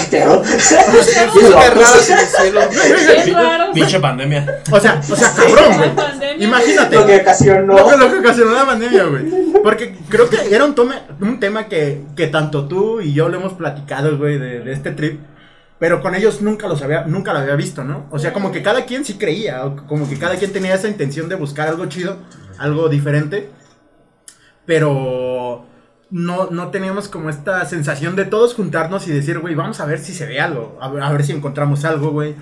Pinche 3.72 4.00
pandemia. 4.00 4.62
O 4.70 4.80
sea, 4.80 5.00
o 5.08 5.16
sea, 5.16 5.32
cabrón, 5.32 5.76
güey. 5.76 6.42
Imagínate. 6.42 6.96
Lo 6.96 7.06
que 7.06 7.16
ocasionó. 7.20 7.76
Lo 7.78 7.88
que, 7.88 7.96
lo 7.96 8.10
que 8.10 8.18
ocasionó 8.18 8.52
la 8.52 8.66
pandemia, 8.66 9.04
güey. 9.04 9.24
Porque 9.62 9.96
creo 10.08 10.28
que 10.28 10.52
era 10.54 10.64
un, 10.64 10.74
tome- 10.74 11.02
un 11.20 11.38
tema 11.38 11.68
que, 11.68 12.02
que 12.16 12.26
tanto 12.26 12.66
tú 12.66 13.00
y 13.00 13.12
yo 13.12 13.28
lo 13.28 13.38
hemos 13.38 13.52
platicado, 13.52 14.18
güey, 14.18 14.38
de, 14.38 14.60
de 14.60 14.72
este 14.72 14.90
trip. 14.90 15.20
Pero 15.82 16.00
con 16.00 16.14
ellos 16.14 16.42
nunca 16.42 16.68
los 16.68 16.80
había, 16.82 17.06
nunca 17.06 17.32
lo 17.32 17.40
había 17.40 17.56
visto, 17.56 17.82
¿no? 17.82 18.06
O 18.12 18.20
sea, 18.20 18.32
como 18.32 18.52
que 18.52 18.62
cada 18.62 18.84
quien 18.84 19.04
sí 19.04 19.14
creía, 19.14 19.62
como 19.88 20.08
que 20.08 20.16
cada 20.16 20.36
quien 20.36 20.52
tenía 20.52 20.76
esa 20.76 20.86
intención 20.86 21.28
de 21.28 21.34
buscar 21.34 21.66
algo 21.66 21.86
chido, 21.86 22.18
algo 22.56 22.88
diferente. 22.88 23.50
Pero 24.64 25.66
no, 26.08 26.50
no 26.50 26.70
teníamos 26.70 27.08
como 27.08 27.30
esta 27.30 27.64
sensación 27.64 28.14
de 28.14 28.26
todos 28.26 28.54
juntarnos 28.54 29.08
y 29.08 29.10
decir, 29.10 29.40
güey, 29.40 29.56
vamos 29.56 29.80
a 29.80 29.84
ver 29.84 29.98
si 29.98 30.14
se 30.14 30.24
ve 30.24 30.38
algo, 30.38 30.78
a 30.80 30.88
ver, 30.88 31.02
a 31.02 31.10
ver 31.10 31.24
si 31.24 31.32
encontramos 31.32 31.84
algo, 31.84 32.12
güey. 32.12 32.36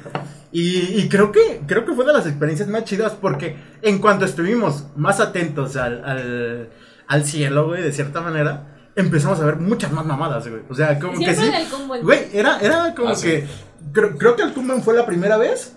Y, 0.52 1.00
y 1.00 1.08
creo 1.08 1.32
que 1.32 1.62
creo 1.66 1.86
que 1.86 1.94
fue 1.94 2.04
de 2.04 2.12
las 2.12 2.26
experiencias 2.26 2.68
más 2.68 2.84
chidas 2.84 3.12
porque 3.18 3.56
en 3.80 4.00
cuanto 4.00 4.26
estuvimos 4.26 4.84
más 4.96 5.18
atentos 5.18 5.76
al, 5.76 6.04
al, 6.04 6.68
al 7.06 7.24
cielo, 7.24 7.68
güey, 7.68 7.82
de 7.82 7.92
cierta 7.94 8.20
manera, 8.20 8.79
empezamos 8.96 9.40
a 9.40 9.44
ver 9.44 9.56
muchas 9.56 9.92
más 9.92 10.04
mamadas, 10.06 10.46
güey. 10.48 10.62
O 10.68 10.74
sea, 10.74 10.98
como 10.98 11.12
que 11.12 11.18
Siempre 11.18 11.36
sí. 11.36 11.48
en 11.48 11.54
el 11.54 11.68
combo. 11.68 11.94
el- 11.94 12.02
Güey, 12.02 12.28
era, 12.32 12.58
era 12.60 12.94
como 12.94 13.10
Ah, 13.10 13.14
sí. 13.14 13.26
que. 13.26 13.46
Creo, 13.92 14.16
creo 14.18 14.36
que 14.36 14.42
el 14.42 14.52
Cumben 14.52 14.82
fue 14.82 14.94
la 14.94 15.06
primera 15.06 15.36
vez 15.38 15.74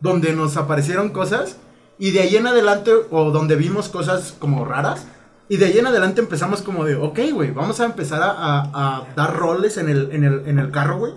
donde 0.00 0.32
nos 0.32 0.56
aparecieron 0.56 1.10
cosas. 1.10 1.56
Y 1.98 2.10
de 2.10 2.20
ahí 2.20 2.36
en 2.36 2.46
adelante, 2.46 2.90
o 3.10 3.30
donde 3.30 3.54
vimos 3.56 3.88
cosas 3.88 4.34
como 4.38 4.64
raras. 4.64 5.06
Y 5.48 5.58
de 5.58 5.66
ahí 5.66 5.78
en 5.78 5.86
adelante 5.86 6.20
empezamos 6.22 6.62
como 6.62 6.84
de, 6.84 6.94
ok, 6.96 7.18
güey, 7.32 7.50
vamos 7.50 7.78
a 7.80 7.84
empezar 7.84 8.22
a, 8.22 8.30
a- 8.30 8.70
a 8.72 9.06
dar 9.14 9.36
roles 9.36 9.76
en 9.76 9.88
el, 9.90 10.10
en 10.12 10.24
el, 10.24 10.42
en 10.46 10.58
el 10.58 10.70
carro, 10.70 10.98
güey. 10.98 11.12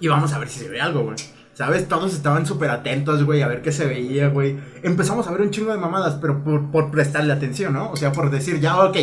Y 0.00 0.08
vamos 0.08 0.32
a 0.34 0.38
ver 0.38 0.48
si 0.48 0.60
se 0.60 0.68
ve 0.68 0.80
algo, 0.80 1.02
güey. 1.04 1.16
¿Sabes? 1.54 1.88
Todos 1.88 2.12
estaban 2.12 2.44
súper 2.44 2.68
atentos, 2.70 3.24
güey, 3.24 3.40
a 3.40 3.48
ver 3.48 3.62
qué 3.62 3.72
se 3.72 3.86
veía, 3.86 4.28
güey. 4.28 4.58
Empezamos 4.82 5.26
a 5.26 5.30
ver 5.30 5.40
un 5.40 5.50
chingo 5.50 5.72
de 5.72 5.78
mamadas, 5.78 6.16
pero 6.20 6.44
por, 6.44 6.70
por 6.70 6.90
prestarle 6.90 7.32
atención, 7.32 7.72
¿no? 7.72 7.90
O 7.90 7.96
sea, 7.96 8.12
por 8.12 8.30
decir, 8.30 8.60
ya, 8.60 8.78
ok, 8.84 8.96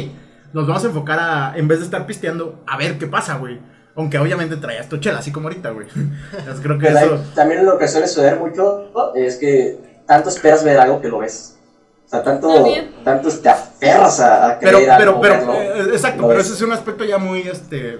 nos 0.54 0.68
vamos 0.68 0.84
a 0.84 0.88
enfocar 0.88 1.20
a, 1.20 1.54
en 1.58 1.68
vez 1.68 1.80
de 1.80 1.86
estar 1.86 2.06
pisteando, 2.06 2.64
a 2.68 2.78
ver 2.78 2.98
qué 2.98 3.08
pasa, 3.08 3.36
güey. 3.36 3.60
Aunque 3.96 4.18
obviamente 4.18 4.56
traías 4.58 4.90
tu 4.90 4.98
chela, 4.98 5.20
así 5.20 5.32
como 5.32 5.48
ahorita, 5.48 5.70
güey. 5.72 5.88
Entonces 5.96 6.62
creo 6.64 6.80
que 6.80 6.88
Pero 6.88 7.00
eso... 7.00 7.24
también 7.36 7.66
lo 7.66 7.78
que 7.78 7.88
suele 7.88 8.08
suceder 8.08 8.38
mucho 8.40 8.92
es 9.16 9.38
que 9.38 9.78
tanto 10.08 10.30
esperas 10.30 10.64
ver 10.64 10.80
algo 10.80 11.00
que 11.02 11.10
lo 11.10 11.20
ves. 11.20 11.58
O 12.06 12.10
sea, 12.10 12.24
tanto, 12.24 12.66
tanto 13.04 13.30
te 13.30 13.50
aferras 13.50 14.20
a, 14.20 14.52
a 14.52 14.60
Pero, 14.60 14.78
creer 14.80 14.94
pero, 14.98 15.10
algo, 15.12 15.22
pero, 15.22 15.34
verlo, 15.36 15.54
eh, 15.54 15.94
exacto, 15.94 16.24
pero 16.28 16.38
ves. 16.38 16.46
ese 16.48 16.56
es 16.56 16.62
un 16.62 16.72
aspecto 16.72 17.04
ya 17.06 17.18
muy, 17.18 17.42
este... 17.42 18.00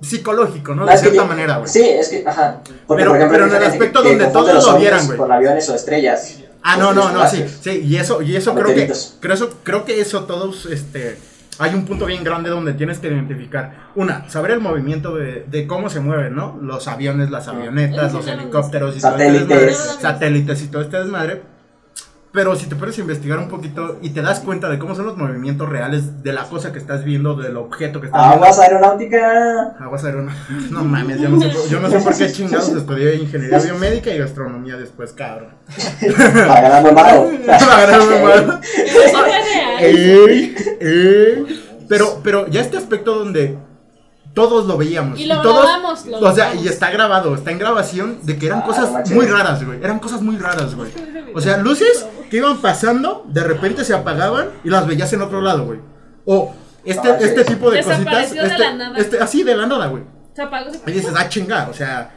Psicológico, 0.00 0.74
¿no? 0.76 0.84
No, 0.84 0.90
De 0.92 0.96
cierta 0.96 1.16
yo- 1.16 1.26
manera, 1.26 1.56
güey. 1.58 1.68
Sí, 1.68 1.80
es 1.82 2.08
que, 2.08 2.24
ajá. 2.26 2.60
Porque, 2.86 3.02
Pero- 3.02 3.10
por 3.10 3.16
ejemplo, 3.16 3.38
pero 3.38 3.46
en 3.56 3.62
el 3.62 3.68
aspecto 3.68 4.02
que 4.02 4.10
donde 4.10 4.26
todos 4.26 4.64
lo 4.66 4.78
vieran, 4.78 5.04
güey. 5.06 5.18
Con 5.18 5.32
aviones 5.32 5.68
o 5.68 5.74
estrellas. 5.74 6.38
Ah, 6.62 6.76
no, 6.76 6.92
no, 6.92 7.10
no, 7.10 7.26
sí, 7.28 7.44
sí, 7.60 7.82
y 7.84 7.96
eso, 7.96 8.20
y 8.22 8.36
eso 8.36 8.54
creo 8.54 8.66
que, 8.74 8.92
creo, 9.20 9.34
eso, 9.34 9.50
creo 9.62 9.84
que 9.84 10.00
eso 10.00 10.24
todos, 10.24 10.66
este, 10.66 11.16
hay 11.58 11.74
un 11.74 11.84
punto 11.84 12.06
bien 12.06 12.24
grande 12.24 12.50
donde 12.50 12.72
tienes 12.74 12.98
que 12.98 13.08
identificar, 13.08 13.88
una, 13.94 14.28
saber 14.30 14.52
el 14.52 14.60
movimiento 14.60 15.14
de, 15.16 15.44
de 15.48 15.66
cómo 15.66 15.88
se 15.90 16.00
mueven, 16.00 16.34
¿no? 16.34 16.58
Los 16.62 16.88
aviones, 16.88 17.30
las 17.30 17.48
avionetas, 17.48 18.12
los 18.12 18.26
helicópteros 18.26 18.96
y 18.96 19.00
todo 19.00 19.16
este 19.16 19.26
Satélites. 19.26 19.76
satélites 20.00 20.62
y 20.62 20.68
todo 20.68 20.82
este 20.82 20.98
desmadre, 20.98 21.42
pero 22.32 22.54
si 22.56 22.66
te 22.66 22.76
puedes 22.76 22.98
investigar 22.98 23.38
un 23.38 23.48
poquito 23.48 23.98
y 24.02 24.10
te 24.10 24.20
das 24.22 24.40
cuenta 24.40 24.68
de 24.68 24.78
cómo 24.78 24.94
son 24.94 25.06
los 25.06 25.16
movimientos 25.16 25.68
reales 25.68 26.22
de 26.22 26.32
la 26.32 26.44
cosa 26.44 26.72
que 26.72 26.78
estás 26.78 27.04
viendo, 27.04 27.34
del 27.34 27.56
objeto 27.56 28.00
que 28.00 28.06
estás 28.08 28.20
viendo. 28.22 28.44
Aguas 28.44 28.58
aeronáutica. 28.58 29.76
Aguas 29.80 30.04
aeronáuticas. 30.04 30.70
No 30.70 30.84
mames, 30.84 31.20
yo 31.20 31.28
no, 31.30 31.40
sé, 31.40 31.48
por- 31.48 31.68
yo 31.68 31.80
no 31.80 31.90
sé 31.90 31.98
por 32.00 32.16
qué 32.16 32.30
chingados 32.30 32.68
estudié 32.68 33.16
ingeniería 33.16 33.58
biomédica 33.58 34.10
y 34.10 34.18
gastronomía 34.18 34.76
después, 34.76 35.12
cabrón. 35.12 35.50
Para 36.46 36.60
ganar 36.60 36.82
muy 36.82 36.92
malo. 36.92 37.28
Para 37.46 37.86
ganarme 37.86 38.22
mal. 38.22 38.60
Eso 38.62 39.08
fue 39.18 39.22
real. 39.22 39.80
Ey, 39.80 40.54
ey. 40.80 41.64
Pero, 41.88 42.20
pero 42.22 42.46
ya 42.48 42.60
este 42.60 42.76
aspecto 42.76 43.14
donde 43.18 43.56
todos 44.42 44.66
lo 44.66 44.76
veíamos. 44.76 45.18
Y 45.18 45.26
lo 45.26 45.42
todos, 45.42 45.62
grabamos, 45.66 46.06
lo 46.06 46.16
O 46.18 46.20
sea, 46.32 46.44
grabamos. 46.46 46.64
y 46.64 46.68
está 46.68 46.90
grabado, 46.90 47.34
está 47.34 47.50
en 47.50 47.58
grabación 47.58 48.18
de 48.22 48.38
que 48.38 48.46
eran 48.46 48.60
Ah, 48.60 48.64
cosas 48.66 49.10
muy 49.10 49.26
raras, 49.26 49.64
güey. 49.64 49.78
Eran 49.82 49.98
cosas 49.98 50.22
muy 50.22 50.36
raras, 50.36 50.74
güey. 50.74 50.90
O 51.34 51.40
sea, 51.40 51.56
luces 51.58 52.06
que 52.30 52.36
iban 52.38 52.58
pasando, 52.58 53.24
de 53.28 53.42
repente 53.42 53.84
se 53.84 53.94
apagaban 53.94 54.50
y 54.64 54.70
las 54.70 54.86
veías 54.86 55.12
en 55.12 55.22
otro 55.22 55.40
lado, 55.40 55.64
güey. 55.64 55.80
O 56.24 56.54
este, 56.84 57.08
manches. 57.08 57.28
este 57.30 57.44
tipo 57.44 57.70
de 57.70 57.82
cositas. 57.82 57.98
Desapareció 58.30 58.42
de 58.42 58.48
Este, 58.48 58.58
la 58.58 58.72
nada. 58.74 58.98
este, 58.98 59.18
así 59.20 59.42
de 59.42 59.56
la 59.56 59.66
nada, 59.66 59.86
güey. 59.88 60.04
Se 60.34 60.42
apagó, 60.42 60.70
se 60.70 60.76
Y 60.76 60.80
apagó. 60.80 60.96
dices, 60.96 61.14
ah, 61.16 61.28
chinga, 61.28 61.68
o 61.68 61.74
sea, 61.74 62.10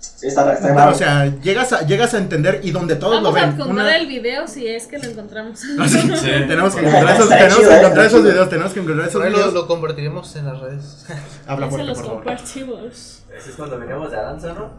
Sí, 0.00 0.28
está, 0.28 0.52
está 0.54 0.68
no, 0.70 0.74
raro. 0.76 0.92
o 0.92 0.94
sea, 0.94 1.26
llegas 1.42 1.72
a, 1.74 1.86
llegas 1.86 2.14
a 2.14 2.18
entender 2.18 2.60
y 2.62 2.70
donde 2.70 2.96
todos 2.96 3.16
Vamos 3.22 3.34
lo 3.34 3.38
a 3.38 3.42
ven. 3.46 3.56
contar 3.56 3.68
una- 3.68 3.96
el 3.96 4.06
video 4.06 4.48
si 4.48 4.66
es 4.66 4.86
que 4.86 4.98
lo 4.98 5.04
encontramos. 5.04 5.60
Ah, 5.78 5.86
sí, 5.86 5.98
Sí. 6.00 6.26
Tenemos 6.48 6.74
que 6.74 6.80
encontrar 6.86 7.14
esos, 7.16 7.28
tenemos 7.28 7.56
chido, 7.58 7.68
que 7.68 7.74
eh, 7.74 7.78
encontrar 7.80 8.06
esos 8.06 8.22
videos, 8.24 8.48
tenemos 8.48 8.72
que 8.72 8.80
encontrar 8.80 9.08
esos 9.08 9.22
ahí 9.22 9.30
lo, 9.30 9.36
videos. 9.38 9.54
lo 9.54 9.66
convertiremos 9.66 10.36
en 10.36 10.46
las 10.46 10.58
redes. 10.60 11.06
Habla 11.46 11.66
se 11.66 11.70
fuerte, 11.70 11.88
los 11.88 11.98
por 11.98 12.06
favor. 12.06 12.24
compartimos. 12.24 13.22
Ese 13.38 13.50
es 13.50 13.56
cuando 13.56 13.78
veníamos 13.78 14.10
de 14.10 14.16
Aranza, 14.16 14.52
¿no? 14.54 14.70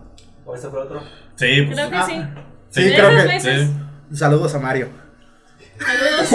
¿O 0.45 0.55
ese 0.55 0.69
fue 0.69 0.79
otro? 0.81 1.01
Sí, 1.35 1.61
pues. 1.61 1.75
Creo 1.77 1.89
que 1.89 1.95
Ah, 1.95 2.05
sí. 2.07 2.21
Sí, 2.71 2.83
De 2.83 2.95
creo 2.95 3.09
que. 3.27 3.39
Sí. 3.39 3.73
Saludos 4.17 4.55
a 4.55 4.59
Mario. 4.59 4.89
Saludos. 5.79 6.29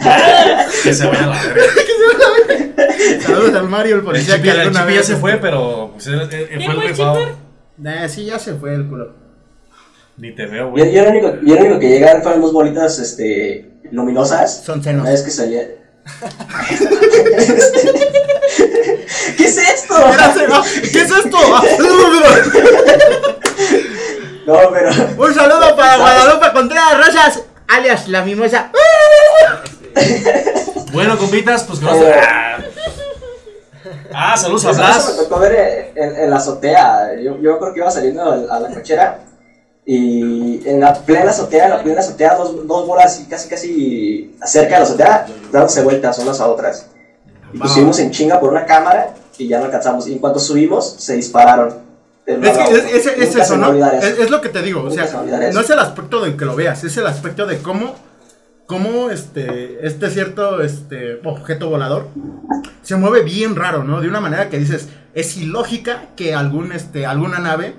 Que 0.82 0.94
se 0.94 1.06
vaya 1.06 1.24
a 1.24 1.26
la 1.26 1.42
verga. 1.42 1.62
Saludos 3.26 3.54
al 3.54 3.68
Mario, 3.68 3.94
el 3.96 3.98
El 4.00 4.04
policía 4.04 4.34
chipi, 4.36 4.44
que 4.48 4.50
el 4.54 4.60
alguna 4.60 4.80
ya 4.80 4.86
vez- 4.86 5.06
se 5.06 5.16
fue, 5.16 5.36
pero 5.36 5.90
pues, 5.92 6.06
él- 6.06 6.20
él- 6.22 6.32
él 6.32 6.48
¿Quién 6.48 6.62
fue 6.62 6.70
el 6.72 6.74
fue 6.74 6.84
el 6.84 6.88
rifado. 6.90 7.18
Nah, 7.80 8.06
sí, 8.08 8.26
ya 8.26 8.38
se 8.38 8.54
fue 8.54 8.74
el 8.74 8.86
culo. 8.88 9.12
Ni 10.18 10.34
te 10.34 10.44
veo, 10.46 10.66
Yo, 10.66 10.70
güey. 10.70 10.92
yo, 10.92 11.02
lo 11.04 11.10
único, 11.10 11.28
yo 11.42 11.54
lo 11.56 11.60
único 11.62 11.78
que 11.80 12.00
ver 12.00 12.22
fueron 12.22 12.42
dos 12.42 12.52
bolitas 12.52 12.98
este, 12.98 13.70
luminosas. 13.90 14.62
Son 14.64 14.82
senos. 14.82 15.02
Una 15.02 15.10
vez 15.12 15.22
que 15.22 15.30
salía. 15.30 15.62
¿Qué 19.36 19.44
es 19.44 19.56
esto? 19.56 19.94
¿Qué 20.92 21.00
es 21.00 21.10
esto? 21.10 21.38
Ah, 21.52 21.62
No, 24.46 24.58
pero. 24.72 24.90
Un 25.16 25.34
saludo 25.34 25.76
para 25.76 25.96
Guadalupe 25.98 26.46
Contreras 26.52 26.96
Rosas, 27.06 27.42
alias 27.68 28.08
la 28.08 28.22
mimosa. 28.24 28.72
Bueno, 30.92 31.16
compitas, 31.18 31.62
pues 31.64 31.78
que 31.78 31.84
vamos 31.84 32.04
a. 32.04 32.58
Ah, 34.12 34.36
saludos 34.36 34.64
a 34.66 34.70
eso 34.70 34.80
me 34.80 34.86
Blas. 34.86 35.16
tocó 35.16 35.38
ver 35.40 35.92
en, 35.94 36.16
en 36.16 36.30
la 36.30 36.36
azotea. 36.36 37.14
Yo, 37.16 37.38
yo 37.38 37.58
creo 37.58 37.72
que 37.72 37.80
iba 37.80 37.90
saliendo 37.90 38.22
a, 38.50 38.60
la 38.60 38.68
cochera. 38.74 39.20
Y 39.86 40.66
en 40.68 40.80
la 40.80 40.92
plena 40.94 41.30
azotea, 41.30 41.64
en 41.64 41.70
la 41.70 41.82
plena 41.82 42.00
azotea, 42.00 42.34
dos, 42.36 42.66
dos 42.66 42.86
bolas 42.86 43.22
casi, 43.28 43.48
casi 43.48 44.36
cerca 44.44 44.74
de 44.74 44.80
la 44.80 44.84
azotea, 44.86 45.26
dándose 45.50 45.82
vueltas 45.82 46.18
unas 46.18 46.38
a 46.40 46.46
otras. 46.48 46.86
Y 47.52 47.58
Va. 47.58 47.66
subimos 47.66 47.98
en 47.98 48.10
chinga 48.10 48.38
por 48.38 48.50
una 48.50 48.66
cámara 48.66 49.14
y 49.38 49.48
ya 49.48 49.58
no 49.58 49.64
alcanzamos. 49.64 50.06
Y 50.06 50.12
en 50.12 50.18
cuanto 50.18 50.38
subimos, 50.38 50.96
se 50.98 51.14
dispararon. 51.14 51.74
Es 52.26 52.56
que 52.58 52.62
es, 52.96 53.06
es- 53.06 53.18
es 53.18 53.34
eso, 53.36 53.56
¿no? 53.56 53.72
eso. 53.74 54.06
Es, 54.22 54.30
lo 54.30 54.40
que 54.40 54.50
te 54.50 54.62
digo, 54.62 54.84
o 54.84 54.90
sea, 54.90 55.06
se 55.06 55.16
no 55.52 55.60
es 55.60 55.70
el 55.70 55.78
aspecto 55.80 56.20
de 56.20 56.36
que 56.36 56.44
lo 56.44 56.54
veas, 56.54 56.84
es 56.84 56.96
el 56.96 57.06
aspecto 57.06 57.44
de 57.46 57.58
cómo, 57.58 57.96
cómo 58.70 59.10
este, 59.10 59.84
este 59.84 60.08
cierto 60.10 60.62
este, 60.62 61.18
objeto 61.24 61.68
volador 61.68 62.06
se 62.82 62.94
mueve 62.94 63.24
bien 63.24 63.56
raro, 63.56 63.82
¿no? 63.82 64.00
De 64.00 64.06
una 64.06 64.20
manera 64.20 64.48
que 64.48 64.60
dices, 64.60 64.88
es 65.12 65.36
ilógica 65.36 66.10
que 66.14 66.36
algún, 66.36 66.70
este, 66.70 67.04
alguna 67.04 67.40
nave 67.40 67.74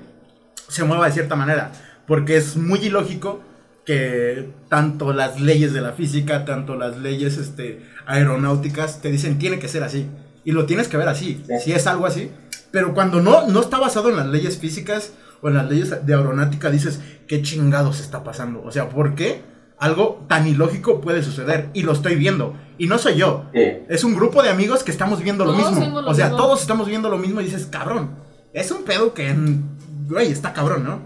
se 0.68 0.84
mueva 0.84 1.06
de 1.06 1.12
cierta 1.12 1.34
manera, 1.34 1.72
porque 2.06 2.36
es 2.36 2.58
muy 2.58 2.78
ilógico 2.80 3.40
que 3.86 4.50
tanto 4.68 5.14
las 5.14 5.40
leyes 5.40 5.72
de 5.72 5.80
la 5.80 5.92
física, 5.92 6.44
tanto 6.44 6.76
las 6.76 6.98
leyes 6.98 7.38
este, 7.38 7.80
aeronáuticas 8.04 9.00
te 9.00 9.10
dicen 9.10 9.38
tiene 9.38 9.58
que 9.58 9.68
ser 9.68 9.84
así. 9.84 10.06
Y 10.44 10.52
lo 10.52 10.66
tienes 10.66 10.88
que 10.88 10.98
ver 10.98 11.08
así, 11.08 11.42
Sí. 11.46 11.54
si 11.64 11.72
es 11.72 11.86
algo 11.86 12.04
así. 12.04 12.30
Pero 12.70 12.92
cuando 12.92 13.22
no, 13.22 13.48
no 13.48 13.60
está 13.62 13.78
basado 13.78 14.10
en 14.10 14.16
las 14.16 14.26
leyes 14.26 14.58
físicas 14.58 15.14
o 15.40 15.48
en 15.48 15.54
las 15.54 15.70
leyes 15.70 16.04
de 16.04 16.14
aeronáutica, 16.14 16.68
dices, 16.70 17.00
¿qué 17.26 17.40
chingados 17.40 17.98
está 18.00 18.22
pasando? 18.22 18.62
O 18.62 18.70
sea, 18.70 18.90
¿por 18.90 19.14
qué 19.14 19.51
algo 19.82 20.24
tan 20.28 20.46
ilógico 20.46 21.00
puede 21.00 21.22
suceder? 21.22 21.68
Y 21.74 21.82
lo 21.82 21.92
estoy 21.92 22.14
viendo. 22.14 22.54
Y 22.78 22.86
no 22.86 22.98
soy 22.98 23.16
yo. 23.16 23.44
Sí. 23.52 23.60
Es 23.88 24.04
un 24.04 24.14
grupo 24.14 24.42
de 24.42 24.48
amigos 24.50 24.82
que 24.82 24.90
estamos 24.90 25.22
viendo 25.22 25.44
lo 25.44 25.52
mismo. 25.52 26.00
lo 26.00 26.10
o 26.10 26.14
sea, 26.14 26.26
mismo. 26.26 26.38
todos 26.38 26.62
estamos 26.62 26.86
viendo 26.88 27.08
lo 27.08 27.18
mismo 27.18 27.40
y 27.40 27.44
dices, 27.44 27.66
cabrón. 27.66 28.10
Es 28.52 28.70
un 28.70 28.82
pedo 28.84 29.14
que, 29.14 29.32
mm, 29.32 30.08
güey, 30.08 30.30
está 30.30 30.52
cabrón, 30.52 30.84
¿no? 30.84 31.00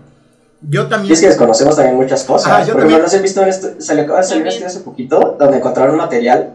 Yo 0.63 0.85
Y 0.85 0.89
también. 0.89 1.13
es 1.13 1.21
que 1.21 1.29
desconocemos 1.29 1.77
también 1.77 1.97
muchas 1.97 2.25
cosas. 2.25 2.51
Ah, 2.53 2.61
yo 2.65 2.73
Por 2.73 2.83
también. 2.83 3.01
ejemplo, 3.01 3.03
no 3.05 3.09
sé, 3.09 3.23
visto 3.23 3.43
en 3.43 3.49
esto, 3.49 3.69
salió, 3.79 4.05
acaba 4.05 4.21
de 4.21 4.25
salir 4.27 4.47
estudio 4.47 4.67
hace 4.67 4.81
poquito 4.81 5.37
donde 5.39 5.59
encontraron 5.59 5.93
un 5.93 5.99
material, 5.99 6.55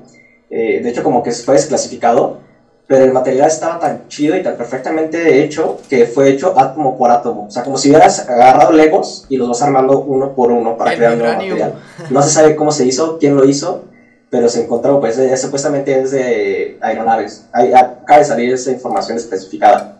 eh, 0.49 0.81
de 0.83 0.89
hecho 0.89 1.03
como 1.03 1.21
que 1.23 1.31
fue 1.31 1.53
desclasificado, 1.55 2.39
pero 2.87 3.05
el 3.05 3.13
material 3.13 3.47
estaba 3.47 3.79
tan 3.79 4.07
chido 4.09 4.35
y 4.35 4.43
tan 4.43 4.55
perfectamente 4.57 5.43
hecho 5.43 5.79
que 5.89 6.05
fue 6.05 6.29
hecho 6.29 6.59
átomo 6.59 6.97
por 6.97 7.09
átomo. 7.09 7.45
O 7.47 7.51
sea, 7.51 7.63
como 7.63 7.77
si 7.77 7.89
hubieras 7.89 8.27
agarrado 8.27 8.73
legos 8.73 9.25
y 9.29 9.37
los 9.37 9.47
vas 9.47 9.61
armando 9.61 9.99
uno 10.01 10.33
por 10.33 10.51
uno 10.51 10.77
para 10.77 10.91
El 10.91 10.97
crear 10.97 11.13
un 11.13 11.19
nuevo 11.19 11.33
material. 11.37 11.73
No 12.09 12.21
se 12.21 12.29
sabe 12.29 12.55
cómo 12.55 12.71
se 12.71 12.85
hizo, 12.85 13.17
quién 13.17 13.35
lo 13.37 13.45
hizo, 13.45 13.85
pero 14.29 14.49
se 14.49 14.63
encontró, 14.63 14.99
pues 14.99 15.17
eh, 15.17 15.35
supuestamente 15.37 16.01
es 16.01 16.11
de 16.11 16.77
aeronaves. 16.81 17.45
Ahí 17.53 17.73
acaba 17.73 18.19
de 18.19 18.25
salir 18.25 18.53
esa 18.53 18.71
información 18.71 19.17
especificada. 19.17 19.97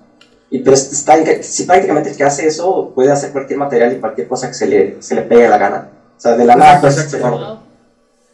Y 0.49 0.59
pero 0.59 0.73
es- 0.75 0.91
está, 0.91 1.15
si 1.43 1.63
prácticamente 1.63 2.09
el 2.09 2.17
que 2.17 2.23
hace 2.25 2.45
eso 2.45 2.91
puede 2.93 3.09
hacer 3.11 3.31
cualquier 3.31 3.57
material 3.57 3.93
y 3.93 3.99
cualquier 3.99 4.27
cosa 4.27 4.47
que 4.49 4.53
se 4.53 4.67
le, 4.67 5.01
se 5.01 5.15
le 5.15 5.21
pegue 5.21 5.47
la 5.47 5.57
gana. 5.57 5.87
O 6.17 6.19
sea, 6.21 6.35
de 6.35 6.43
la 6.43 6.55
nada, 6.57 6.75
Exacto, 6.75 6.87
pues, 6.87 7.05
exacto. 7.05 7.27
se- 7.37 7.43
Wow. 7.45 7.57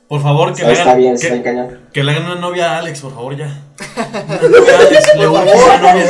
Por 0.09 0.21
favor, 0.21 0.47
que 0.53 0.61
está, 0.61 0.67
le 0.67 0.73
está 0.73 0.83
hagan, 0.91 0.97
bien, 0.99 1.13
está 1.15 1.27
bien 1.27 1.43
que, 1.43 1.49
cañón. 1.49 1.79
que 1.91 2.03
le 2.03 2.11
hagan 2.13 2.25
una 2.25 2.35
novia 2.35 2.71
a 2.75 2.77
Alex, 2.79 3.01
por 3.01 3.13
favor, 3.13 3.35
ya. 3.35 3.47
Una 3.97 4.57
novia 4.59 4.73
a 4.77 4.79
Alex, 4.87 5.15
le 5.17 5.27
urge 5.27 5.51
una 5.53 5.77
novia. 5.93 6.05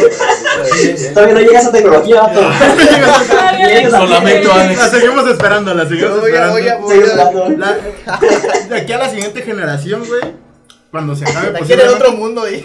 Todavía 1.14 1.34
no 1.34 1.40
llega 1.40 1.60
esa 1.60 1.72
tecnología, 1.72 2.22
vato. 2.22 2.42
Lo 3.92 4.06
lamento, 4.08 4.50
La 4.56 4.64
Alex. 4.64 4.82
seguimos 4.92 5.28
esperando, 5.28 5.74
la 5.74 5.88
seguimos 5.88 6.20
Voy 6.22 6.30
esperando. 6.30 6.54
voy 6.54 6.68
a, 6.68 6.76
voy 6.78 7.00
hablando. 7.10 7.50
La- 7.58 7.78
de 8.70 8.78
aquí 8.82 8.94
a 8.94 8.98
la 9.00 9.10
siguiente 9.10 9.42
generación, 9.42 10.04
güey. 10.08 10.22
Cuando 10.92 11.16
se 11.16 11.26
acabe, 11.30 11.50
pues, 11.50 11.66
quiere 11.66 11.90
otro 11.90 12.14
mundo 12.14 12.50
y 12.50 12.64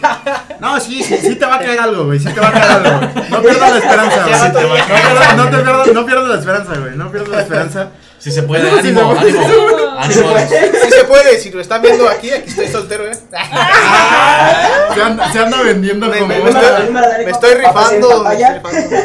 No, 0.60 0.78
sí, 0.80 1.02
sí, 1.02 1.16
sí 1.16 1.34
te 1.34 1.44
va 1.44 1.56
a 1.56 1.58
caer 1.58 1.80
algo, 1.80 2.04
güey. 2.04 2.20
Sí 2.20 2.28
te 2.32 2.40
va 2.40 2.48
a 2.48 2.52
caer 2.52 2.70
algo. 2.86 2.98
güey. 2.98 3.30
No 3.30 3.42
pierdas 3.42 3.70
la 3.72 3.78
esperanza, 3.78 4.22
güey. 4.22 4.34
Sí 4.34 4.52
te 4.52 4.64
va 4.64 4.74
a 4.74 4.76
No 4.76 4.94
pierdas- 4.94 5.36
No 5.36 5.44
te 5.44 5.56
pierdas, 5.56 5.86
no 5.94 6.06
pierdas 6.06 6.28
la 6.28 6.38
esperanza, 6.38 6.72
güey. 6.78 6.96
No 6.96 7.10
pierdas 7.10 7.28
la 7.30 7.40
esperanza. 7.42 7.88
Si 8.22 8.30
se 8.36 8.42
puede, 8.44 8.70
ánimo. 8.70 9.14
Sí 9.20 10.90
se 10.90 11.04
puede, 11.04 11.38
si 11.40 11.50
lo 11.50 11.60
están 11.60 11.82
viendo 11.82 12.08
aquí, 12.08 12.30
aquí 12.30 12.48
estoy 12.50 12.68
soltero, 12.68 13.06
eh. 13.08 13.12
Se 14.94 15.02
anda, 15.02 15.32
se 15.32 15.38
anda 15.38 15.62
vendiendo 15.62 16.06
Me- 16.08 16.18
como 16.18 16.28
me- 16.28 16.38
estoy- 16.50 17.24
Me 17.24 17.30
estoy 17.30 17.54
rifando. 17.54 18.24
me 18.24 18.34
estoy 18.34 18.54
rifando. 18.54 18.96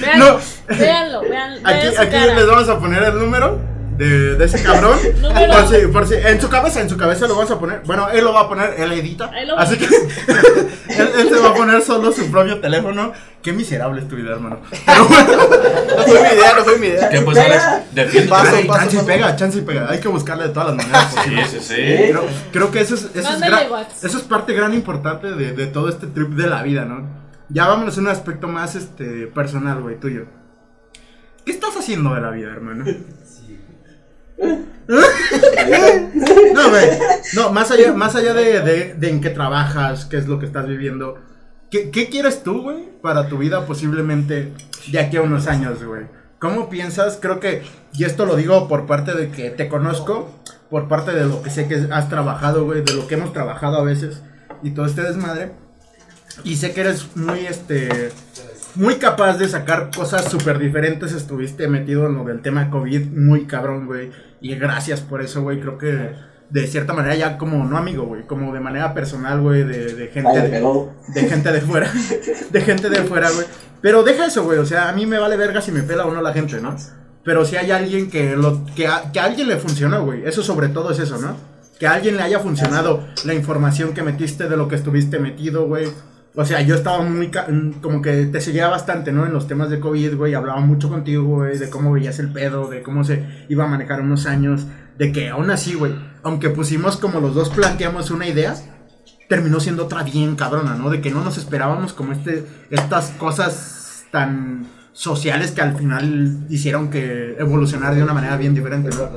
Vean, 0.00 0.18
No. 0.18 0.38
Véanlo, 0.76 1.20
vean 1.22 1.60
Aquí, 1.64 1.86
aquí 1.96 2.16
les 2.34 2.46
vamos 2.46 2.68
a 2.68 2.78
poner 2.78 3.02
el 3.04 3.18
número 3.18 3.58
de, 3.98 4.36
de 4.36 4.44
ese 4.44 4.62
cabrón. 4.62 4.98
Por 5.22 5.68
si, 5.68 5.86
por 5.88 6.06
si, 6.06 6.14
en 6.14 6.40
su 6.40 6.48
cabeza, 6.48 6.80
en 6.80 6.88
su 6.88 6.96
cabeza 6.96 7.26
lo 7.26 7.34
vamos 7.34 7.50
a 7.50 7.58
poner. 7.58 7.82
Bueno, 7.84 8.08
él 8.10 8.24
lo 8.24 8.32
va 8.32 8.42
a 8.42 8.48
poner, 8.48 8.74
él 8.78 8.92
edita. 8.92 9.30
Ahí 9.32 9.44
lo 9.46 9.56
va. 9.56 9.62
Así 9.62 9.76
que 9.76 9.84
él, 10.96 11.08
él 11.18 11.28
se 11.28 11.38
va 11.40 11.50
a 11.50 11.54
poner 11.54 11.82
solo 11.82 12.12
su 12.12 12.30
propio 12.30 12.60
teléfono. 12.60 13.12
Qué 13.42 13.52
miserable 13.52 14.00
es 14.00 14.08
tu 14.08 14.16
vida, 14.16 14.32
hermano. 14.32 14.60
Pero 14.86 15.04
bueno, 15.06 15.32
No 15.96 16.02
fue 16.04 16.22
mi 16.22 16.28
idea, 16.38 16.54
no 16.56 16.64
fue 16.64 16.78
mi 16.78 16.86
idea. 16.86 17.08
¿Qué 17.08 17.20
pues, 17.22 17.38
Alex? 17.38 17.62
Paso, 18.28 18.28
paso, 18.28 18.54
chance 18.56 18.60
y 18.62 18.66
paso. 18.98 19.06
pega, 19.06 19.36
chance 19.36 19.58
y 19.58 19.62
pega. 19.62 19.90
Hay 19.90 20.00
que 20.00 20.08
buscarle 20.08 20.44
de 20.44 20.50
todas 20.50 20.68
las 20.68 20.76
maneras 20.86 21.10
Sí, 21.10 21.16
posibles. 21.16 21.50
sí, 21.50 21.58
sí. 21.60 21.74
Creo, 21.74 22.26
creo 22.52 22.70
que 22.70 22.80
eso 22.80 22.94
es, 22.94 23.08
eso, 23.14 23.30
es 23.32 23.40
gran- 23.40 23.70
WhatsApp. 23.70 24.04
eso 24.04 24.16
es 24.18 24.24
parte 24.24 24.52
gran 24.54 24.74
importante 24.74 25.32
de, 25.32 25.52
de 25.52 25.66
todo 25.66 25.88
este 25.88 26.06
trip 26.06 26.30
de 26.30 26.46
la 26.46 26.62
vida, 26.62 26.84
¿no? 26.84 27.06
Ya 27.48 27.66
vámonos 27.66 27.96
a 27.96 28.00
un 28.00 28.08
aspecto 28.08 28.46
más 28.48 28.74
este 28.74 29.26
personal, 29.28 29.80
güey, 29.82 29.98
tuyo. 29.98 30.26
¿Qué 31.44 31.52
estás 31.52 31.76
haciendo 31.76 32.14
de 32.14 32.20
la 32.20 32.30
vida, 32.30 32.48
hermano? 32.50 32.84
No, 36.54 36.70
güey. 36.70 36.88
No, 37.34 37.52
más 37.52 37.70
allá, 37.70 37.92
más 37.92 38.14
allá 38.16 38.32
de, 38.34 38.96
en 39.00 39.20
qué 39.20 39.30
trabajas, 39.30 40.06
qué 40.06 40.16
es 40.16 40.26
lo 40.26 40.38
que 40.38 40.46
estás 40.46 40.66
viviendo. 40.66 41.18
¿Qué, 41.70 41.90
qué 41.90 42.08
quieres 42.08 42.42
tú, 42.42 42.62
güey, 42.62 42.88
para 43.02 43.28
tu 43.28 43.38
vida 43.38 43.66
posiblemente 43.66 44.52
de 44.90 44.98
aquí 44.98 45.18
a 45.18 45.22
unos 45.22 45.46
años, 45.46 45.84
güey? 45.84 46.06
¿Cómo 46.38 46.70
piensas? 46.70 47.18
Creo 47.20 47.40
que, 47.40 47.62
y 47.92 48.04
esto 48.04 48.24
lo 48.24 48.36
digo 48.36 48.68
por 48.68 48.86
parte 48.86 49.12
de 49.12 49.30
que 49.30 49.50
te 49.50 49.68
conozco, 49.68 50.32
por 50.70 50.88
parte 50.88 51.12
de 51.12 51.26
lo 51.26 51.42
que 51.42 51.50
sé 51.50 51.66
que 51.68 51.88
has 51.90 52.08
trabajado, 52.08 52.64
güey, 52.64 52.82
de 52.82 52.94
lo 52.94 53.06
que 53.06 53.16
hemos 53.16 53.32
trabajado 53.32 53.78
a 53.78 53.82
veces 53.82 54.22
y 54.62 54.70
todo 54.70 54.86
este 54.86 55.02
desmadre. 55.02 55.52
Y 56.44 56.56
sé 56.56 56.72
que 56.72 56.82
eres 56.82 57.16
muy, 57.16 57.40
este, 57.46 58.10
muy 58.76 58.96
capaz 58.96 59.38
de 59.38 59.48
sacar 59.48 59.90
cosas 59.94 60.30
súper 60.30 60.58
diferentes. 60.58 61.12
Estuviste 61.12 61.66
metido 61.68 62.06
en 62.06 62.14
lo 62.14 62.24
del 62.24 62.40
tema 62.40 62.70
COVID 62.70 63.06
muy 63.08 63.46
cabrón, 63.46 63.86
güey. 63.86 64.10
Y 64.40 64.54
gracias 64.56 65.00
por 65.00 65.20
eso, 65.22 65.42
güey. 65.42 65.60
Creo 65.60 65.78
que 65.78 66.12
de 66.50 66.66
cierta 66.66 66.92
manera 66.94 67.14
ya 67.14 67.36
como, 67.38 67.64
no 67.64 67.76
amigo, 67.76 68.04
güey, 68.04 68.22
como 68.26 68.52
de 68.54 68.60
manera 68.60 68.94
personal, 68.94 69.40
güey, 69.40 69.64
de, 69.64 69.94
de 69.94 70.06
gente... 70.08 70.30
Ay, 70.30 70.42
de- 70.42 70.48
pero 70.48 70.94
de 71.14 71.22
gente 71.28 71.52
de 71.52 71.60
fuera. 71.60 71.90
De 72.50 72.60
gente 72.62 72.88
de 72.88 73.02
fuera, 73.04 73.30
güey. 73.30 73.46
Pero 73.82 74.02
deja 74.02 74.26
eso, 74.26 74.44
güey. 74.44 74.58
O 74.58 74.64
sea, 74.66 74.88
a 74.88 74.92
mí 74.92 75.04
me 75.06 75.18
vale 75.18 75.36
verga 75.36 75.60
si 75.60 75.70
me 75.72 75.82
pela 75.82 76.06
o 76.06 76.12
no 76.14 76.22
la 76.22 76.32
gente, 76.32 76.60
¿no? 76.60 76.74
Pero 77.24 77.44
si 77.44 77.56
hay 77.56 77.70
alguien 77.70 78.10
que 78.10 78.34
lo 78.36 78.64
que 78.74 78.86
a, 78.86 79.12
que 79.12 79.20
a 79.20 79.24
alguien 79.24 79.48
le 79.48 79.58
funcionó, 79.58 80.04
güey. 80.04 80.24
Eso 80.26 80.42
sobre 80.42 80.68
todo 80.68 80.90
es 80.92 80.98
eso, 80.98 81.18
¿no? 81.18 81.36
Que 81.78 81.86
a 81.86 81.92
alguien 81.92 82.16
le 82.16 82.22
haya 82.22 82.40
funcionado 82.40 83.06
la 83.24 83.34
información 83.34 83.92
que 83.92 84.02
metiste 84.02 84.48
de 84.48 84.56
lo 84.56 84.66
que 84.66 84.76
estuviste 84.76 85.18
metido, 85.18 85.66
güey. 85.66 85.88
O 86.40 86.44
sea, 86.44 86.60
yo 86.60 86.76
estaba 86.76 87.02
muy 87.02 87.26
mm, 87.28 87.80
como 87.82 88.00
que 88.00 88.26
te 88.26 88.40
seguía 88.40 88.68
bastante, 88.68 89.10
¿no? 89.10 89.26
En 89.26 89.32
los 89.32 89.48
temas 89.48 89.70
de 89.70 89.80
COVID, 89.80 90.14
güey, 90.14 90.34
hablaba 90.34 90.60
mucho 90.60 90.88
contigo, 90.88 91.24
güey, 91.24 91.58
de 91.58 91.68
cómo 91.68 91.90
veías 91.90 92.20
el 92.20 92.32
pedo, 92.32 92.68
de 92.68 92.80
cómo 92.84 93.02
se 93.02 93.24
iba 93.48 93.64
a 93.64 93.66
manejar 93.66 94.00
unos 94.00 94.24
años, 94.26 94.64
de 94.98 95.10
que 95.10 95.30
aún 95.30 95.50
así, 95.50 95.74
güey, 95.74 95.96
aunque 96.22 96.50
pusimos 96.50 96.96
como 96.96 97.18
los 97.18 97.34
dos 97.34 97.48
planteamos 97.48 98.12
una 98.12 98.28
idea, 98.28 98.54
terminó 99.28 99.58
siendo 99.58 99.86
otra 99.86 100.04
bien 100.04 100.36
cabrona, 100.36 100.76
¿no? 100.76 100.90
De 100.90 101.00
que 101.00 101.10
no 101.10 101.24
nos 101.24 101.38
esperábamos 101.38 101.92
como 101.92 102.12
este, 102.12 102.46
estas 102.70 103.06
cosas 103.18 104.04
tan 104.12 104.68
sociales 104.92 105.50
que 105.50 105.60
al 105.62 105.76
final 105.76 106.46
hicieron 106.48 106.88
que 106.88 107.34
evolucionar 107.40 107.96
de 107.96 108.02
una 108.04 108.14
manera 108.14 108.36
bien 108.36 108.54
diferente, 108.54 108.90
¿no? 108.90 109.08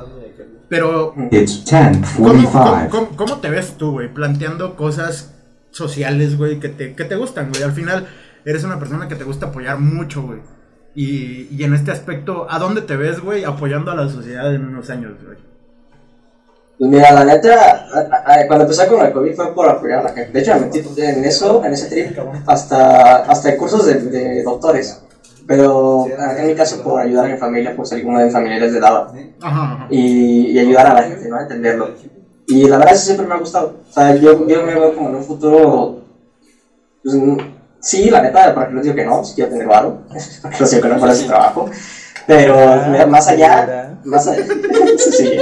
Pero, 0.69 1.13
It's 1.29 1.65
¿cómo, 2.17 2.33
10:45. 2.33 2.51
cómo, 2.51 2.89
cómo- 2.89 3.15
cómo 3.15 3.37
te 3.37 3.49
ves 3.51 3.77
tú, 3.77 3.91
güey? 3.91 4.11
Planteando 4.11 4.75
cosas 4.75 5.35
sociales, 5.71 6.37
güey, 6.37 6.59
que 6.59 6.69
te, 6.69 6.93
que 6.95 7.03
te 7.05 7.15
gustan, 7.15 7.49
güey. 7.49 7.63
Al 7.63 7.71
final, 7.73 8.07
eres 8.45 8.63
una 8.63 8.79
persona 8.79 9.07
que 9.07 9.15
te 9.15 9.23
gusta 9.23 9.47
apoyar 9.47 9.79
mucho, 9.79 10.21
güey. 10.23 10.39
Y, 10.93 11.47
y 11.51 11.63
en 11.63 11.73
este 11.73 11.91
aspecto, 11.91 12.47
¿a 12.49 12.59
dónde 12.59 12.81
te 12.81 12.95
ves, 12.97 13.19
güey, 13.21 13.43
apoyando 13.45 13.91
a 13.91 13.95
la 13.95 14.09
sociedad 14.09 14.53
en 14.53 14.65
unos 14.65 14.89
años, 14.89 15.13
güey? 15.25 15.37
Pues 16.77 16.89
mira, 16.91 17.11
la 17.11 17.23
neta, 17.23 17.85
a- 17.93 18.33
a- 18.33 18.47
cuando 18.47 18.63
empecé 18.65 18.87
con 18.87 19.05
el 19.05 19.13
COVID 19.13 19.33
fue 19.35 19.53
por 19.53 19.69
apoyar 19.69 19.99
a 19.99 20.03
la 20.03 20.09
gente. 20.13 20.31
De 20.33 20.39
hecho, 20.39 20.53
me 20.55 20.61
metí 20.61 20.81
en 20.97 21.23
eso, 21.25 21.63
en 21.63 21.73
ese 21.73 21.89
trip, 21.89 22.17
hasta, 22.47 23.17
hasta 23.17 23.51
en 23.51 23.57
cursos 23.57 23.85
de, 23.85 23.93
de 24.01 24.43
doctores. 24.43 25.03
Pero 25.47 26.07
en 26.07 26.47
mi 26.47 26.55
caso, 26.55 26.81
por 26.81 26.99
ayudar 27.01 27.25
a 27.25 27.29
mi 27.29 27.37
familia, 27.37 27.73
pues 27.75 27.91
alguno 27.93 28.19
de 28.19 28.25
mis 28.25 28.33
familiares 28.33 28.71
le 28.73 28.79
daba. 28.79 29.11
Y, 29.89 30.51
y 30.51 30.59
ayudar 30.59 30.87
a 30.87 30.93
la 30.95 31.03
gente, 31.03 31.27
¿no? 31.29 31.35
A 31.37 31.41
entenderlo. 31.43 31.89
Y 32.53 32.67
la 32.67 32.77
verdad, 32.77 32.93
eso 32.93 33.05
siempre 33.05 33.25
me 33.27 33.33
ha 33.33 33.37
gustado. 33.37 33.75
O 33.89 33.93
sea, 33.93 34.15
yo, 34.15 34.45
yo 34.47 34.63
me 34.63 34.73
veo 34.75 34.93
como 34.95 35.09
en 35.09 35.15
un 35.15 35.23
futuro. 35.23 36.01
Pues, 37.03 37.15
sí, 37.79 38.09
la 38.09 38.21
neta, 38.21 38.53
para 38.53 38.67
que 38.67 38.73
no 38.73 38.81
digo 38.81 38.95
que 38.95 39.05
no, 39.05 39.23
si 39.23 39.35
quiero 39.35 39.49
tener 39.51 39.67
varo. 39.67 39.99
para 40.41 40.55
que 40.55 40.63
no 40.63 40.69
digo 40.69 40.81
que 40.81 40.87
no 40.89 40.99
para 40.99 41.13
ese 41.13 41.25
trabajo. 41.25 41.69
Pero 42.27 42.55
mira, 42.89 43.07
más 43.07 43.27
allá, 43.27 43.97
más 44.03 44.27
allá, 44.27 44.45
sí, 44.97 45.37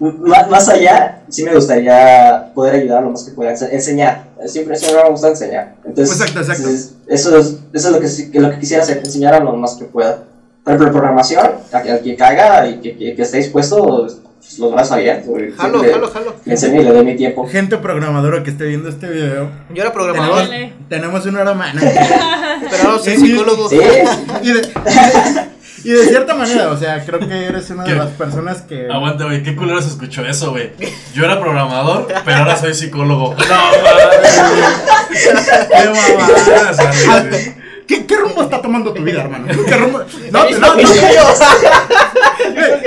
más, 0.00 0.50
más 0.50 0.68
allá, 0.68 1.22
sí 1.28 1.44
me 1.44 1.54
gustaría 1.54 2.50
poder 2.54 2.74
ayudar 2.76 3.02
lo 3.04 3.10
más 3.10 3.22
que 3.22 3.30
pueda, 3.32 3.52
ense- 3.52 3.68
enseñar. 3.70 4.24
Siempre, 4.46 4.76
siempre 4.76 5.02
me 5.04 5.10
gusta 5.10 5.28
enseñar. 5.28 5.76
Entonces, 5.84 6.16
Exacto, 6.20 6.40
exacto. 6.40 6.62
entonces, 6.64 6.94
eso 7.06 7.36
es, 7.38 7.56
eso 7.72 7.88
es 7.88 7.94
lo 8.24 8.30
que, 8.32 8.38
lo 8.40 8.50
que 8.50 8.58
quisiera 8.58 8.82
hacer, 8.82 8.98
enseñar 8.98 9.34
a 9.34 9.40
lo 9.40 9.52
más 9.54 9.74
que 9.76 9.84
pueda. 9.84 10.24
Por 10.64 10.74
ejemplo, 10.74 10.92
programación, 10.92 11.46
a, 11.72 11.82
que- 11.82 11.92
a 11.92 12.00
quien 12.00 12.16
caiga 12.16 12.66
y 12.68 12.80
que, 12.80 12.96
que, 12.96 13.14
que 13.14 13.22
esté 13.22 13.38
dispuesto, 13.38 13.84
pues, 14.02 14.18
los 14.58 14.72
brazos 14.72 14.92
abiertos. 14.92 15.26
güey. 15.26 15.52
Jalo, 15.52 15.80
Siempre 15.80 15.92
jalo, 15.92 16.10
jalo. 16.10 16.36
Le 16.44 16.52
enseño 16.52 16.80
y 16.80 16.84
le 16.84 16.90
doy 16.92 17.04
mi 17.04 17.16
tiempo. 17.16 17.46
Gente 17.48 17.76
programadora 17.78 18.42
que 18.42 18.50
esté 18.50 18.64
viendo 18.64 18.88
este 18.88 19.08
video, 19.08 19.50
Yo 19.74 19.82
era 19.82 19.92
programador, 19.92 20.44
tenemos, 20.48 20.72
tenemos 20.88 21.26
una 21.26 21.40
hermana. 21.42 21.80
pero 22.70 22.90
ahora 22.90 23.02
soy 23.02 23.16
psicólogo. 23.16 23.68
Sí, 23.68 23.78
Y 24.42 24.52
de, 24.52 24.68
y 25.84 25.90
de 25.90 26.06
cierta 26.06 26.34
manera, 26.34 26.70
o 26.70 26.76
sea, 26.76 27.04
creo 27.04 27.20
que 27.20 27.46
eres 27.46 27.70
una 27.70 27.84
de 27.84 27.94
las 27.94 28.10
personas 28.10 28.62
que. 28.62 28.88
Aguanta, 28.90 29.24
güey, 29.24 29.42
qué 29.42 29.54
culero 29.54 29.80
se 29.80 29.88
escuchó 29.88 30.24
eso, 30.26 30.50
güey. 30.50 30.70
Yo 31.14 31.24
era 31.24 31.38
programador, 31.40 32.08
pero 32.24 32.36
ahora 32.38 32.56
soy 32.56 32.74
psicólogo. 32.74 33.34
No, 33.34 33.44
¡Qué 35.68 35.88
mamada! 35.88 36.72
¿Qué, 37.88 38.04
¿Qué 38.06 38.16
rumbo 38.16 38.42
está 38.42 38.60
tomando 38.60 38.92
tu 38.92 39.02
vida, 39.02 39.22
hermano? 39.22 39.46
¿Qué 39.48 39.76
rumbo? 39.76 40.02
No, 40.30 40.46
¿Viste 40.46 40.60
no, 40.60 40.68
no. 40.68 40.76
que 40.76 40.82
yo? 40.84 41.34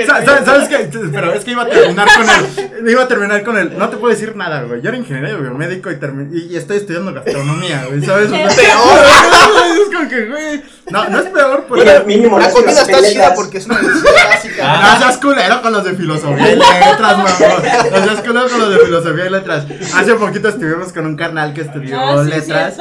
Sa- 0.06 0.24
sa- 0.24 0.44
¿Sabes 0.44 0.68
qué? 0.68 0.88
Pero 1.12 1.32
es 1.34 1.44
que 1.44 1.50
iba 1.50 1.64
a 1.64 1.68
terminar 1.68 2.08
con 2.16 2.26
el. 2.30 2.88
Iba 2.90 3.02
a 3.02 3.08
terminar 3.08 3.42
con 3.42 3.58
el. 3.58 3.76
No 3.76 3.88
te 3.88 3.96
puedo 3.96 4.14
decir 4.14 4.36
nada, 4.36 4.62
güey. 4.62 4.80
Yo 4.80 4.90
era 4.90 4.96
ingeniero 4.98 5.38
biomédico 5.40 5.90
y, 5.90 5.98
y 6.52 6.56
estoy 6.56 6.76
estudiando 6.78 7.12
gastronomía, 7.12 7.84
güey. 7.88 8.00
¿Sabes? 8.04 8.28
O 8.28 8.30
sea, 8.30 8.46
Es 9.82 9.88
como 9.96 10.08
que, 10.08 10.26
güey. 10.26 10.62
No, 10.90 11.08
no 11.08 11.18
es 11.18 11.26
peor, 11.26 11.64
porque. 11.68 11.84
Mira, 11.84 12.00
mínimo, 12.04 12.38
La 12.38 12.50
comida 12.50 12.82
está 12.82 13.02
chida 13.02 13.34
porque 13.34 13.58
es 13.58 13.66
una 13.66 13.82
necesidad 13.82 14.28
básica. 14.30 14.62
Ah. 14.64 14.92
No 14.94 14.98
seas 15.04 15.16
culero 15.18 15.62
con 15.62 15.72
los 15.72 15.84
de 15.84 15.94
filosofía 15.94 16.52
y 16.52 16.56
letras, 16.56 17.16
mamón. 17.18 17.32
No 17.90 18.04
seas 18.04 18.20
culero 18.24 18.48
con 18.48 18.60
los 18.60 18.70
de 18.70 18.78
filosofía 18.78 19.26
y 19.26 19.30
letras. 19.30 19.64
Hace 19.96 20.14
poquito 20.14 20.48
estuvimos 20.48 20.92
con 20.92 21.06
un 21.06 21.16
carnal 21.16 21.52
que 21.54 21.62
estudió 21.62 21.98
Ah, 21.98 22.22
sí, 22.24 22.30
sí, 22.30 22.36
letras. 22.38 22.76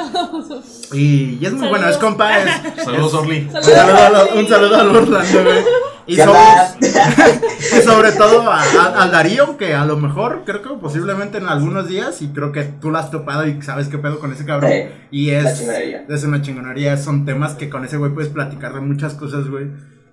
Y, 0.93 1.37
y 1.41 1.45
es 1.45 1.53
muy 1.53 1.67
bueno, 1.67 1.87
es 1.87 1.97
compa. 1.97 2.39
Es, 2.39 2.49
Saludos, 2.83 3.13
Orly. 3.13 3.49
un, 3.53 3.63
saludo 3.63 3.97
a, 3.97 4.35
un 4.35 4.47
saludo 4.47 4.75
al 4.79 4.95
Orlando, 4.95 5.43
güey. 5.43 5.63
Y 6.07 6.15
¿Qué 6.15 6.23
sobre, 6.23 6.39
onda? 6.39 6.75
y 7.59 7.81
sobre 7.83 8.11
todo 8.13 8.41
a, 8.51 8.59
a- 8.61 9.03
al 9.03 9.11
Darío, 9.11 9.55
que 9.57 9.75
a 9.75 9.85
lo 9.85 9.97
mejor, 9.97 10.41
creo 10.45 10.61
que 10.63 10.69
posiblemente 10.81 11.37
en 11.37 11.47
algunos 11.47 11.87
días, 11.87 12.21
y 12.21 12.29
creo 12.29 12.51
que 12.51 12.63
tú 12.63 12.89
lo 12.89 12.97
has 12.97 13.11
topado 13.11 13.47
y 13.47 13.61
sabes 13.61 13.87
qué 13.87 13.97
pedo 13.99 14.19
con 14.19 14.33
ese 14.33 14.43
cabrón. 14.45 14.71
Sí, 14.71 14.83
y 15.11 15.29
es, 15.29 15.59
chingonería. 15.59 16.03
es 16.09 16.23
una 16.23 16.41
chingonería, 16.41 16.97
son 16.97 17.23
temas 17.25 17.53
que 17.53 17.69
con 17.69 17.85
ese 17.85 17.97
güey 17.97 18.11
puedes 18.11 18.31
platicar 18.31 18.73
de 18.73 18.81
muchas 18.81 19.13
cosas, 19.13 19.47
güey. 19.47 19.67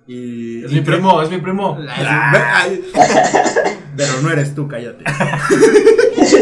Y, 0.07 0.63
Es 0.63 0.71
y 0.71 0.75
mi 0.75 0.81
creo- 0.83 0.97
primo, 0.97 1.21
es 1.23 1.29
mi 1.31 1.37
primo. 1.39 1.77
Es- 2.67 2.79
Pero 3.97 4.13
no 4.21 4.31
eres 4.31 4.55
tú, 4.55 4.67
cállate. 4.67 5.03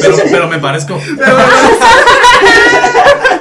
Pero, 0.01 0.15
pero 0.29 0.47
me 0.49 0.59
parezco. 0.59 0.99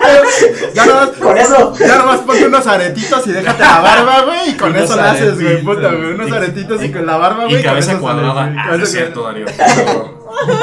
Ya 0.75 0.87
nomás, 0.87 1.09
Con 1.11 1.37
eso. 1.39 1.73
ya 1.79 1.99
nomás 1.99 2.21
ponte 2.21 2.47
unos 2.47 2.67
aretitos 2.67 3.27
y 3.27 3.33
déjate 3.33 3.63
la 3.63 3.81
barba, 3.81 4.23
güey, 4.23 4.51
y 4.51 4.55
con 4.57 4.71
Unos 4.71 4.83
eso 4.85 4.97
la 4.97 5.11
haces, 5.13 5.41
güey, 5.41 5.63
puta, 5.65 5.89
güey. 5.93 6.15
Unos 6.15 6.29
y- 6.29 6.33
aretitos 6.33 6.83
y, 6.83 6.87
y- 6.87 6.93
con 6.93 7.07
la 7.07 7.17
barba, 7.17 7.45
güey. 7.45 7.61
Y 7.61 7.63
cabeza 7.63 7.99
cuadrada. 7.99 8.55
Ah, 8.57 8.77
no 8.77 8.83
es 8.85 8.91
cierto, 8.91 9.23
Darío. 9.23 9.47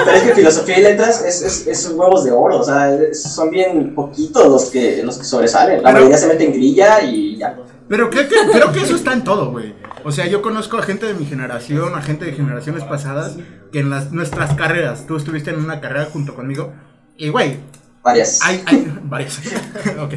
Pero 0.06 0.18
es 0.18 0.24
que 0.24 0.36
filosofía 0.36 0.80
y 0.80 0.84
letras 0.84 1.24
es, 1.26 1.42
es, 1.42 1.68
es 1.68 1.90
huevos 1.94 2.24
de 2.26 2.32
oro, 2.32 2.60
o 2.60 2.64
sea, 2.64 2.94
es- 2.94 3.24
son 3.24 3.50
bien 3.50 3.96
poquitos 3.96 4.46
los 4.48 4.66
que, 4.66 5.02
los 5.04 5.18
que 5.18 5.26
sobresalen. 5.26 5.78
La 5.78 5.90
Pero- 5.90 5.94
mayoría 6.00 6.18
se 6.18 6.28
mete 6.28 6.46
en 6.46 6.54
grilla 6.54 7.02
y 7.02 7.38
ya. 7.38 7.56
Pero 7.90 8.10
creo 8.10 8.28
que, 8.28 8.36
creo 8.52 8.72
que 8.72 8.82
eso 8.82 8.96
está 8.96 9.14
en 9.14 9.24
todo, 9.24 9.52
güey. 9.52 9.74
O 10.06 10.12
sea, 10.12 10.26
yo 10.28 10.42
conozco 10.42 10.78
a 10.78 10.84
gente 10.84 11.06
de 11.06 11.14
mi 11.14 11.26
generación, 11.26 11.96
a 11.96 12.02
gente 12.02 12.26
de 12.26 12.34
generaciones 12.34 12.84
pasadas, 12.84 13.36
que 13.72 13.80
en 13.80 13.90
las, 13.90 14.12
nuestras 14.12 14.54
carreras, 14.54 15.06
tú 15.08 15.16
estuviste 15.16 15.50
en 15.52 15.60
una 15.60 15.80
carrera 15.80 16.08
junto 16.12 16.36
conmigo, 16.36 16.74
y 17.18 17.30
güey, 17.30 17.58
Varias. 18.04 18.40
hay, 18.44 18.64
hay 18.66 18.94
varias. 19.04 19.40
ok. 20.00 20.14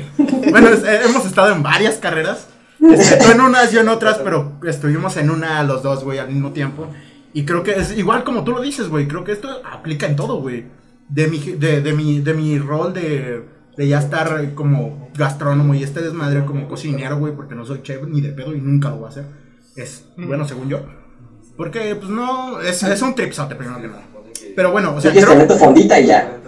Bueno, 0.50 0.68
es- 0.68 0.82
eh, 0.84 1.00
hemos 1.04 1.24
estado 1.24 1.52
en 1.54 1.62
varias 1.62 1.96
carreras. 1.96 2.48
Este, 2.80 3.16
tú 3.24 3.30
en 3.30 3.40
unas, 3.40 3.72
yo 3.72 3.80
en 3.80 3.88
otras, 3.88 4.18
pero 4.18 4.58
estuvimos 4.66 5.16
en 5.16 5.30
una 5.30 5.62
los 5.62 5.82
dos, 5.82 6.04
güey, 6.04 6.18
al 6.18 6.28
mismo 6.28 6.52
tiempo. 6.52 6.88
Y 7.32 7.44
creo 7.44 7.62
que 7.62 7.72
es 7.72 7.96
igual 7.96 8.24
como 8.24 8.44
tú 8.44 8.52
lo 8.52 8.60
dices, 8.60 8.88
güey. 8.88 9.06
Creo 9.08 9.24
que 9.24 9.32
esto 9.32 9.48
aplica 9.70 10.06
en 10.06 10.16
todo, 10.16 10.40
güey. 10.40 10.66
De 11.08 11.28
mi, 11.28 11.38
de, 11.38 11.80
de 11.80 11.92
mi, 11.92 12.20
de 12.20 12.34
mi 12.34 12.58
rol 12.58 12.92
de, 12.92 13.44
de 13.76 13.88
ya 13.88 13.98
estar 13.98 14.54
como 14.54 15.10
gastrónomo 15.16 15.74
y 15.74 15.82
este 15.82 16.00
desmadre 16.02 16.44
como 16.44 16.66
cocinero, 16.68 17.16
güey, 17.18 17.34
porque 17.34 17.54
no 17.54 17.64
soy 17.64 17.82
chef 17.82 18.02
ni 18.08 18.20
de 18.20 18.30
pedo 18.30 18.54
y 18.54 18.60
nunca 18.60 18.88
lo 18.90 18.96
voy 18.96 19.06
a 19.06 19.08
hacer. 19.10 19.24
Es, 19.76 20.04
bueno, 20.16 20.46
según 20.48 20.68
yo. 20.68 20.80
Porque, 21.56 21.94
pues 21.94 22.10
no, 22.10 22.60
es, 22.60 22.82
es 22.82 23.00
un 23.02 23.14
tripsote 23.14 23.54
primero 23.54 23.80
que 23.80 23.88
nada. 23.88 24.02
Pero 24.54 24.72
bueno, 24.72 24.94
o 24.94 25.00
sea, 25.00 25.12
creo, 25.12 25.48
fondita 25.58 25.98
y 26.00 26.06
ya. 26.06 26.38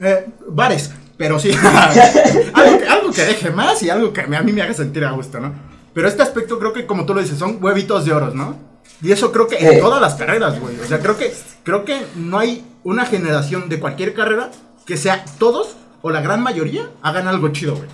Eh, 0.00 0.26
bares, 0.48 0.90
pero 1.16 1.38
sí. 1.38 1.50
algo, 2.54 2.78
que, 2.78 2.86
algo 2.88 3.10
que 3.12 3.22
deje 3.24 3.50
más 3.50 3.82
y 3.82 3.90
algo 3.90 4.12
que 4.12 4.20
a 4.22 4.42
mí 4.42 4.52
me 4.52 4.62
haga 4.62 4.74
sentir 4.74 5.04
a 5.04 5.10
gusto, 5.12 5.40
¿no? 5.40 5.52
Pero 5.94 6.08
este 6.08 6.22
aspecto 6.22 6.58
creo 6.58 6.72
que, 6.72 6.86
como 6.86 7.06
tú 7.06 7.14
lo 7.14 7.20
dices, 7.20 7.38
son 7.38 7.58
huevitos 7.62 8.04
de 8.04 8.12
oros, 8.12 8.34
¿no? 8.34 8.56
Y 9.02 9.12
eso 9.12 9.32
creo 9.32 9.46
que 9.48 9.56
en 9.58 9.74
Sí. 9.74 9.80
todas 9.80 10.00
las 10.00 10.14
carreras, 10.14 10.58
güey. 10.60 10.78
O 10.80 10.84
sea, 10.86 10.98
creo 11.00 11.16
que, 11.16 11.32
creo 11.64 11.84
que 11.84 12.00
no 12.16 12.38
hay 12.38 12.64
una 12.84 13.04
generación 13.06 13.68
de 13.68 13.78
cualquier 13.80 14.14
carrera 14.14 14.50
que 14.86 14.96
sea 14.96 15.24
todos 15.38 15.76
o 16.02 16.10
la 16.10 16.20
gran 16.20 16.42
mayoría 16.42 16.88
hagan 17.02 17.26
algo 17.28 17.48
chido, 17.48 17.76
güey. 17.76 17.88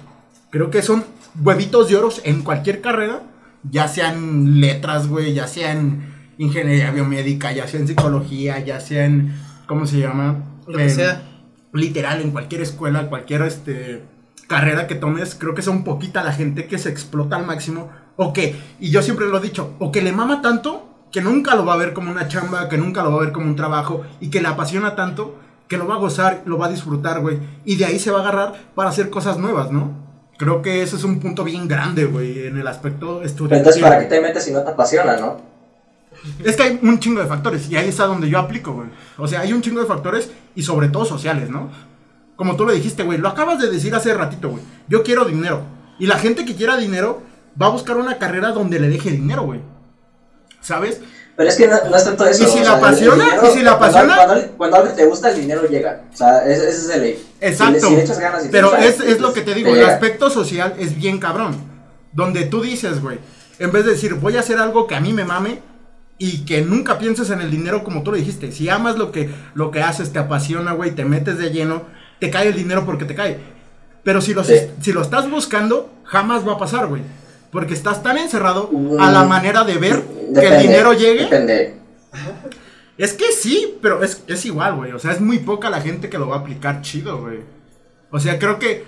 Creo 0.50 0.70
que 0.70 0.82
son 0.82 1.04
huevitos 1.42 1.88
de 1.88 1.96
oros 1.96 2.20
en 2.24 2.42
cualquier 2.42 2.80
carrera, 2.80 3.22
ya 3.70 3.88
sean 3.88 4.60
letras, 4.60 5.08
güey, 5.08 5.32
ya 5.34 5.46
sean 5.48 6.12
ingeniería 6.38 6.90
biomédica, 6.90 7.52
ya 7.52 7.66
sea 7.66 7.80
en 7.80 7.88
psicología, 7.88 8.58
ya 8.60 8.80
sea 8.80 9.04
en, 9.06 9.34
¿cómo 9.66 9.86
se 9.86 9.98
llama? 9.98 10.36
Lo 10.66 10.76
que 10.76 10.84
En- 10.84 10.90
sea. 10.90 11.22
Literal 11.74 12.20
en 12.20 12.30
cualquier 12.30 12.62
escuela, 12.62 13.08
cualquier 13.08 13.42
este 13.42 14.02
carrera 14.46 14.86
que 14.86 14.94
tomes, 14.94 15.34
creo 15.34 15.54
que 15.54 15.62
son 15.62 15.84
poquita 15.84 16.22
la 16.22 16.32
gente 16.32 16.66
que 16.66 16.78
se 16.78 16.88
explota 16.90 17.36
al 17.36 17.46
máximo 17.46 17.90
o 18.16 18.32
que, 18.32 18.54
y 18.78 18.90
yo 18.90 19.02
siempre 19.02 19.26
lo 19.26 19.38
he 19.38 19.40
dicho, 19.40 19.74
o 19.78 19.90
que 19.90 20.02
le 20.02 20.12
mama 20.12 20.42
tanto 20.42 20.88
que 21.10 21.20
nunca 21.20 21.54
lo 21.54 21.64
va 21.64 21.74
a 21.74 21.76
ver 21.76 21.92
como 21.92 22.10
una 22.10 22.28
chamba, 22.28 22.68
que 22.68 22.76
nunca 22.76 23.02
lo 23.02 23.10
va 23.10 23.16
a 23.18 23.24
ver 23.24 23.32
como 23.32 23.46
un 23.46 23.56
trabajo 23.56 24.04
y 24.20 24.30
que 24.30 24.40
le 24.40 24.48
apasiona 24.48 24.94
tanto 24.94 25.36
que 25.68 25.76
lo 25.76 25.86
va 25.86 25.94
a 25.94 25.98
gozar, 25.98 26.42
lo 26.44 26.58
va 26.58 26.66
a 26.66 26.70
disfrutar, 26.70 27.20
güey, 27.20 27.38
y 27.64 27.76
de 27.76 27.86
ahí 27.86 27.98
se 27.98 28.10
va 28.10 28.18
a 28.18 28.22
agarrar 28.22 28.52
para 28.74 28.90
hacer 28.90 29.10
cosas 29.10 29.38
nuevas, 29.38 29.70
¿no? 29.70 29.92
Creo 30.36 30.62
que 30.62 30.82
ese 30.82 30.96
es 30.96 31.04
un 31.04 31.20
punto 31.20 31.44
bien 31.44 31.68
grande, 31.68 32.04
güey, 32.04 32.46
en 32.46 32.58
el 32.58 32.66
aspecto 32.66 33.22
estudiantil. 33.22 33.58
entonces, 33.58 33.82
¿para 33.82 34.00
qué 34.00 34.06
te 34.06 34.20
metes 34.20 34.44
si 34.44 34.52
no 34.52 34.62
te 34.62 34.70
apasiona, 34.70 35.16
no? 35.16 35.54
Es 36.44 36.56
que 36.56 36.62
hay 36.62 36.80
un 36.82 36.98
chingo 36.98 37.20
de 37.20 37.26
factores 37.26 37.68
y 37.68 37.76
ahí 37.76 37.88
está 37.88 38.06
donde 38.06 38.28
yo 38.28 38.38
aplico, 38.38 38.72
güey. 38.72 38.88
O 39.18 39.28
sea, 39.28 39.40
hay 39.40 39.52
un 39.52 39.62
chingo 39.62 39.80
de 39.80 39.86
factores 39.86 40.30
y 40.54 40.62
sobre 40.62 40.88
todo 40.88 41.04
sociales, 41.04 41.50
¿no? 41.50 41.70
Como 42.36 42.56
tú 42.56 42.64
lo 42.64 42.72
dijiste, 42.72 43.02
güey, 43.04 43.18
lo 43.18 43.28
acabas 43.28 43.60
de 43.60 43.70
decir 43.70 43.94
hace 43.94 44.12
ratito, 44.14 44.48
güey. 44.50 44.62
Yo 44.88 45.02
quiero 45.02 45.24
dinero. 45.24 45.62
Y 45.98 46.06
la 46.06 46.18
gente 46.18 46.44
que 46.44 46.54
quiera 46.56 46.76
dinero 46.76 47.22
va 47.60 47.66
a 47.66 47.70
buscar 47.70 47.96
una 47.96 48.18
carrera 48.18 48.50
donde 48.50 48.80
le 48.80 48.88
deje 48.88 49.10
dinero, 49.10 49.42
güey. 49.42 49.60
¿Sabes? 50.60 51.00
Pero 51.36 51.48
es 51.48 51.56
que 51.56 51.66
no, 51.68 51.76
no 51.90 51.96
es 51.96 52.04
tanto 52.04 52.24
eso. 52.26 52.44
¿Y 52.44 52.46
si 52.46 52.58
o 52.58 52.60
la 52.60 52.64
sea, 52.66 52.76
apasiona? 52.76 53.24
dinero- 53.24 53.42
¿Y 53.48 53.50
si 53.58 53.62
la 53.62 53.76
cuando- 53.78 53.98
apasiona? 53.98 54.24
Cuando, 54.26 54.48
cuando 54.56 54.76
algo 54.78 54.88
te 54.94 55.04
gusta, 55.04 55.30
el 55.30 55.40
dinero 55.40 55.68
llega. 55.68 56.02
O 56.12 56.16
sea, 56.16 56.44
ese, 56.46 56.68
ese 56.68 56.78
es 56.78 56.90
el 56.90 57.00
ley. 57.02 57.26
Exacto. 57.40 57.74
Si 57.74 57.80
le, 57.82 57.88
si 57.90 57.96
le 57.96 58.02
echas 58.02 58.18
ganas 58.20 58.42
y 58.42 58.46
te 58.46 58.52
Pero 58.52 58.68
echas, 58.76 58.84
es, 58.84 59.00
es 59.00 59.20
lo 59.20 59.32
que 59.32 59.42
te 59.42 59.54
digo, 59.54 59.68
el 59.70 59.74
llega. 59.76 59.92
aspecto 59.92 60.30
social 60.30 60.74
es 60.78 60.96
bien 60.96 61.18
cabrón. 61.18 61.56
Donde 62.12 62.44
tú 62.46 62.62
dices, 62.62 63.02
güey, 63.02 63.18
en 63.58 63.72
vez 63.72 63.84
de 63.84 63.92
decir, 63.92 64.14
voy 64.14 64.36
a 64.36 64.40
hacer 64.40 64.58
algo 64.58 64.86
que 64.86 64.94
a 64.94 65.00
mí 65.00 65.12
me 65.12 65.24
mame 65.24 65.60
y 66.18 66.44
que 66.44 66.62
nunca 66.62 66.98
pienses 66.98 67.30
en 67.30 67.40
el 67.40 67.50
dinero 67.50 67.82
como 67.84 68.02
tú 68.02 68.10
lo 68.12 68.16
dijiste. 68.16 68.52
Si 68.52 68.68
amas 68.68 68.96
lo 68.98 69.10
que, 69.12 69.30
lo 69.54 69.70
que 69.70 69.82
haces, 69.82 70.12
te 70.12 70.18
apasiona, 70.18 70.72
güey, 70.72 70.92
te 70.92 71.04
metes 71.04 71.38
de 71.38 71.50
lleno, 71.50 71.82
te 72.20 72.30
cae 72.30 72.48
el 72.48 72.54
dinero 72.54 72.84
porque 72.86 73.04
te 73.04 73.14
cae. 73.14 73.38
Pero 74.04 74.20
si 74.20 74.34
lo, 74.34 74.44
Sí. 74.44 74.54
si 74.80 74.92
lo 74.92 75.02
estás 75.02 75.30
buscando, 75.30 75.90
jamás 76.04 76.46
va 76.46 76.52
a 76.52 76.58
pasar, 76.58 76.86
güey. 76.86 77.02
Porque 77.50 77.74
estás 77.74 78.02
tan 78.02 78.18
encerrado 78.18 78.70
a 78.98 79.10
la 79.10 79.24
Mm, 79.24 79.28
manera 79.28 79.64
de 79.64 79.78
ver 79.78 80.02
que 80.34 80.46
el 80.46 80.62
dinero 80.62 80.92
llegue. 80.92 81.22
Depende. 81.24 81.76
Es 82.96 83.12
que 83.12 83.32
sí, 83.32 83.76
pero 83.82 84.02
es, 84.04 84.22
es 84.28 84.44
igual, 84.46 84.76
güey. 84.76 84.92
O 84.92 84.98
sea, 84.98 85.12
es 85.12 85.20
muy 85.20 85.38
poca 85.38 85.68
la 85.70 85.80
gente 85.80 86.08
que 86.08 86.18
lo 86.18 86.28
va 86.28 86.36
a 86.36 86.38
aplicar 86.40 86.80
chido, 86.82 87.20
güey. 87.20 87.40
O 88.10 88.20
sea, 88.20 88.38
creo 88.38 88.58
que. 88.58 88.84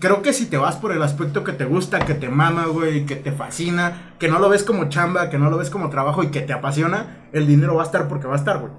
Creo 0.00 0.22
que 0.22 0.32
si 0.32 0.46
te 0.46 0.58
vas 0.58 0.76
por 0.76 0.92
el 0.92 1.02
aspecto 1.02 1.44
que 1.44 1.52
te 1.52 1.64
gusta, 1.64 2.00
que 2.00 2.14
te 2.14 2.28
mama, 2.28 2.66
güey, 2.66 3.06
que 3.06 3.16
te 3.16 3.32
fascina, 3.32 4.14
que 4.18 4.28
no 4.28 4.38
lo 4.38 4.48
ves 4.48 4.62
como 4.62 4.88
chamba, 4.88 5.30
que 5.30 5.38
no 5.38 5.50
lo 5.50 5.56
ves 5.56 5.70
como 5.70 5.88
trabajo 5.88 6.22
y 6.22 6.28
que 6.28 6.42
te 6.42 6.52
apasiona, 6.52 7.28
el 7.32 7.46
dinero 7.46 7.76
va 7.76 7.82
a 7.82 7.86
estar 7.86 8.06
porque 8.06 8.26
va 8.26 8.34
a 8.34 8.38
estar, 8.38 8.58
güey. 8.58 8.72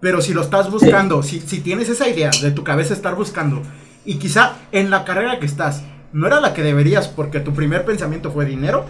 Pero 0.00 0.20
si 0.20 0.32
lo 0.32 0.42
estás 0.42 0.70
buscando, 0.70 1.22
si, 1.22 1.40
si 1.40 1.60
tienes 1.60 1.88
esa 1.88 2.08
idea 2.08 2.30
de 2.40 2.50
tu 2.50 2.62
cabeza 2.62 2.94
estar 2.94 3.14
buscando, 3.14 3.62
y 4.04 4.18
quizá 4.18 4.56
en 4.70 4.90
la 4.90 5.04
carrera 5.04 5.38
que 5.38 5.46
estás 5.46 5.82
no 6.12 6.28
era 6.28 6.40
la 6.40 6.54
que 6.54 6.62
deberías 6.62 7.08
porque 7.08 7.40
tu 7.40 7.54
primer 7.54 7.84
pensamiento 7.84 8.30
fue 8.30 8.44
dinero, 8.44 8.84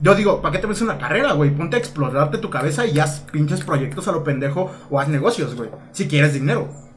yo 0.00 0.14
digo, 0.14 0.40
¿para 0.40 0.52
qué 0.52 0.58
te 0.58 0.66
ves 0.66 0.80
una 0.80 0.98
carrera, 0.98 1.34
güey? 1.34 1.54
Ponte 1.54 1.76
a 1.76 1.78
explorarte 1.78 2.38
tu 2.38 2.50
cabeza 2.50 2.86
y 2.86 2.98
haz 2.98 3.20
pinches 3.30 3.62
proyectos 3.62 4.08
a 4.08 4.12
lo 4.12 4.24
pendejo 4.24 4.70
o 4.90 4.98
haz 4.98 5.08
negocios, 5.08 5.54
güey. 5.54 5.70
Si 5.92 6.08
quieres 6.08 6.32
dinero. 6.32 6.89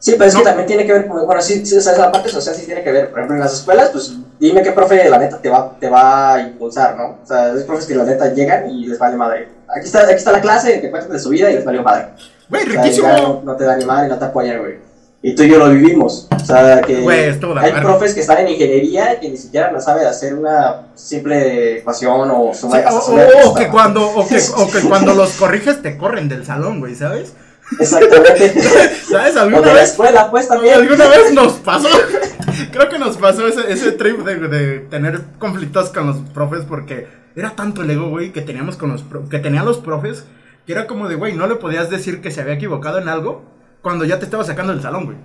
Sí, 0.00 0.12
pero 0.16 0.26
es 0.26 0.34
No. 0.34 0.40
que 0.40 0.46
también 0.46 0.66
tiene 0.66 0.86
que 0.86 0.92
ver, 0.92 1.06
bueno, 1.08 1.42
sí, 1.42 1.66
sí, 1.66 1.76
o 1.76 1.80
sea, 1.80 1.92
esa 1.92 2.12
parte 2.12 2.28
social 2.28 2.54
sí 2.54 2.66
tiene 2.66 2.82
que 2.84 2.92
ver. 2.92 3.10
Por 3.10 3.18
ejemplo, 3.18 3.36
en 3.36 3.42
las 3.42 3.52
escuelas, 3.54 3.90
pues 3.90 4.14
dime 4.38 4.62
qué 4.62 4.70
profe 4.70 5.08
la 5.10 5.18
neta 5.18 5.38
te 5.38 5.48
va, 5.48 5.76
te 5.80 5.88
va 5.90 6.34
a 6.34 6.40
impulsar, 6.40 6.96
¿no? 6.96 7.18
O 7.22 7.26
sea, 7.26 7.46
hay 7.52 7.64
profes 7.64 7.86
que 7.86 7.94
la 7.96 8.04
neta 8.04 8.32
llegan 8.32 8.70
y 8.70 8.86
les 8.86 8.98
vale 8.98 9.16
madre. 9.16 9.48
Aquí 9.68 9.86
está, 9.86 10.02
aquí 10.04 10.14
está 10.14 10.30
la 10.32 10.40
clase, 10.40 10.80
que 10.80 10.90
cuentan 10.90 11.12
de 11.12 11.18
su 11.18 11.28
vida 11.30 11.50
y 11.50 11.54
les 11.54 11.64
valió 11.64 11.82
madre. 11.82 12.08
Güey, 12.48 12.62
O 12.62 12.70
sea, 12.72 12.82
riquísimo. 12.82 13.08
no, 13.08 13.42
no 13.44 13.56
te 13.56 13.64
da 13.64 13.76
ni 13.76 13.84
madre, 13.84 14.08
no 14.08 14.18
te 14.18 14.24
apoyan, 14.24 14.60
güey. 14.60 14.76
Y 15.20 15.34
tú 15.34 15.42
y 15.42 15.48
yo 15.50 15.58
lo 15.58 15.68
vivimos. 15.70 16.28
O 16.30 16.44
sea, 16.44 16.80
que 16.80 17.00
Güey, 17.00 17.24
hay 17.60 17.72
profes 17.82 18.14
que 18.14 18.20
están 18.20 18.38
en 18.38 18.50
ingeniería 18.50 19.18
que 19.18 19.28
ni 19.28 19.36
siquiera 19.36 19.72
no 19.72 19.80
saben 19.80 20.06
hacer 20.06 20.32
una 20.34 20.86
simple 20.94 21.78
ecuación 21.78 22.30
o 22.30 22.50
Sí, 22.54 22.60
suma 22.60 22.78
o, 22.88 23.00
suma- 23.00 23.22
o- 23.44 23.50
o 23.50 23.54
que 23.54 23.68
cuando, 23.68 24.08
o, 24.08 24.26
que, 24.28 24.38
o 24.56 24.70
que 24.70 24.80
cuando 24.88 25.14
los 25.14 25.32
corriges 25.32 25.82
te 25.82 25.98
corren 25.98 26.28
del 26.28 26.46
salón, 26.46 26.78
güey, 26.78 26.94
¿sabes? 26.94 27.32
Exactamente. 27.78 28.54
¿Sabes? 29.10 29.36
o 29.36 29.40
¿Alguna 29.40 29.60
de 29.60 29.66
la 29.66 29.72
vez, 29.74 29.90
escuela, 29.90 30.30
pues 30.30 30.48
también. 30.48 30.74
alguna 30.74 31.08
vez 31.08 31.32
nos 31.32 31.52
pasó. 31.54 31.88
Creo 32.72 32.88
que 32.88 32.98
nos 32.98 33.16
pasó 33.16 33.46
ese, 33.46 33.70
ese 33.72 33.92
trip 33.92 34.18
de, 34.24 34.36
de 34.48 34.78
tener 34.80 35.22
conflictos 35.38 35.90
con 35.90 36.06
los 36.06 36.16
profes 36.34 36.64
porque 36.68 37.06
era 37.36 37.50
tanto 37.50 37.82
el 37.82 37.90
ego, 37.90 38.08
güey, 38.08 38.32
que 38.32 38.40
teníamos 38.42 38.76
con 38.76 38.90
los 38.90 39.02
pro- 39.02 39.28
que 39.28 39.38
tenían 39.38 39.64
los 39.64 39.78
profes 39.78 40.24
que 40.66 40.72
era 40.72 40.86
como 40.86 41.08
de, 41.08 41.14
güey, 41.14 41.32
no 41.34 41.46
le 41.46 41.54
podías 41.54 41.88
decir 41.88 42.20
que 42.20 42.30
se 42.30 42.40
había 42.42 42.54
equivocado 42.54 42.98
en 42.98 43.08
algo 43.08 43.42
cuando 43.80 44.04
ya 44.04 44.18
te 44.18 44.26
estaba 44.26 44.44
sacando 44.44 44.72
del 44.74 44.82
salón, 44.82 45.04
güey. 45.06 45.16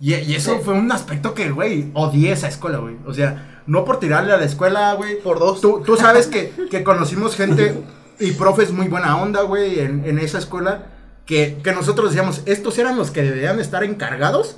Y, 0.00 0.14
y 0.14 0.34
eso 0.34 0.54
Sí. 0.56 0.60
fue 0.64 0.74
un 0.74 0.92
aspecto 0.92 1.32
que, 1.34 1.50
güey, 1.50 1.90
odié 1.94 2.32
esa 2.32 2.48
escuela, 2.48 2.78
güey. 2.78 2.96
O 3.06 3.14
sea, 3.14 3.62
no 3.66 3.84
por 3.86 3.98
tirarle 3.98 4.32
a 4.32 4.36
la 4.36 4.44
escuela, 4.44 4.92
güey. 4.94 5.20
Por 5.22 5.38
dos. 5.38 5.60
Tú, 5.62 5.82
tú 5.84 5.96
sabes 5.96 6.26
que, 6.26 6.52
que 6.70 6.84
conocimos 6.84 7.34
gente 7.34 7.74
y 8.20 8.32
profes 8.32 8.70
muy 8.72 8.88
buena 8.88 9.16
onda, 9.20 9.40
güey, 9.42 9.80
en, 9.80 10.04
en 10.04 10.18
esa 10.18 10.38
escuela. 10.38 10.86
Que, 11.28 11.58
que 11.62 11.72
nosotros 11.72 12.10
decíamos, 12.10 12.42
estos 12.46 12.76
eran 12.78 12.96
los 12.96 13.10
que 13.12 13.22
deberían 13.22 13.60
estar 13.60 13.84
encargados 13.84 14.56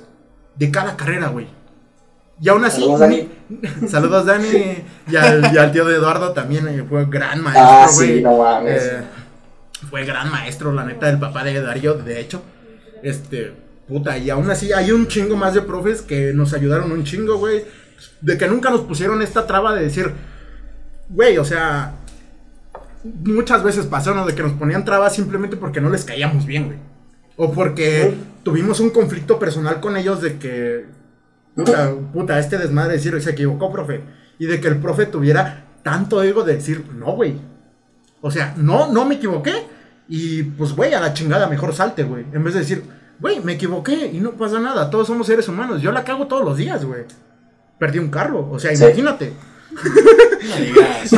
de 0.55 0.71
cada 0.71 0.95
carrera, 0.95 1.27
güey. 1.27 1.47
Y 2.41 2.49
aún 2.49 2.65
así. 2.65 2.79
Saludos, 2.81 2.99
Dani. 3.01 3.29
Saludos, 3.87 4.25
Dani. 4.25 4.47
Y 5.07 5.15
al, 5.17 5.53
y 5.53 5.57
al 5.57 5.71
tío 5.71 5.85
de 5.85 5.95
Eduardo 5.97 6.31
también 6.31 6.67
eh, 6.69 6.83
fue 6.89 7.05
gran 7.07 7.43
maestro, 7.43 7.63
Ah, 7.67 7.87
güey. 7.93 8.07
sí, 8.17 8.21
no 8.23 8.37
mames. 8.37 8.83
Eh, 8.83 9.01
fue 9.89 10.05
gran 10.05 10.31
maestro, 10.31 10.71
la 10.71 10.85
neta, 10.85 11.09
el 11.09 11.19
papá 11.19 11.43
de 11.43 11.61
Darío, 11.61 11.95
de 11.95 12.19
hecho. 12.21 12.41
Este, 13.03 13.53
puta, 13.87 14.17
y 14.17 14.29
aún 14.29 14.49
así 14.49 14.71
hay 14.71 14.91
un 14.91 15.07
chingo 15.07 15.35
más 15.35 15.53
de 15.53 15.61
profes 15.61 16.01
que 16.01 16.31
nos 16.33 16.53
ayudaron 16.53 16.91
un 16.91 17.03
chingo, 17.03 17.37
güey. 17.37 17.65
De 18.21 18.37
que 18.37 18.47
nunca 18.47 18.69
nos 18.69 18.81
pusieron 18.81 19.21
esta 19.21 19.45
traba 19.45 19.75
de 19.75 19.83
decir, 19.83 20.11
güey, 21.09 21.37
o 21.37 21.43
sea, 21.45 21.95
muchas 23.03 23.63
veces 23.63 23.85
pasó, 23.85 24.13
¿no? 24.13 24.25
De 24.25 24.35
que 24.35 24.43
nos 24.43 24.53
ponían 24.53 24.85
trabas 24.85 25.15
simplemente 25.15 25.57
porque 25.57 25.81
no 25.81 25.89
les 25.89 26.03
caíamos 26.05 26.45
bien, 26.45 26.65
güey. 26.67 26.77
O 27.37 27.51
porque 27.51 28.13
tuvimos 28.43 28.79
un 28.79 28.89
conflicto 28.91 29.39
personal 29.39 29.79
con 29.79 29.97
ellos 29.97 30.21
de 30.21 30.37
que, 30.37 30.85
puta, 31.55 31.91
puta, 32.13 32.39
este 32.39 32.57
desmadre 32.57 32.91
de 32.91 32.97
decir, 32.97 33.21
se 33.21 33.31
equivocó, 33.31 33.71
profe. 33.71 34.01
Y 34.37 34.45
de 34.45 34.59
que 34.59 34.67
el 34.67 34.77
profe 34.77 35.05
tuviera 35.05 35.65
tanto 35.83 36.21
ego 36.23 36.43
de 36.43 36.55
decir, 36.55 36.85
no, 36.95 37.13
güey. 37.13 37.35
O 38.21 38.29
sea, 38.29 38.53
no, 38.57 38.91
no 38.91 39.05
me 39.05 39.15
equivoqué. 39.15 39.53
Y 40.07 40.43
pues, 40.43 40.73
güey, 40.75 40.93
a 40.93 40.99
la 40.99 41.13
chingada, 41.13 41.47
mejor 41.47 41.73
salte, 41.73 42.03
güey. 42.03 42.25
En 42.33 42.43
vez 42.43 42.53
de 42.53 42.59
decir, 42.59 42.83
güey, 43.19 43.39
me 43.39 43.53
equivoqué 43.53 44.07
y 44.13 44.19
no 44.19 44.31
pasa 44.31 44.59
nada. 44.59 44.89
Todos 44.89 45.07
somos 45.07 45.25
seres 45.25 45.47
humanos. 45.47 45.81
Yo 45.81 45.91
la 45.91 46.03
cago 46.03 46.27
todos 46.27 46.43
los 46.43 46.57
días, 46.57 46.83
güey. 46.85 47.03
Perdí 47.79 47.97
un 47.99 48.09
carro. 48.09 48.47
O 48.51 48.59
sea, 48.59 48.75
Sí. 48.75 48.83
imagínate. 48.83 49.33
No 50.41 50.55
digas. 50.57 51.11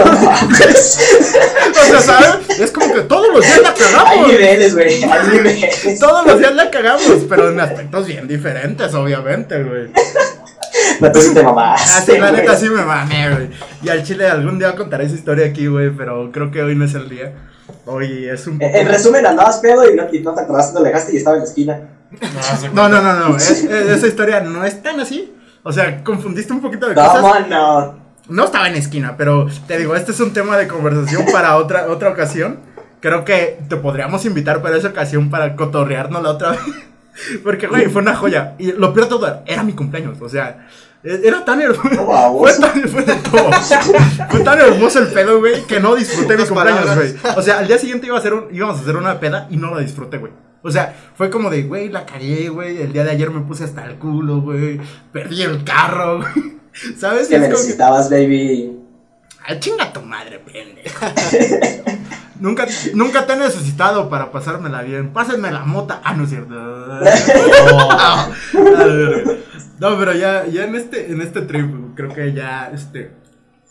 No 1.91 1.99
sea, 1.99 2.19
¿sabes? 2.21 2.59
Es 2.59 2.71
como 2.71 2.93
que 2.93 3.01
todos 3.01 3.27
los 3.33 3.41
días 3.45 3.61
la 3.61 3.69
Hay 3.69 3.75
cagamos. 3.75 4.27
niveles, 4.27 4.73
güey. 4.75 5.03
Hay 5.03 5.27
niveles. 5.31 5.99
Todos 5.99 6.25
los 6.27 6.39
días 6.39 6.55
la 6.55 6.69
cagamos, 6.71 7.25
pero 7.29 7.49
en 7.49 7.59
aspectos 7.59 8.07
bien 8.07 8.27
diferentes, 8.27 8.93
obviamente, 8.93 9.63
güey. 9.63 9.89
No 10.99 11.11
te. 11.11 11.19
Así, 11.19 12.17
la 12.17 12.31
neta, 12.31 12.55
sí 12.55 12.69
me 12.69 12.81
mamé, 12.83 13.29
güey. 13.31 13.49
Y 13.83 13.89
al 13.89 14.03
chile 14.03 14.27
algún 14.27 14.57
día 14.59 14.75
contaré 14.75 15.05
esa 15.05 15.15
historia 15.15 15.45
aquí, 15.47 15.67
güey, 15.67 15.89
pero 15.91 16.31
creo 16.31 16.51
que 16.51 16.61
hoy 16.63 16.75
no 16.75 16.85
es 16.85 16.93
el 16.95 17.09
día. 17.09 17.33
Hoy 17.85 18.27
es 18.27 18.45
un 18.47 18.59
poco... 18.59 18.75
En 18.75 18.87
resumen, 18.87 19.25
andabas 19.25 19.57
pedo 19.57 19.89
y 19.89 19.95
no, 19.95 20.03
y 20.11 20.19
no 20.19 20.33
te 20.33 20.41
acordaste, 20.41 20.77
lo 20.79 20.83
dejaste 20.83 21.13
y 21.13 21.17
estaba 21.17 21.35
en 21.37 21.43
la 21.43 21.47
esquina. 21.47 21.79
No, 22.73 22.87
No, 22.87 22.89
no, 22.89 23.01
no, 23.01 23.29
no. 23.29 23.37
es- 23.37 23.49
es- 23.63 23.63
esa 23.89 24.07
historia 24.07 24.39
no 24.41 24.63
es 24.65 24.81
tan 24.83 24.99
así. 24.99 25.33
O 25.63 25.71
sea, 25.71 26.03
confundiste 26.03 26.51
un 26.53 26.61
poquito 26.61 26.87
de 26.89 26.95
No, 26.95 27.05
cosas. 27.07 27.21
man, 27.21 27.49
no. 27.49 28.02
No 28.29 28.45
estaba 28.45 28.67
en 28.69 28.75
esquina, 28.75 29.15
pero 29.17 29.47
te 29.67 29.77
digo, 29.77 29.95
este 29.95 30.11
es 30.11 30.19
un 30.19 30.31
tema 30.33 30.57
de 30.57 30.67
conversación 30.67 31.25
para 31.31 31.57
otra, 31.57 31.87
otra 31.89 32.09
ocasión. 32.09 32.59
Creo 33.01 33.25
que 33.25 33.59
te 33.67 33.75
podríamos 33.75 34.23
invitar 34.25 34.61
para 34.61 34.77
esa 34.77 34.89
ocasión 34.89 35.29
para 35.29 35.55
cotorrearnos 35.55 36.23
la 36.23 36.29
otra 36.29 36.51
vez. 36.51 36.59
Porque, 37.43 37.67
güey, 37.67 37.87
fue 37.89 38.01
una 38.01 38.15
joya. 38.15 38.55
Y 38.57 38.71
lo 38.71 38.93
peor 38.93 39.05
de 39.07 39.09
todo, 39.09 39.43
era 39.45 39.61
mi 39.63 39.73
cumpleaños. 39.73 40.21
O 40.21 40.29
sea, 40.29 40.67
e- 41.03 41.21
era 41.25 41.43
tan 41.43 41.61
hermoso. 41.61 41.81
Fue 42.39 42.53
tan, 42.59 42.81
fue, 42.89 43.05
no, 43.05 43.51
fue 44.29 44.39
tan 44.39 44.59
hermoso 44.59 44.99
el 44.99 45.07
pedo, 45.07 45.39
güey, 45.39 45.63
que 45.67 45.79
no 45.81 45.95
disfruté 45.95 46.33
mi 46.33 46.39
Dos 46.39 46.49
cumpleaños, 46.49 46.95
güey. 46.95 47.13
O 47.35 47.41
sea, 47.41 47.59
al 47.59 47.67
día 47.67 47.77
siguiente 47.77 48.07
iba 48.07 48.15
a 48.15 48.19
hacer 48.19 48.33
un, 48.33 48.45
íbamos 48.55 48.77
a 48.77 48.81
hacer 48.81 48.95
una 48.95 49.19
peda 49.19 49.47
y 49.51 49.57
no 49.57 49.75
la 49.75 49.81
disfruté, 49.81 50.17
güey. 50.17 50.31
O 50.63 50.71
sea, 50.71 50.95
fue 51.15 51.29
como 51.29 51.49
de, 51.49 51.63
güey, 51.63 51.89
la 51.89 52.05
cagué, 52.05 52.47
güey. 52.47 52.81
El 52.81 52.93
día 52.93 53.03
de 53.03 53.11
ayer 53.11 53.29
me 53.29 53.41
puse 53.41 53.65
hasta 53.65 53.85
el 53.85 53.95
culo, 53.97 54.39
güey. 54.41 54.79
Perdí 55.11 55.41
el 55.43 55.63
carro, 55.65 56.19
güey. 56.19 56.62
¿Sabes? 56.97 57.27
Que 57.27 57.39
necesitabas, 57.39 58.09
baby. 58.09 58.79
Ay, 59.45 59.59
chinga 59.59 59.91
tu 59.91 60.01
madre, 60.01 60.39
pendejo. 60.39 61.05
nunca, 62.39 62.65
nunca 62.93 63.25
te 63.25 63.33
he 63.33 63.37
necesitado 63.37 64.09
para 64.09 64.31
pasármela 64.31 64.81
bien. 64.81 65.11
Pásenme 65.11 65.51
la 65.51 65.65
mota. 65.65 66.01
Ah, 66.03 66.13
no 66.13 66.23
es 66.23 66.29
cierto. 66.29 66.53
Ah, 67.95 68.29
no, 69.79 69.97
pero 69.97 70.13
ya, 70.13 70.45
ya 70.45 70.65
en 70.65 70.75
este, 70.75 71.11
en 71.11 71.21
este 71.21 71.41
trip, 71.41 71.95
creo 71.95 72.13
que 72.13 72.33
ya 72.33 72.71
este, 72.73 73.11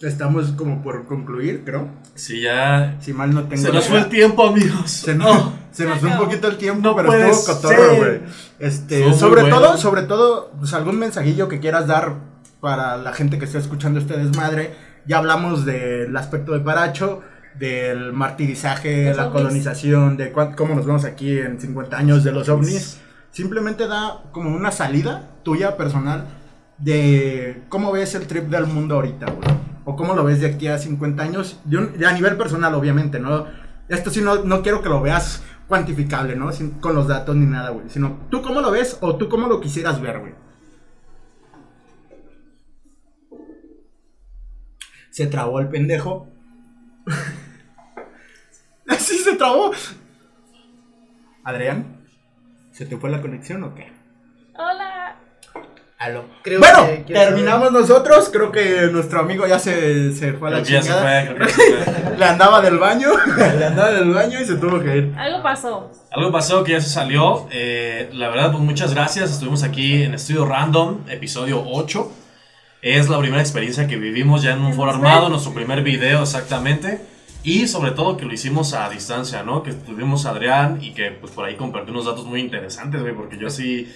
estamos 0.01 0.53
como 0.53 0.83
por 0.83 1.07
concluir, 1.07 1.63
creo. 1.65 1.89
Sí, 2.15 2.43
ya. 2.43 2.97
Si 3.01 3.13
mal 3.13 3.33
no 3.33 3.45
tengo. 3.45 3.63
Se 3.63 3.73
nos 3.73 3.87
fue 3.87 3.99
el 3.99 4.09
tiempo, 4.09 4.47
amigos. 4.47 4.91
Se 4.91 5.15
nos, 5.15 5.53
se 5.71 5.85
nos 5.85 5.99
fue 5.99 6.11
un 6.11 6.19
poquito 6.19 6.49
el 6.49 6.59
tiempo, 6.59 6.89
No 6.89 6.97
pero 6.97 7.13
estuvo 7.13 7.55
cotorro, 7.55 7.97
güey. 7.97 8.21
Este, 8.59 9.13
sobre 9.15 9.43
bueno. 9.43 9.57
todo, 9.57 9.77
sobre 9.79 10.03
todo, 10.03 10.53
pues 10.59 10.75
algún 10.75 10.99
mensajillo 10.99 11.49
que 11.49 11.61
quieras 11.61 11.87
dar 11.87 12.32
para 12.63 12.97
la 12.97 13.13
gente 13.13 13.41
que 13.41 13.45
está 13.45 13.59
escuchando 13.59 13.99
este 13.99 14.17
desmadre. 14.17 14.71
Ya 15.05 15.19
hablamos 15.19 15.65
del 15.67 16.17
aspecto 16.17 16.53
de 16.53 16.61
Paracho, 16.61 17.21
del 17.59 18.13
martirizaje, 18.13 19.09
Los 19.09 19.17
la 19.17 19.27
ovnis. 19.27 19.33
colonización, 19.43 20.17
de 20.17 20.31
cómo 20.31 20.77
nos 20.77 20.87
vemos 20.87 21.05
aquí 21.05 21.39
en 21.41 21.61
50 21.61 21.99
años 21.99 22.23
de 22.23 22.31
los 22.31 22.49
ovnis. 22.49 23.01
Simplemente 23.33 23.89
da 23.89 24.23
como 24.31 24.55
una 24.55 24.71
salida 24.71 25.29
tuya 25.43 25.77
personal 25.77 26.25
de 26.79 27.65
cómo 27.69 27.91
ves 27.91 28.15
el 28.15 28.29
trip 28.29 28.45
del 28.45 28.67
mundo 28.67 28.95
ahorita, 28.95 29.27
güey. 29.27 29.49
O 29.85 29.97
cómo 29.97 30.15
lo 30.15 30.23
ves 30.23 30.41
de 30.41 30.47
aquí 30.47 30.69
a 30.69 30.79
50 30.79 31.21
años, 31.25 31.59
de 31.65 31.79
un- 31.79 31.99
de 31.99 32.07
a 32.07 32.13
nivel 32.13 32.37
personal, 32.37 32.73
obviamente, 32.77 33.19
¿no? 33.19 33.47
Esto 33.89 34.11
sí 34.11 34.21
no, 34.21 34.45
no 34.45 34.63
quiero 34.63 34.83
que 34.83 34.89
lo 34.89 35.01
veas 35.01 35.43
cuantificable, 35.67 36.37
¿no? 36.37 36.53
Sin- 36.53 36.71
con 36.79 36.95
los 36.95 37.09
datos 37.09 37.35
ni 37.35 37.45
nada, 37.47 37.71
güey. 37.71 37.89
Sino, 37.89 38.21
¿tú 38.31 38.41
cómo 38.41 38.61
lo 38.61 38.71
ves 38.71 38.99
o 39.01 39.17
tú 39.17 39.29
cómo 39.29 39.49
lo 39.49 39.61
quisieras 39.61 40.01
ver, 40.01 40.21
güey? 40.21 40.35
Se 45.13 45.27
trabó 45.27 45.61
el 45.61 45.69
pendejo. 45.69 46.27
Así 48.89 49.19
se 49.19 49.37
trabó. 49.37 49.73
Adrián, 51.45 51.99
¿se 52.73 52.87
te 52.87 52.97
fue 52.97 53.11
la 53.11 53.21
conexión 53.21 53.63
o 53.63 53.75
qué? 53.75 53.93
Hola. 54.57 55.17
Aló. 55.99 56.25
Creo 56.43 56.61
bueno, 56.61 56.87
que 57.07 57.13
terminamos 57.13 57.73
nosotros. 57.73 58.31
Creo 58.33 58.51
que 58.51 58.89
nuestro 58.91 59.21
amigo 59.21 59.47
ya 59.47 59.59
se, 59.59 60.13
se 60.15 60.33
fue 60.33 60.49
a 60.49 60.53
la 60.53 60.65
se 60.65 60.81
chingada. 60.81 61.03
fue, 61.03 61.35
creo 61.35 61.47
que 61.47 61.53
ya 61.53 61.85
se 61.85 61.93
fue. 61.93 62.17
Le 62.17 62.25
andaba 62.25 62.63
del 62.63 62.79
baño. 62.79 63.09
Le 63.37 63.67
andaba 63.67 63.93
del 63.93 64.15
baño 64.15 64.41
y 64.41 64.47
se 64.47 64.55
tuvo 64.57 64.81
que 64.81 64.97
ir. 64.97 65.15
Algo 65.19 65.43
pasó. 65.43 65.91
Algo 66.11 66.33
pasó 66.33 66.65
que 66.65 66.73
ya 66.73 66.81
se 66.81 66.89
salió. 66.89 67.47
eh, 67.51 68.09
la 68.15 68.31
verdad, 68.31 68.51
pues 68.51 68.65
muchas 68.65 68.95
gracias. 68.95 69.31
Estuvimos 69.31 69.63
aquí 69.63 70.05
en 70.05 70.15
Estudio 70.15 70.47
Random, 70.47 71.03
episodio 71.09 71.63
8. 71.67 72.13
Es 72.83 73.09
la 73.09 73.17
primera 73.21 73.41
experiencia 73.41 73.87
que 73.87 73.97
vivimos 73.97 74.43
ya 74.43 74.55
en 74.55 74.61
un 74.61 74.75
foro 74.75 74.91
armado, 74.91 75.29
nuestro 75.29 75.55
primer 75.55 75.85
video 75.85 76.23
exactamente. 76.23 77.01
Y 77.45 77.69
sobre 77.69 77.93
todo 77.93 78.17
que 78.17 78.25
lo 78.25 78.35
hicimos 78.35 78.75
a 78.75 78.91
distancia, 78.91 79.45
¿no? 79.45 79.63
Que 79.63 79.73
tuvimos 79.73 80.27
a 80.27 80.31
Adrián 80.31 80.79
y 80.83 80.93
que 80.93 81.13
pues 81.13 81.33
por 81.33 81.45
ahí 81.45 81.55
compartió 81.55 81.93
unos 81.93 82.07
datos 82.07 82.25
muy 82.25 82.41
interesantes, 82.41 83.01
güey, 83.01 83.15
porque 83.15 83.39
yo 83.39 83.51
sí, 83.51 83.93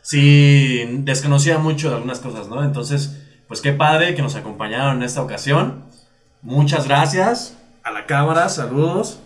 sí 0.00 0.86
desconocía 1.00 1.58
mucho 1.58 1.90
de 1.90 1.96
algunas 1.96 2.20
cosas, 2.20 2.48
¿no? 2.48 2.64
Entonces, 2.64 3.22
pues 3.46 3.60
qué 3.60 3.72
padre 3.72 4.14
que 4.14 4.22
nos 4.22 4.36
acompañaron 4.36 4.96
en 4.96 5.02
esta 5.02 5.22
ocasión. 5.22 5.84
Muchas 6.40 6.88
gracias 6.88 7.58
a 7.82 7.90
la 7.90 8.06
cámara, 8.06 8.48
saludos. 8.48 9.18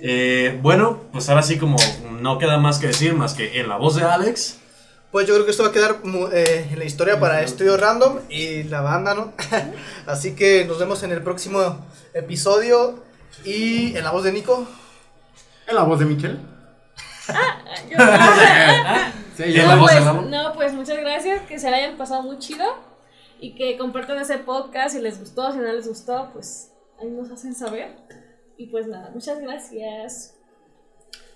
Eh, 0.00 0.58
bueno, 0.62 0.98
pues 1.12 1.28
ahora 1.28 1.44
sí 1.44 1.58
como 1.58 1.76
no 2.20 2.38
queda 2.38 2.58
más 2.58 2.80
que 2.80 2.88
decir 2.88 3.14
más 3.14 3.34
que 3.34 3.60
en 3.60 3.68
la 3.68 3.76
voz 3.76 3.94
de 3.94 4.02
Alex. 4.02 4.58
Pues 5.12 5.26
yo 5.26 5.34
creo 5.34 5.44
que 5.44 5.50
esto 5.50 5.62
va 5.62 5.68
a 5.68 5.72
quedar 5.72 5.96
eh, 6.32 6.68
en 6.72 6.78
la 6.78 6.84
historia 6.86 7.20
para 7.20 7.42
Estudio 7.42 7.76
Random 7.76 8.20
y 8.30 8.62
la 8.64 8.80
banda, 8.80 9.14
¿no? 9.14 9.32
Así 10.06 10.34
que 10.34 10.64
nos 10.64 10.78
vemos 10.78 11.02
en 11.02 11.12
el 11.12 11.22
próximo 11.22 11.84
episodio 12.14 13.02
y 13.44 13.94
en 13.96 14.04
la 14.04 14.10
voz 14.10 14.24
de 14.24 14.32
Nico. 14.32 14.66
En 15.66 15.74
la 15.76 15.82
voz 15.82 15.98
de 15.98 16.06
Michelle. 16.06 16.38
Yo- 17.90 17.98
Sí, 19.36 19.44
¿Y 19.44 19.52
ya 19.54 19.62
en 19.62 19.68
la 19.68 19.76
no, 19.76 19.82
voz 19.82 19.90
de 19.90 19.96
pues, 19.96 20.06
Lalo? 20.06 20.22
no, 20.22 20.52
pues 20.54 20.72
muchas 20.74 20.98
gracias, 20.98 21.40
que 21.48 21.58
se 21.58 21.70
la 21.70 21.78
hayan 21.78 21.96
pasado 21.96 22.22
muy 22.22 22.38
chido 22.38 22.64
y 23.40 23.54
que 23.54 23.78
compartan 23.78 24.18
ese 24.18 24.36
podcast 24.38 24.94
si 24.94 25.00
les 25.00 25.18
gustó, 25.18 25.50
si 25.52 25.58
no 25.58 25.72
les 25.72 25.88
gustó, 25.88 26.28
pues 26.34 26.70
ahí 27.00 27.08
nos 27.08 27.30
hacen 27.30 27.54
saber. 27.54 27.96
Y 28.58 28.66
pues 28.66 28.86
nada, 28.88 29.10
muchas 29.14 29.40
gracias. 29.40 30.34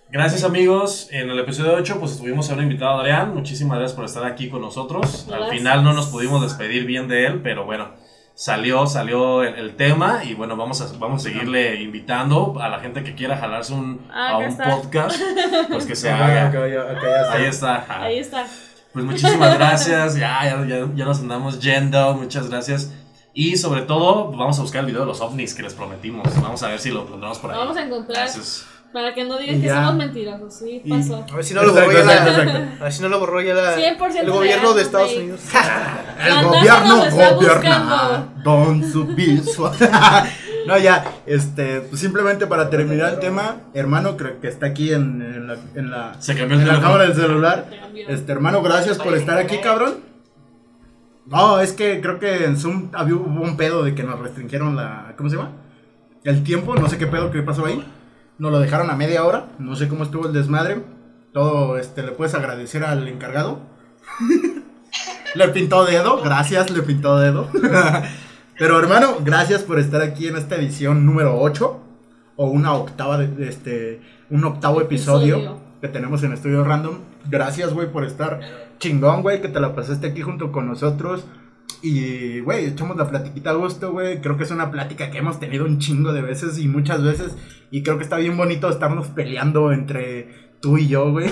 Gracias 0.08 0.44
amigos, 0.44 1.08
en 1.10 1.30
el 1.30 1.38
episodio 1.40 1.74
8 1.74 1.98
pues 1.98 2.16
tuvimos 2.18 2.48
a 2.50 2.54
un 2.54 2.62
invitado 2.62 3.00
Adrián, 3.00 3.34
muchísimas 3.34 3.78
gracias 3.78 3.96
por 3.96 4.04
estar 4.04 4.24
aquí 4.24 4.48
con 4.48 4.60
nosotros. 4.60 5.26
Al 5.32 5.50
final 5.50 5.82
no 5.82 5.92
nos 5.92 6.06
pudimos 6.06 6.40
despedir 6.42 6.86
bien 6.86 7.08
de 7.08 7.26
él, 7.26 7.40
pero 7.42 7.64
bueno, 7.64 7.88
salió, 8.34 8.86
salió 8.86 9.42
el, 9.42 9.56
el 9.56 9.74
tema 9.74 10.22
y 10.24 10.34
bueno, 10.34 10.56
vamos 10.56 10.80
a, 10.80 10.96
vamos 10.98 11.22
a 11.22 11.24
seguirle 11.28 11.82
invitando 11.82 12.54
a 12.60 12.68
la 12.68 12.78
gente 12.78 13.02
que 13.02 13.16
quiera 13.16 13.36
jalarse 13.36 13.72
un, 13.74 14.00
Ah, 14.12 14.30
a 14.30 14.38
un 14.38 14.44
está. 14.44 14.76
podcast, 14.76 15.20
pues 15.70 15.86
que 15.86 15.96
se 15.96 16.08
haga. 16.08 16.48
acá, 16.48 16.58
acá. 16.64 17.32
Ahí 17.32 17.44
está. 17.44 18.02
Ahí 18.04 18.18
está. 18.20 18.46
Pues 18.92 19.04
muchísimas 19.04 19.58
gracias, 19.58 20.14
ya, 20.14 20.40
ya, 20.44 20.64
ya, 20.66 20.86
ya 20.94 21.04
nos 21.04 21.18
andamos 21.18 21.60
yendo, 21.60 22.14
muchas 22.14 22.48
gracias. 22.48 22.92
Y 23.34 23.56
sobre 23.58 23.82
todo, 23.82 24.30
vamos 24.30 24.58
a 24.58 24.62
buscar 24.62 24.80
el 24.80 24.86
video 24.86 25.00
de 25.00 25.08
los 25.08 25.20
ovnis 25.20 25.52
que 25.52 25.62
les 25.62 25.74
prometimos. 25.74 26.24
Vamos 26.40 26.62
a 26.62 26.68
ver 26.68 26.78
si 26.78 26.90
lo 26.90 27.02
encontramos 27.02 27.38
por 27.38 27.50
ahí. 27.50 27.56
Lo 27.56 27.62
vamos 27.64 27.76
a 27.76 27.82
encontrar 27.84 28.16
Gracias. 28.22 28.64
Para 28.92 29.12
que 29.14 29.24
no 29.24 29.36
digan 29.38 29.60
que 29.60 29.68
somos 29.68 29.94
mentirosos. 29.96 30.54
Sí, 30.54 30.80
Y- 30.84 30.90
pasó. 30.90 31.24
A 31.30 31.36
ver 31.36 31.44
si 31.44 31.54
no 31.54 31.62
lo 31.62 31.72
borró 31.72 31.92
ya 31.92 32.04
la, 32.04 32.76
a 32.80 32.84
ver 32.84 32.92
si 32.92 33.02
no 33.02 33.08
lo 33.08 33.20
borró 33.20 33.40
ya 33.42 33.54
la- 33.54 33.76
100% 33.76 34.20
el 34.20 34.30
gobierno 34.30 34.72
de 34.74 34.82
Estados. 34.82 35.12
Unidos. 35.14 35.40
El 36.26 36.44
gobierno 36.44 36.96
gobierna. 37.10 38.28
Don 38.42 38.90
Subizo. 38.90 39.70
no, 40.66 40.78
ya, 40.78 41.04
este, 41.26 41.82
pues 41.82 42.00
simplemente 42.00 42.46
para 42.46 42.70
terminar 42.70 43.12
el 43.14 43.20
tema, 43.20 43.56
hermano, 43.74 44.16
creo 44.16 44.40
que 44.40 44.48
está 44.48 44.66
aquí 44.66 44.92
en, 44.92 45.20
en 45.20 45.46
la, 45.46 45.56
en 45.74 45.90
la, 45.90 46.14
Se 46.20 46.34
cambió 46.34 46.56
el 46.56 46.62
en 46.62 46.68
la 46.68 46.80
cámara 46.80 47.04
del 47.04 47.14
celular. 47.14 47.66
Este, 48.08 48.32
hermano, 48.32 48.62
gracias 48.62 48.96
por 48.96 49.14
estar 49.14 49.36
aquí, 49.36 49.58
cabrón. 49.58 49.96
No, 51.26 51.60
es 51.60 51.72
que 51.72 52.00
creo 52.00 52.18
que 52.18 52.44
en 52.44 52.56
Zoom 52.56 52.88
había, 52.92 53.16
hubo 53.16 53.42
un 53.42 53.56
pedo 53.56 53.82
de 53.82 53.94
que 53.94 54.02
nos 54.04 54.18
restringieron 54.18 54.74
la. 54.76 55.12
¿Cómo 55.16 55.28
se 55.28 55.36
llama? 55.36 55.50
El 56.24 56.42
tiempo, 56.44 56.74
no 56.76 56.88
sé 56.88 56.98
qué 56.98 57.06
pedo 57.06 57.30
que 57.30 57.42
pasó 57.42 57.66
ahí. 57.66 57.84
Nos 58.38 58.52
lo 58.52 58.60
dejaron 58.60 58.90
a 58.90 58.96
media 58.96 59.24
hora. 59.24 59.46
No 59.58 59.76
sé 59.76 59.88
cómo 59.88 60.04
estuvo 60.04 60.26
el 60.26 60.32
desmadre. 60.32 60.82
Todo, 61.32 61.78
este, 61.78 62.02
le 62.02 62.12
puedes 62.12 62.34
agradecer 62.34 62.84
al 62.84 63.06
encargado. 63.08 63.60
le 65.34 65.48
pintó 65.48 65.84
dedo, 65.84 66.22
gracias, 66.22 66.70
le 66.70 66.82
pintó 66.82 67.18
dedo. 67.18 67.48
Pero 68.58 68.78
hermano, 68.78 69.18
gracias 69.22 69.62
por 69.62 69.78
estar 69.78 70.00
aquí 70.00 70.28
en 70.28 70.36
esta 70.36 70.56
edición 70.56 71.04
número 71.04 71.38
8. 71.40 71.80
o 72.36 72.46
una 72.46 72.74
octava 72.74 73.18
de, 73.18 73.48
este 73.48 74.00
un 74.30 74.44
octavo 74.44 74.80
episodio, 74.80 75.36
Episodio. 75.36 75.60
que 75.80 75.88
tenemos 75.88 76.22
en 76.22 76.32
Estudio 76.32 76.64
Random. 76.64 76.98
Gracias, 77.28 77.72
güey, 77.72 77.90
por 77.90 78.04
estar 78.04 78.40
chingón, 78.78 79.22
güey, 79.22 79.40
que 79.40 79.48
te 79.48 79.60
la 79.60 79.74
pasaste 79.74 80.06
aquí 80.06 80.22
junto 80.22 80.52
con 80.52 80.66
nosotros. 80.66 81.24
Y, 81.82 82.40
güey, 82.40 82.66
echamos 82.66 82.96
la 82.96 83.08
platiquita 83.08 83.50
a 83.50 83.54
gusto, 83.54 83.92
güey. 83.92 84.20
Creo 84.20 84.36
que 84.36 84.44
es 84.44 84.50
una 84.50 84.70
plática 84.70 85.10
que 85.10 85.18
hemos 85.18 85.38
tenido 85.38 85.64
un 85.64 85.78
chingo 85.78 86.12
de 86.12 86.22
veces 86.22 86.58
y 86.58 86.68
muchas 86.68 87.02
veces. 87.02 87.36
Y 87.70 87.82
creo 87.82 87.96
que 87.98 88.04
está 88.04 88.16
bien 88.16 88.36
bonito 88.36 88.68
estarnos 88.68 89.08
peleando 89.08 89.72
entre 89.72 90.28
tú 90.60 90.78
y 90.78 90.88
yo, 90.88 91.10
güey. 91.10 91.30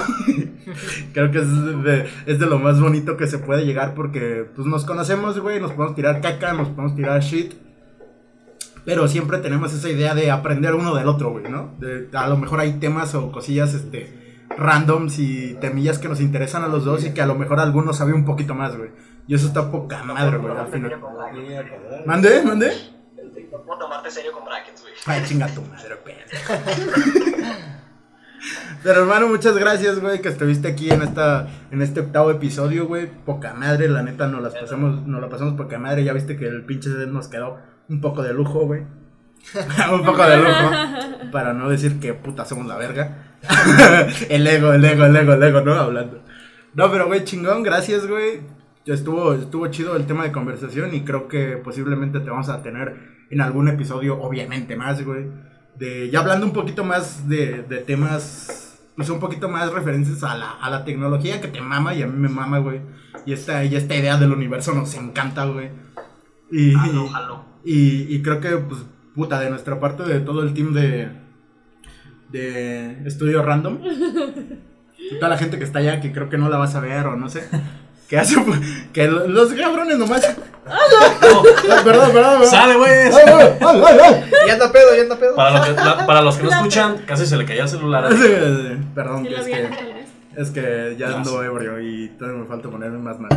creo 1.13 1.31
que 1.31 1.39
es 1.39 1.83
de, 1.83 2.07
es 2.27 2.39
de 2.39 2.47
lo 2.47 2.59
más 2.59 2.81
bonito 2.81 3.17
que 3.17 3.27
se 3.27 3.39
puede 3.39 3.65
llegar 3.65 3.95
porque, 3.95 4.47
pues, 4.55 4.67
nos 4.67 4.85
conocemos, 4.85 5.39
güey. 5.41 5.61
Nos 5.61 5.73
podemos 5.73 5.97
tirar 5.97 6.21
caca, 6.21 6.53
nos 6.53 6.69
podemos 6.69 6.95
tirar 6.95 7.21
shit. 7.23 7.55
Pero 8.85 9.09
siempre 9.09 9.39
tenemos 9.39 9.73
esa 9.73 9.89
idea 9.89 10.15
de 10.15 10.31
aprender 10.31 10.75
uno 10.75 10.95
del 10.95 11.09
otro, 11.09 11.31
güey, 11.31 11.49
¿no? 11.51 11.75
De- 11.81 12.09
a 12.13 12.29
lo 12.29 12.37
mejor 12.37 12.61
hay 12.61 12.75
temas 12.75 13.15
o 13.15 13.33
cosillas, 13.33 13.73
este, 13.73 14.45
randoms 14.59 15.19
y 15.19 15.55
temillas 15.61 15.99
que 15.99 16.09
nos 16.09 16.21
interesan 16.21 16.65
a 16.65 16.69
los 16.69 16.85
dos 16.85 17.05
y 17.05 17.13
que 17.15 17.23
a 17.23 17.27
lo 17.27 17.35
mejor 17.35 17.61
alguno 17.61 17.95
sabe 17.95 18.13
un 18.13 18.27
poquito 18.27 18.55
más, 18.55 18.77
güey. 18.77 18.91
Y 19.27 19.35
eso 19.35 19.47
está 19.47 19.71
poca 19.71 20.03
madre, 20.03 20.39
güey, 20.39 20.57
al 20.57 20.69
final. 20.69 21.01
¿Mande? 22.07 22.43
¿Mande? 22.43 22.73
No 23.51 23.63
puedo 23.63 23.79
tomarte 23.79 24.11
serio 24.11 24.33
con 24.33 24.45
brackets, 24.45 24.83
güey. 24.83 24.95
Ay, 25.07 25.23
chinga 25.27 25.47
tu 25.49 25.63
madre, 25.63 25.97
pendejo. 25.97 26.55
Pero 28.83 29.01
hermano, 29.01 29.29
muchas 29.29 29.57
gracias, 29.57 30.01
güey, 30.01 30.21
que 30.21 30.29
estuviste 30.29 30.69
aquí 30.69 30.91
en 30.91 31.03
esta 31.03 31.49
en 31.71 31.81
este 31.81 32.01
octavo 32.01 32.31
episodio, 32.31 32.87
güey. 32.87 33.07
Poca 33.07 33.55
madre, 33.55 33.89
la 33.89 34.03
neta, 34.03 34.27
nos 34.27 34.43
las 34.43 34.55
pasamos, 34.55 35.07
nos 35.07 35.21
la 35.21 35.31
pasamos 35.31 35.55
poca 35.55 35.79
madre. 35.79 36.05
Ya 36.05 36.13
viste 36.13 36.37
que 36.37 36.47
el 36.47 36.65
pinche 36.65 36.91
set 36.91 37.09
nos 37.09 37.29
quedó 37.29 37.59
un 37.89 38.01
poco 38.03 38.23
de 38.23 38.35
lujo, 38.35 38.67
güey. 38.67 38.83
un 39.93 40.05
poco 40.05 40.27
de 40.27 40.37
lujo. 40.37 41.31
Para 41.33 41.55
no 41.55 41.71
decir 41.71 41.99
que 41.99 42.13
puta 42.13 42.45
somos 42.45 42.67
la 42.67 42.77
verga. 42.77 43.37
el 44.29 44.47
ego, 44.47 44.75
el 44.75 44.85
ego, 44.85 45.05
el 45.07 45.17
ego, 45.17 45.33
el 45.33 45.43
ego, 45.43 45.61
¿no? 45.63 45.75
Hablando. 45.75 46.23
No, 46.75 46.91
pero 46.91 47.07
güey, 47.07 47.25
chingón, 47.25 47.63
gracias, 47.63 48.07
güey. 48.07 48.43
Ya 48.87 48.93
Estuvo, 48.93 49.33
estuvo 49.33 49.67
chido 49.69 49.97
el 49.97 50.07
tema 50.07 50.25
de 50.25 50.33
conversación 50.33 50.95
y 50.95 51.05
creo 51.05 51.27
que 51.27 51.57
posiblemente 51.57 52.21
te 52.21 52.29
vamos 52.29 52.51
a 52.51 52.63
tener 52.63 53.27
en 53.31 53.41
algún 53.41 53.69
episodio, 53.69 54.21
obviamente 54.21 54.77
más, 54.77 55.03
güey. 55.03 55.27
De, 55.79 56.11
ya 56.11 56.21
hablando 56.21 56.45
un 56.45 56.53
poquito 56.53 56.85
más 56.85 57.27
de, 57.27 57.63
de 57.63 57.79
temas, 57.79 58.79
pues 58.95 59.09
un 59.09 59.21
poquito 59.21 59.49
más 59.49 59.73
referencias 59.73 60.23
a 60.23 60.37
la, 60.37 60.51
a 60.51 60.69
la 60.69 60.85
tecnología 60.85 61.41
que 61.41 61.49
te 61.49 61.63
mama 61.63 61.95
y 61.95 62.03
a 62.03 62.07
mí 62.07 62.19
me 62.19 62.29
mama, 62.29 62.59
güey. 62.59 62.83
Y 63.25 63.33
esta, 63.33 63.65
y 63.65 63.75
esta 63.75 63.97
idea 63.97 64.19
del 64.19 64.33
universo 64.33 64.75
nos 64.75 64.95
encanta, 64.95 65.47
güey. 65.47 65.71
Y, 66.53 66.75
y, 67.65 68.15
y 68.15 68.23
creo 68.23 68.41
que, 68.41 68.51
pues, 68.51 68.85
puta, 69.15 69.41
de 69.41 69.49
nuestra 69.49 69.81
parte, 69.81 70.03
de 70.03 70.21
todo 70.21 70.43
el 70.43 70.53
team 70.53 70.75
de, 70.75 71.09
de 72.31 73.07
Estudio 73.07 73.43
Random, 73.43 73.79
y 74.99 75.19
toda 75.19 75.31
la 75.31 75.39
gente 75.39 75.59
que 75.59 75.65
está 75.65 75.79
allá, 75.79 76.03
que 76.03 76.13
creo 76.13 76.29
que 76.29 76.37
no 76.37 76.51
la 76.51 76.59
vas 76.59 76.75
a 76.75 76.81
ver 76.81 77.07
o 77.07 77.17
no 77.17 77.29
sé, 77.31 77.49
que 78.09 78.19
hace, 78.19 78.37
que 78.93 79.09
lo- 79.09 79.27
los 79.29 79.53
cabrones 79.55 79.99
nomás. 79.99 80.23
Ay, 80.67 80.77
perdón, 81.85 81.85
perdón, 81.85 82.13
perdón. 82.13 82.47
¡Sale, 82.47 82.77
güey! 82.77 83.11
Ya 84.47 84.53
anda 84.55 84.73
pedo, 84.73 84.95
ya 84.97 85.03
anda 85.03 85.17
pedo. 85.17 85.35
Para, 85.37 85.59
lo 85.59 85.65
que- 85.65 85.73
la- 85.83 86.07
para 86.07 86.23
los 86.23 86.37
que 86.37 86.45
no 86.45 86.51
escuchan, 86.57 86.99
casi 87.07 87.27
se 87.27 87.37
le 87.37 87.45
caía 87.45 87.63
el 87.65 87.69
celular. 87.69 88.11
Sí, 88.11 88.17
sí, 88.17 88.29
sí, 88.29 88.79
Perdón, 88.95 89.25
que 89.25 89.35
es 89.35 89.45
que, 89.47 89.69
es 90.37 90.51
que 90.51 90.97
ya 90.99 91.07
ando 91.09 91.33
Gracias. 91.39 91.45
ebrio 91.53 91.81
y 91.81 92.09
todavía 92.19 92.41
me 92.41 92.47
falta 92.47 92.69
ponerme 92.71 92.99
más 92.99 93.19
mal. 93.21 93.31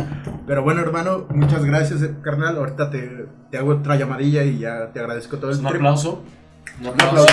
Pero 0.46 0.62
bueno, 0.62 0.80
hermano, 0.80 1.26
muchas 1.30 1.64
gracias, 1.64 2.02
eh, 2.02 2.14
carnal. 2.22 2.56
Ahorita 2.56 2.90
te, 2.90 3.26
te 3.50 3.58
hago 3.58 3.72
otra 3.72 3.96
llamadilla 3.96 4.42
y 4.44 4.58
ya 4.60 4.90
te 4.92 5.00
agradezco 5.00 5.36
todo 5.36 5.50
el 5.50 5.58
Un 5.58 5.64
trip. 5.64 5.76
aplauso. 5.76 6.22
Un 6.80 6.86
aplauso. 6.88 7.26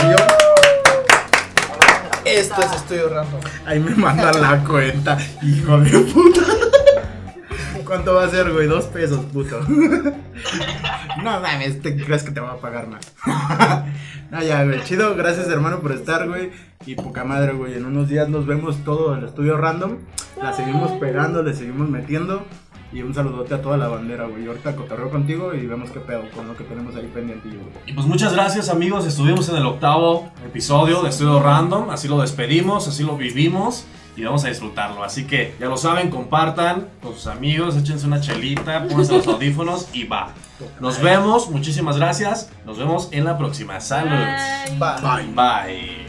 Esto 2.25 2.61
es 2.61 2.71
Estudio 2.73 3.07
Random. 3.09 3.39
Ahí 3.65 3.79
me 3.79 3.91
mandan 3.95 4.41
la 4.41 4.57
cuenta, 4.63 5.17
hijo 5.43 5.77
de 5.79 5.99
puta. 5.99 6.41
¿Cuánto 7.85 8.15
va 8.15 8.23
a 8.23 8.29
ser, 8.29 8.51
güey? 8.51 8.67
Dos 8.67 8.85
pesos, 8.85 9.23
puto. 9.25 9.59
No 11.23 11.39
mames, 11.39 11.81
¿te 11.81 11.95
crees 11.95 12.23
que 12.23 12.31
te 12.31 12.39
va 12.41 12.53
a 12.53 12.57
pagar 12.57 12.87
más? 12.87 13.13
No, 14.31 14.41
ya, 14.41 14.63
güey. 14.63 14.83
Chido, 14.83 15.15
gracias, 15.15 15.47
hermano, 15.49 15.79
por 15.79 15.91
estar, 15.91 16.27
güey. 16.27 16.49
Y 16.85 16.95
poca 16.95 17.23
madre, 17.23 17.53
güey. 17.53 17.75
En 17.75 17.85
unos 17.85 18.09
días 18.09 18.27
nos 18.27 18.47
vemos 18.47 18.83
todo 18.83 19.13
el 19.13 19.23
estudio 19.23 19.55
random. 19.55 19.97
La 20.41 20.51
seguimos 20.51 20.91
pegando, 20.93 21.43
le 21.43 21.53
seguimos 21.53 21.87
metiendo. 21.89 22.43
Y 22.91 23.03
un 23.03 23.13
saludote 23.13 23.53
a 23.53 23.61
toda 23.61 23.77
la 23.77 23.87
bandera, 23.87 24.25
güey. 24.25 24.43
Y 24.43 24.47
ahorita 24.47 24.75
cotorreo 24.75 25.11
contigo 25.11 25.53
y 25.53 25.67
vemos 25.67 25.91
qué 25.91 25.99
pedo 25.99 26.23
con 26.31 26.47
lo 26.47 26.57
que 26.57 26.63
tenemos 26.63 26.95
ahí 26.95 27.09
pendiente, 27.13 27.49
güey. 27.49 27.61
Y 27.85 27.93
pues 27.93 28.07
muchas 28.07 28.33
gracias 28.33 28.67
amigos, 28.69 29.05
estuvimos 29.05 29.47
en 29.49 29.57
el 29.57 29.65
octavo 29.65 30.31
episodio 30.43 31.03
de 31.03 31.09
Estudio 31.09 31.39
Random, 31.39 31.91
así 31.91 32.07
lo 32.07 32.19
despedimos, 32.19 32.87
así 32.87 33.03
lo 33.03 33.17
vivimos 33.17 33.85
y 34.15 34.23
vamos 34.23 34.45
a 34.45 34.49
disfrutarlo. 34.49 35.03
Así 35.03 35.25
que 35.25 35.55
ya 35.59 35.67
lo 35.67 35.77
saben, 35.77 36.09
compartan 36.09 36.87
con 37.01 37.13
sus 37.13 37.27
amigos, 37.27 37.75
échense 37.77 38.05
una 38.05 38.21
chelita, 38.21 38.87
pónganse 38.87 39.13
los 39.13 39.27
audífonos 39.27 39.87
y 39.93 40.05
va. 40.05 40.33
Nos 40.79 41.01
vemos, 41.01 41.49
muchísimas 41.49 41.97
gracias, 41.97 42.49
nos 42.65 42.77
vemos 42.77 43.09
en 43.11 43.25
la 43.25 43.37
próxima. 43.37 43.79
Salud. 43.79 44.25
Bye. 44.79 45.01
Bye. 45.01 45.33
Bye. 45.33 46.04